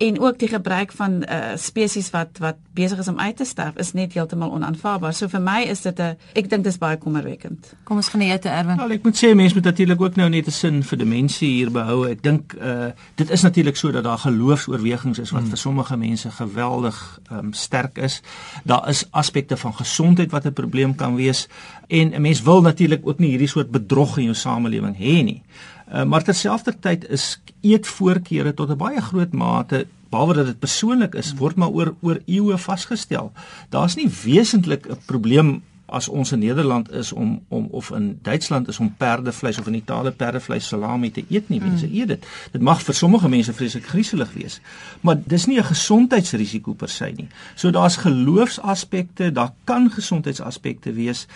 en 0.00 0.20
ook 0.20 0.38
die 0.38 0.48
gebruik 0.48 0.92
van 0.92 1.12
uh 1.28 1.52
spesies 1.60 2.10
wat 2.10 2.38
wat 2.38 2.56
besig 2.72 2.98
is 2.98 3.08
om 3.08 3.18
uit 3.18 3.36
te 3.36 3.44
sterf 3.44 3.76
is 3.76 3.92
net 3.92 4.12
heeltemal 4.16 4.52
onaanvaarbaar. 4.56 5.12
So 5.14 5.28
vir 5.28 5.42
my 5.44 5.60
is 5.68 5.82
dit 5.84 5.98
'n 5.98 6.16
ek 6.32 6.48
dink 6.48 6.64
dit 6.64 6.72
is 6.72 6.78
baie 6.78 6.96
kommerwekkend. 6.96 7.74
Kom 7.84 7.96
ons 7.96 8.08
gaan 8.08 8.20
net 8.20 8.42
te 8.42 8.48
Erwin. 8.48 8.76
Wel, 8.76 8.90
ek 8.90 9.02
moet 9.02 9.24
sê 9.24 9.34
mense 9.34 9.54
moet 9.54 9.64
natuurlik 9.64 10.00
ook 10.00 10.16
nou 10.16 10.28
net 10.28 10.46
'n 10.46 10.50
sin 10.50 10.82
vir 10.82 10.98
dimensie 10.98 11.48
hier 11.48 11.70
behou. 11.70 12.08
Ek 12.08 12.22
dink 12.22 12.52
uh 12.52 12.90
dit 13.14 13.30
is 13.30 13.42
natuurlik 13.42 13.76
so 13.76 13.90
dat 13.90 14.04
daar 14.04 14.18
geloofs-oorwegings 14.18 15.18
is 15.18 15.30
wat 15.30 15.40
hmm. 15.40 15.50
vir 15.50 15.58
sommige 15.58 15.96
mense 15.96 16.30
geweldig 16.30 17.20
um 17.30 17.52
sterk 17.52 17.98
is. 17.98 18.22
Daar 18.64 18.88
is 18.88 19.04
aspekte 19.10 19.56
van 19.56 19.74
gesondheid 19.74 20.30
wat 20.30 20.46
'n 20.46 20.52
probleem 20.52 20.94
kan 20.94 21.16
wees 21.16 21.48
en 21.88 22.14
'n 22.14 22.20
mens 22.20 22.42
wil 22.42 22.62
natuurlik 22.62 23.06
ook 23.06 23.18
nie 23.18 23.30
hierdie 23.30 23.48
soort 23.48 23.70
bedrog 23.70 24.18
in 24.18 24.24
jou 24.24 24.34
samelewing 24.34 24.96
hê 24.96 25.24
nie. 25.24 25.42
Uh, 25.90 26.04
maar 26.04 26.22
terselfdertyd 26.22 27.08
is 27.08 27.40
eetvoorkeure 27.60 28.54
tot 28.54 28.70
'n 28.70 28.76
baie 28.76 29.00
groot 29.00 29.32
mate 29.32 29.86
behalwe 30.10 30.34
dat 30.34 30.46
dit 30.46 30.58
persoonlik 30.58 31.14
is, 31.14 31.34
word 31.34 31.56
maar 31.56 31.68
oor 31.68 31.94
oor 32.00 32.20
eeue 32.26 32.58
vasgestel. 32.58 33.32
Daar's 33.68 33.94
nie 33.94 34.10
wesentlik 34.22 34.86
'n 34.86 34.98
probleem 35.06 35.62
as 35.90 36.08
ons 36.08 36.32
in 36.32 36.38
Nederland 36.38 36.90
is 36.92 37.12
om 37.12 37.42
om 37.48 37.66
of 37.70 37.90
in 37.90 38.18
Duitsland 38.22 38.68
is 38.68 38.78
om 38.78 38.94
perdevleis 38.96 39.58
of 39.58 39.66
in 39.66 39.74
Italië 39.74 40.10
perdevleis 40.10 40.66
salami 40.66 41.10
te 41.10 41.24
eet 41.28 41.48
nie. 41.48 41.60
Mense 41.60 41.86
mm. 41.86 41.94
eet 41.94 42.08
dit. 42.08 42.26
Dit 42.52 42.62
mag 42.62 42.82
vir 42.82 42.94
sommige 42.94 43.28
mense 43.28 43.52
vreeslik 43.52 43.86
grieselig 43.86 44.32
wees, 44.32 44.60
maar 45.00 45.18
dis 45.24 45.46
nie 45.46 45.58
'n 45.58 45.64
gesondheidsrisiko 45.64 46.72
per 46.72 46.88
se 46.88 47.12
nie. 47.16 47.28
So 47.54 47.70
daar's 47.70 47.96
geloofsaspekte, 47.96 49.32
daar 49.32 49.52
kan 49.64 49.90
gesondheidsaspekte 49.90 50.92
wees 50.92 51.26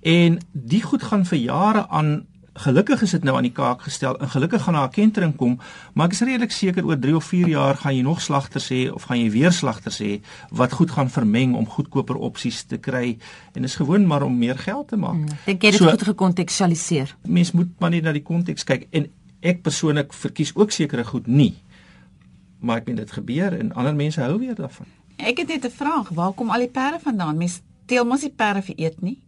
en 0.00 0.38
die 0.52 0.82
goed 0.82 1.02
gaan 1.02 1.26
vir 1.26 1.38
jare 1.38 1.88
aan 1.88 2.26
gelukkig 2.54 3.02
is 3.02 3.10
dit 3.10 3.24
nou 3.24 3.36
aan 3.36 3.46
die 3.46 3.54
kaak 3.54 3.82
gestel 3.86 4.18
en 4.20 4.28
gelukkig 4.28 4.62
gaan 4.62 4.74
daar 4.74 4.88
'n 4.88 4.92
kentering 4.92 5.36
kom, 5.36 5.58
maar 5.94 6.06
ek 6.06 6.12
is 6.12 6.20
redelik 6.20 6.50
seker 6.50 6.84
oor 6.84 6.98
3 6.98 7.16
of 7.16 7.24
4 7.24 7.48
jaar 7.48 7.76
gaan 7.76 7.96
jy 7.96 8.02
nog 8.02 8.20
slagters 8.20 8.68
hê 8.68 8.92
of 8.92 9.02
gaan 9.02 9.18
jy 9.18 9.30
weer 9.30 9.52
slagters 9.52 9.98
hê 9.98 10.20
wat 10.50 10.72
goed 10.72 10.90
gaan 10.90 11.10
vermeng 11.10 11.54
om 11.54 11.66
goedkoper 11.66 12.16
opsies 12.16 12.62
te 12.62 12.76
kry 12.76 13.18
en 13.52 13.64
is 13.64 13.74
gewoon 13.74 14.06
maar 14.06 14.22
om 14.22 14.38
meer 14.38 14.58
geld 14.58 14.88
te 14.88 14.96
maak. 14.96 15.12
Hmm, 15.12 15.26
dink 15.44 15.62
jy 15.62 15.70
dit 15.70 15.80
so, 15.80 15.90
goed 15.90 16.02
gekontekstualiseer? 16.02 17.16
Mens 17.26 17.52
moet 17.52 17.68
maar 17.78 17.90
net 17.90 18.02
na 18.02 18.12
die 18.12 18.22
konteks 18.22 18.64
kyk 18.64 18.86
en 18.90 19.06
ek 19.40 19.62
persoonlik 19.62 20.12
verkies 20.12 20.54
ook 20.54 20.70
sekere 20.70 21.04
goed 21.04 21.26
nie. 21.26 21.54
Maar 22.60 22.76
ek 22.76 22.86
meen 22.86 22.96
dit 22.96 23.10
gebeur 23.10 23.58
en 23.58 23.72
ander 23.72 23.94
mense 23.94 24.20
hou 24.20 24.38
weer 24.38 24.54
daarvan. 24.54 24.86
Ek 25.16 25.38
het 25.38 25.48
net 25.48 25.64
'n 25.64 25.70
vraag, 25.70 26.08
waar 26.08 26.32
kom 26.32 26.50
al 26.50 26.58
die 26.58 26.68
perde 26.68 26.98
vandaan? 27.02 27.36
Mens 27.36 27.60
teel 27.86 28.04
mos 28.04 28.22
nie 28.22 28.34
perde 28.36 28.62
vir 28.62 28.74
eet 28.78 29.00
nie. 29.00 29.18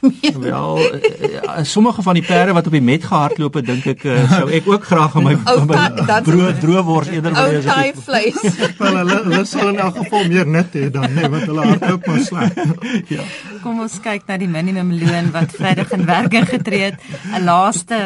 Wel, 0.48 0.78
uh, 0.78 1.62
sommige 1.62 2.02
van 2.02 2.14
die 2.14 2.22
perde 2.22 2.52
wat 2.52 2.66
op 2.66 2.72
die 2.72 2.82
met 2.82 3.04
gehardloop 3.04 3.54
het, 3.54 3.66
dink 3.66 3.86
ek 3.86 4.06
sou 4.30 4.50
ek 4.50 4.68
ook 4.68 4.84
graag 4.84 5.16
aan 5.16 5.26
my, 5.26 5.34
my 5.66 6.20
brood 6.22 6.60
droog 6.60 6.86
word 6.88 7.12
eerder 7.12 7.34
wil 7.34 7.50
hê 7.52 7.58
as 7.62 7.70
ek 7.74 8.00
vleis. 8.06 8.40
Wel, 8.82 8.98
hulle 9.00 9.18
hulle 9.24 9.44
sal 9.48 9.72
in 9.72 9.80
elk 9.82 9.96
geval 10.02 10.28
meer 10.32 10.50
net 10.58 10.76
hê 10.78 10.88
dan 10.94 11.14
nee, 11.14 11.30
want 11.30 11.46
hulle 11.50 11.66
hardloop 11.70 12.06
maar 12.06 12.20
sleg. 12.26 12.58
ja. 13.16 13.26
Kom 13.62 13.80
ons 13.84 13.98
kyk 14.04 14.28
na 14.28 14.38
die 14.40 14.50
minimum 14.50 14.92
loon 15.00 15.32
wat 15.34 15.54
Vrydag 15.58 15.94
in 15.96 16.06
werking 16.08 16.46
getree 16.48 16.90
het. 16.90 17.00
'n 17.34 17.44
Laaste 17.44 18.00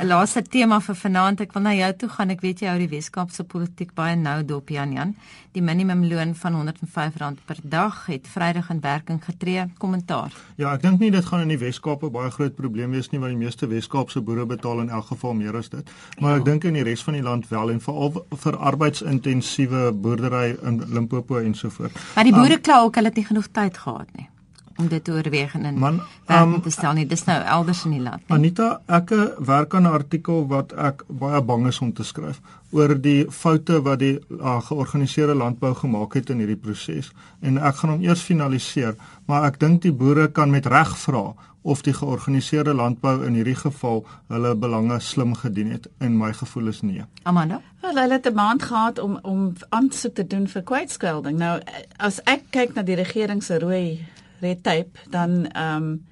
'n 0.00 0.06
laaste 0.06 0.42
tema 0.42 0.80
vir 0.80 0.94
vanaand. 0.94 1.40
Ek 1.40 1.52
wil 1.52 1.62
na 1.62 1.74
jou 1.74 1.92
toe 2.02 2.08
gaan. 2.08 2.30
Ek 2.30 2.40
weet 2.40 2.62
jy 2.62 2.68
hou 2.68 2.78
die 2.78 2.92
Weskaapse 2.92 3.44
politiek 3.44 3.94
baie 3.94 4.16
nou 4.16 4.42
dop 4.44 4.68
Jan 4.70 4.92
Jan. 4.92 5.14
Die 5.56 5.62
minimum 5.62 6.04
loon 6.04 6.34
van 6.34 6.52
R105 6.52 7.44
per 7.46 7.56
dag 7.62 8.06
het 8.06 8.26
Vrydag 8.28 8.70
in 8.70 8.80
werking 8.80 9.24
getree. 9.24 9.64
Kommentaar. 9.78 10.32
Ja, 10.56 10.74
ek 10.74 10.82
dink 10.82 11.00
nie 11.06 11.14
dit 11.14 11.28
gaan 11.30 11.44
in 11.46 11.54
die 11.54 11.60
Weskaap 11.60 12.02
'n 12.02 12.12
baie 12.12 12.30
groot 12.34 12.54
probleem 12.58 12.90
wees 12.90 13.10
nie 13.12 13.20
want 13.22 13.32
die 13.32 13.44
meeste 13.44 13.68
Weskaapse 13.70 14.20
boere 14.20 14.46
betaal 14.46 14.80
in 14.80 14.90
elk 14.90 15.06
geval 15.12 15.34
meer 15.34 15.56
as 15.56 15.68
dit. 15.68 15.90
Maar 16.20 16.30
ja. 16.30 16.36
ek 16.38 16.44
dink 16.44 16.64
in 16.64 16.78
die 16.78 16.86
res 16.86 17.02
van 17.02 17.14
die 17.14 17.22
land 17.22 17.48
wel 17.48 17.70
en 17.70 17.80
veral 17.80 18.24
vir 18.44 18.56
arbeidsintensiewe 18.56 19.92
boerdery 19.92 20.56
in 20.62 20.82
Limpopo 20.88 21.38
en 21.38 21.54
so 21.54 21.70
voort. 21.70 21.92
Maar 22.14 22.24
die 22.24 22.34
boere 22.34 22.58
um, 22.58 22.60
kla 22.60 22.80
ook 22.82 22.94
hulle 22.94 23.12
het 23.12 23.16
nie 23.16 23.28
genoeg 23.32 23.52
tyd 23.52 23.78
gehad 23.78 24.08
nie 24.16 24.28
om 24.76 24.88
dit 24.88 25.04
te 25.04 25.12
oorweeg 25.12 25.54
en 25.54 25.78
man, 25.78 26.00
um, 26.26 26.60
te 26.62 26.70
stel 26.70 26.92
nie. 26.92 27.06
Dis 27.06 27.24
nou 27.24 27.38
elders 27.42 27.84
in 27.84 27.96
die 27.96 28.02
land. 28.02 28.22
Nie. 28.26 28.36
Anita, 28.36 28.80
ek 28.86 29.14
werk 29.38 29.74
aan 29.74 29.82
'n 29.88 29.96
artikel 30.00 30.46
wat 30.46 30.72
ek 30.72 31.04
baie 31.08 31.42
bang 31.42 31.66
is 31.66 31.80
om 31.80 31.92
te 31.92 32.04
skryf 32.04 32.40
oor 32.70 33.00
die 33.00 33.26
foute 33.30 33.80
wat 33.82 33.98
die 33.98 34.18
uh, 34.40 34.60
georganiseerde 34.60 35.34
landbou 35.34 35.74
gemaak 35.74 36.14
het 36.14 36.30
in 36.30 36.38
hierdie 36.42 36.60
proses. 36.60 37.12
En 37.40 37.58
ek 37.58 37.76
gaan 37.76 37.90
hom 37.90 38.02
eers 38.02 38.24
finaliseer, 38.26 38.96
maar 39.26 39.44
ek 39.44 39.60
dink 39.62 39.82
die 39.82 39.92
boere 39.92 40.28
kan 40.28 40.50
met 40.50 40.66
reg 40.66 40.96
vra 40.98 41.34
of 41.66 41.82
die 41.82 41.94
georganiseerde 41.94 42.74
landbou 42.74 43.24
in 43.26 43.34
hierdie 43.34 43.56
geval 43.58 44.04
hulle 44.30 44.52
belange 44.54 45.00
slim 45.02 45.34
gedien 45.34 45.72
het 45.74 45.88
en 45.98 46.14
my 46.18 46.30
gevoel 46.32 46.70
is 46.70 46.82
nee. 46.86 47.02
Amanda, 47.26 47.58
wel 47.82 47.98
hulle 48.02 48.18
het 48.18 48.28
'n 48.30 48.34
maand 48.34 48.62
gehad 48.62 48.98
om 48.98 49.18
om 49.22 49.52
aansoek 49.68 50.14
te 50.14 50.26
doen 50.26 50.46
vir 50.48 50.62
kwytskelding. 50.62 51.38
Nou 51.38 51.60
as 51.96 52.20
ek 52.24 52.42
kyk 52.50 52.74
na 52.74 52.82
die 52.82 52.94
regering 52.94 53.42
se 53.42 53.58
rooi 53.58 54.06
red 54.40 54.62
tape 54.62 54.98
dan 55.10 55.46
ehm 55.52 55.82
um, 55.82 56.06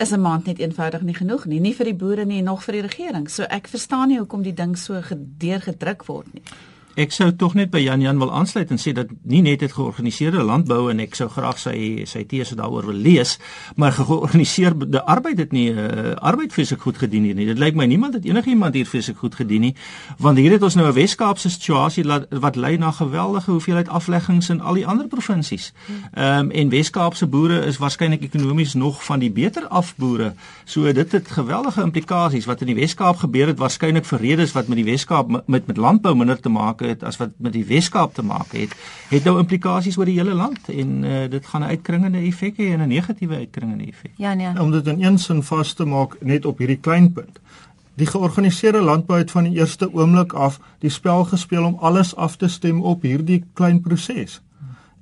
is 0.00 0.10
'n 0.10 0.20
maand 0.20 0.46
net 0.46 0.58
eenvoudig 0.58 1.02
nie 1.02 1.14
genoeg 1.14 1.44
nie, 1.44 1.60
nie 1.60 1.74
vir 1.74 1.84
die 1.84 1.94
boere 1.94 2.24
nie 2.24 2.42
nog 2.42 2.62
vir 2.64 2.72
die 2.72 2.86
regering. 2.86 3.30
So 3.30 3.42
ek 3.42 3.68
verstaan 3.68 4.08
nie 4.08 4.18
hoekom 4.18 4.42
die 4.42 4.54
ding 4.54 4.78
so 4.78 5.00
gedeurgedruk 5.02 6.06
word 6.06 6.34
nie. 6.34 6.42
Ek 6.98 7.12
sou 7.14 7.28
tog 7.38 7.54
net 7.54 7.70
by 7.70 7.78
Jan 7.84 8.02
Jan 8.02 8.18
wil 8.18 8.32
aansluit 8.34 8.70
en 8.74 8.78
sê 8.80 8.90
dat 8.96 9.10
nie 9.22 9.42
net 9.46 9.60
het 9.62 9.72
georganiseerde 9.76 10.42
landbou 10.42 10.88
en 10.90 10.98
ek 11.04 11.14
sou 11.14 11.28
graag 11.30 11.58
sy 11.62 12.02
sy 12.08 12.24
tese 12.26 12.56
daaroor 12.58 12.88
wil 12.90 12.98
lees, 12.98 13.36
maar 13.78 13.94
georganiseerde 13.94 15.02
arbeid 15.06 15.38
het 15.38 15.54
nie 15.54 15.68
uh, 15.70 16.16
arbeid 16.18 16.52
fisiek 16.52 16.82
goed 16.82 16.98
gedien 16.98 17.28
hier 17.28 17.38
nie. 17.38 17.46
Dit 17.46 17.60
lyk 17.62 17.78
my 17.78 17.86
niemand 17.86 18.18
het 18.18 18.26
enigiemand 18.26 18.74
hier 18.74 18.88
fisiek 18.90 19.18
goed 19.22 19.38
gedien 19.38 19.68
nie, 19.68 19.74
want 20.18 20.38
hier 20.38 20.56
het 20.56 20.66
ons 20.66 20.74
nou 20.74 20.88
'n 20.88 20.94
Wes-Kaapse 20.96 21.50
situasie 21.50 22.04
wat 22.30 22.56
lei 22.56 22.76
na 22.76 22.90
geweldige 22.90 23.50
hoeveelheid 23.50 23.88
afleggings 23.88 24.50
in 24.50 24.60
al 24.60 24.74
die 24.74 24.86
ander 24.86 25.06
provinsies. 25.06 25.72
Ehm 26.14 26.38
um, 26.38 26.50
en 26.50 26.68
Wes-Kaapse 26.68 27.26
boere 27.26 27.64
is 27.66 27.78
waarskynlik 27.78 28.22
ekonomies 28.22 28.74
nog 28.74 29.04
van 29.04 29.18
die 29.18 29.30
beter 29.30 29.68
af 29.68 29.94
boere. 29.96 30.34
So 30.64 30.92
dit 30.92 31.12
het 31.12 31.30
geweldige 31.30 31.82
implikasies 31.82 32.44
wat 32.44 32.60
in 32.60 32.66
die 32.66 32.74
Wes-Kaap 32.74 33.16
gebeur 33.16 33.46
het 33.46 33.58
waarskynlik 33.58 34.04
vir 34.04 34.20
redes 34.20 34.52
wat 34.52 34.68
met 34.68 34.76
die 34.76 34.84
Wes-Kaap 34.84 35.30
met 35.46 35.66
met 35.66 35.76
landbou 35.76 36.16
minder 36.16 36.40
te 36.40 36.48
maak 36.48 36.79
maak 36.80 36.88
het 36.88 37.02
as 37.04 37.18
wat 37.18 37.30
met 37.38 37.52
die 37.52 37.64
Weskaap 37.64 38.14
te 38.14 38.22
maak 38.22 38.52
het, 38.52 38.74
het 39.10 39.24
nou 39.24 39.38
implikasies 39.38 39.98
oor 39.98 40.06
die 40.06 40.18
hele 40.18 40.34
land 40.34 40.68
en 40.68 41.04
uh, 41.04 41.28
dit 41.30 41.46
gaan 41.46 41.62
'n 41.62 41.72
uitkringende 41.76 42.18
effek 42.18 42.56
hê 42.56 42.72
en 42.72 42.80
'n 42.80 42.88
negatiewe 42.88 43.36
uitkringende 43.36 43.84
effek. 43.84 44.12
Ja 44.16 44.34
nee. 44.34 44.60
Om 44.60 44.70
dit 44.70 44.86
in 44.86 45.02
een 45.02 45.18
sin 45.18 45.42
vas 45.42 45.72
te 45.74 45.84
maak 45.84 46.16
net 46.20 46.44
op 46.44 46.58
hierdie 46.58 46.80
klein 46.80 47.12
punt. 47.12 47.40
Die 47.94 48.06
georganiseerde 48.06 48.80
landbou 48.80 49.18
het 49.18 49.30
van 49.30 49.44
die 49.44 49.58
eerste 49.58 49.92
oomblik 49.92 50.32
af 50.32 50.60
die 50.78 50.90
spel 50.90 51.24
gespeel 51.24 51.64
om 51.64 51.76
alles 51.80 52.16
af 52.16 52.36
te 52.36 52.48
stem 52.48 52.82
op 52.82 53.02
hierdie 53.02 53.44
klein 53.52 53.80
proses 53.80 54.40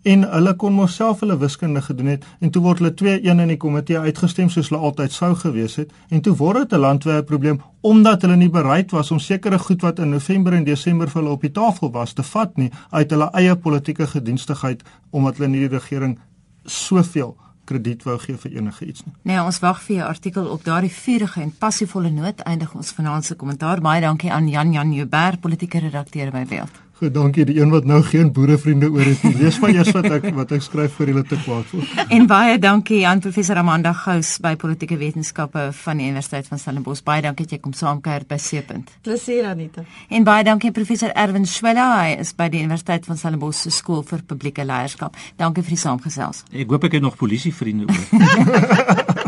en 0.03 0.25
hulle 0.31 0.55
kon 0.57 0.73
mos 0.73 0.95
self 0.95 1.21
hulle 1.21 1.39
wiskunde 1.39 1.83
gedoen 1.83 2.13
het 2.15 2.27
en 2.41 2.51
toe 2.51 2.63
word 2.63 2.83
hulle 2.83 2.93
2-1 3.01 3.43
in 3.45 3.53
die 3.53 3.57
komitee 3.57 3.99
uitgestem 3.99 4.51
soos 4.51 4.71
hulle 4.71 4.81
altyd 4.81 5.13
sou 5.13 5.35
gewees 5.35 5.77
het 5.81 5.93
en 6.11 6.23
toe 6.23 6.37
word 6.37 6.69
dit 6.69 6.79
'n 6.79 6.81
landwyse 6.81 7.23
probleem 7.23 7.61
omdat 7.81 8.23
hulle 8.23 8.37
nie 8.37 8.51
bereid 8.51 8.91
was 8.91 9.11
om 9.11 9.19
sekere 9.19 9.59
goed 9.59 9.83
wat 9.83 9.99
in 9.99 10.11
November 10.11 10.53
en 10.53 10.65
Desember 10.65 11.09
vir 11.11 11.23
hulle 11.23 11.35
op 11.35 11.43
die 11.43 11.53
tafel 11.53 11.91
was 11.91 12.13
te 12.13 12.23
vat 12.23 12.57
nie 12.57 12.71
uit 12.91 13.11
hulle 13.11 13.31
eie 13.33 13.57
politieke 13.57 14.07
gedienstigheid 14.07 14.83
omdat 15.11 15.37
hulle 15.37 15.47
in 15.47 15.61
die 15.61 15.69
regering 15.69 16.19
soveel 16.65 17.37
krediet 17.69 18.03
wou 18.09 18.17
gee 18.19 18.37
vir 18.37 18.57
enige 18.57 18.87
iets 18.89 19.05
nie. 19.05 19.15
Nee, 19.29 19.41
ons 19.43 19.61
wag 19.61 19.83
vir 19.83 19.97
'n 19.97 20.09
artikel 20.09 20.47
op 20.47 20.65
daardie 20.65 20.93
vurige 21.05 21.41
en 21.41 21.53
passievolle 21.59 22.11
noot 22.11 22.41
eindig 22.41 22.75
ons 22.75 22.93
vanaand 22.93 23.25
se 23.25 23.35
kommentaar. 23.35 23.81
Baie 23.81 24.01
dankie 24.01 24.33
aan 24.33 24.49
Jan 24.49 24.73
Jan 24.73 24.93
Joubert, 24.93 25.41
politieke 25.41 25.79
redakteur 25.79 26.31
by 26.31 26.47
Welt. 26.49 26.88
Goed, 26.99 27.15
dankie. 27.15 27.45
Die 27.47 27.61
een 27.61 27.71
wat 27.71 27.85
nou 27.87 28.01
geen 28.03 28.33
boerevriende 28.33 28.89
oor 28.91 29.05
het 29.07 29.23
nie. 29.23 29.37
Lees 29.39 29.61
maar 29.63 29.71
eers 29.71 29.93
wat 29.95 30.09
ek 30.11 30.25
wat 30.35 30.51
ek 30.57 30.65
skryf 30.67 30.97
vir 30.99 31.13
julle 31.13 31.23
te 31.31 31.37
kwaad 31.45 31.69
voel. 31.71 31.85
En 32.11 32.27
baie 32.27 32.57
dankie 32.59 33.05
aan 33.07 33.23
professor 33.23 33.61
Amanda 33.61 33.93
Gous 33.95 34.33
by 34.43 34.57
Politieke 34.59 34.99
Wetenskappe 34.99 35.69
van 35.85 36.03
die 36.03 36.09
Universiteit 36.09 36.51
van 36.51 36.59
Stellenbosch. 36.59 37.05
Baie 37.07 37.23
dankie 37.23 37.47
dat 37.47 37.55
jy 37.55 37.61
kom 37.63 37.77
saamkuier 37.79 38.27
by 38.27 38.41
Seepunt. 38.43 38.91
Plesier 39.07 39.47
Anita. 39.53 39.87
En 40.11 40.27
baie 40.27 40.43
dankie 40.49 40.75
professor 40.75 41.15
Erwin 41.15 41.47
Schwella, 41.47 41.87
hy 42.01 42.19
is 42.19 42.35
by 42.35 42.51
die 42.51 42.65
Universiteit 42.67 43.07
van 43.07 43.21
Stellenbosch 43.21 43.63
se 43.63 43.71
skool 43.71 44.03
vir 44.03 44.27
publieke 44.27 44.67
leierskap. 44.67 45.15
Dankie 45.39 45.63
vir 45.63 45.79
die 45.79 45.83
saamgesels. 45.85 46.43
Ek 46.51 46.67
hoop 46.67 46.91
ek 46.91 46.99
het 46.99 47.07
nog 47.07 47.15
polisie 47.21 47.55
vriende 47.55 47.87
ook. 47.87 49.27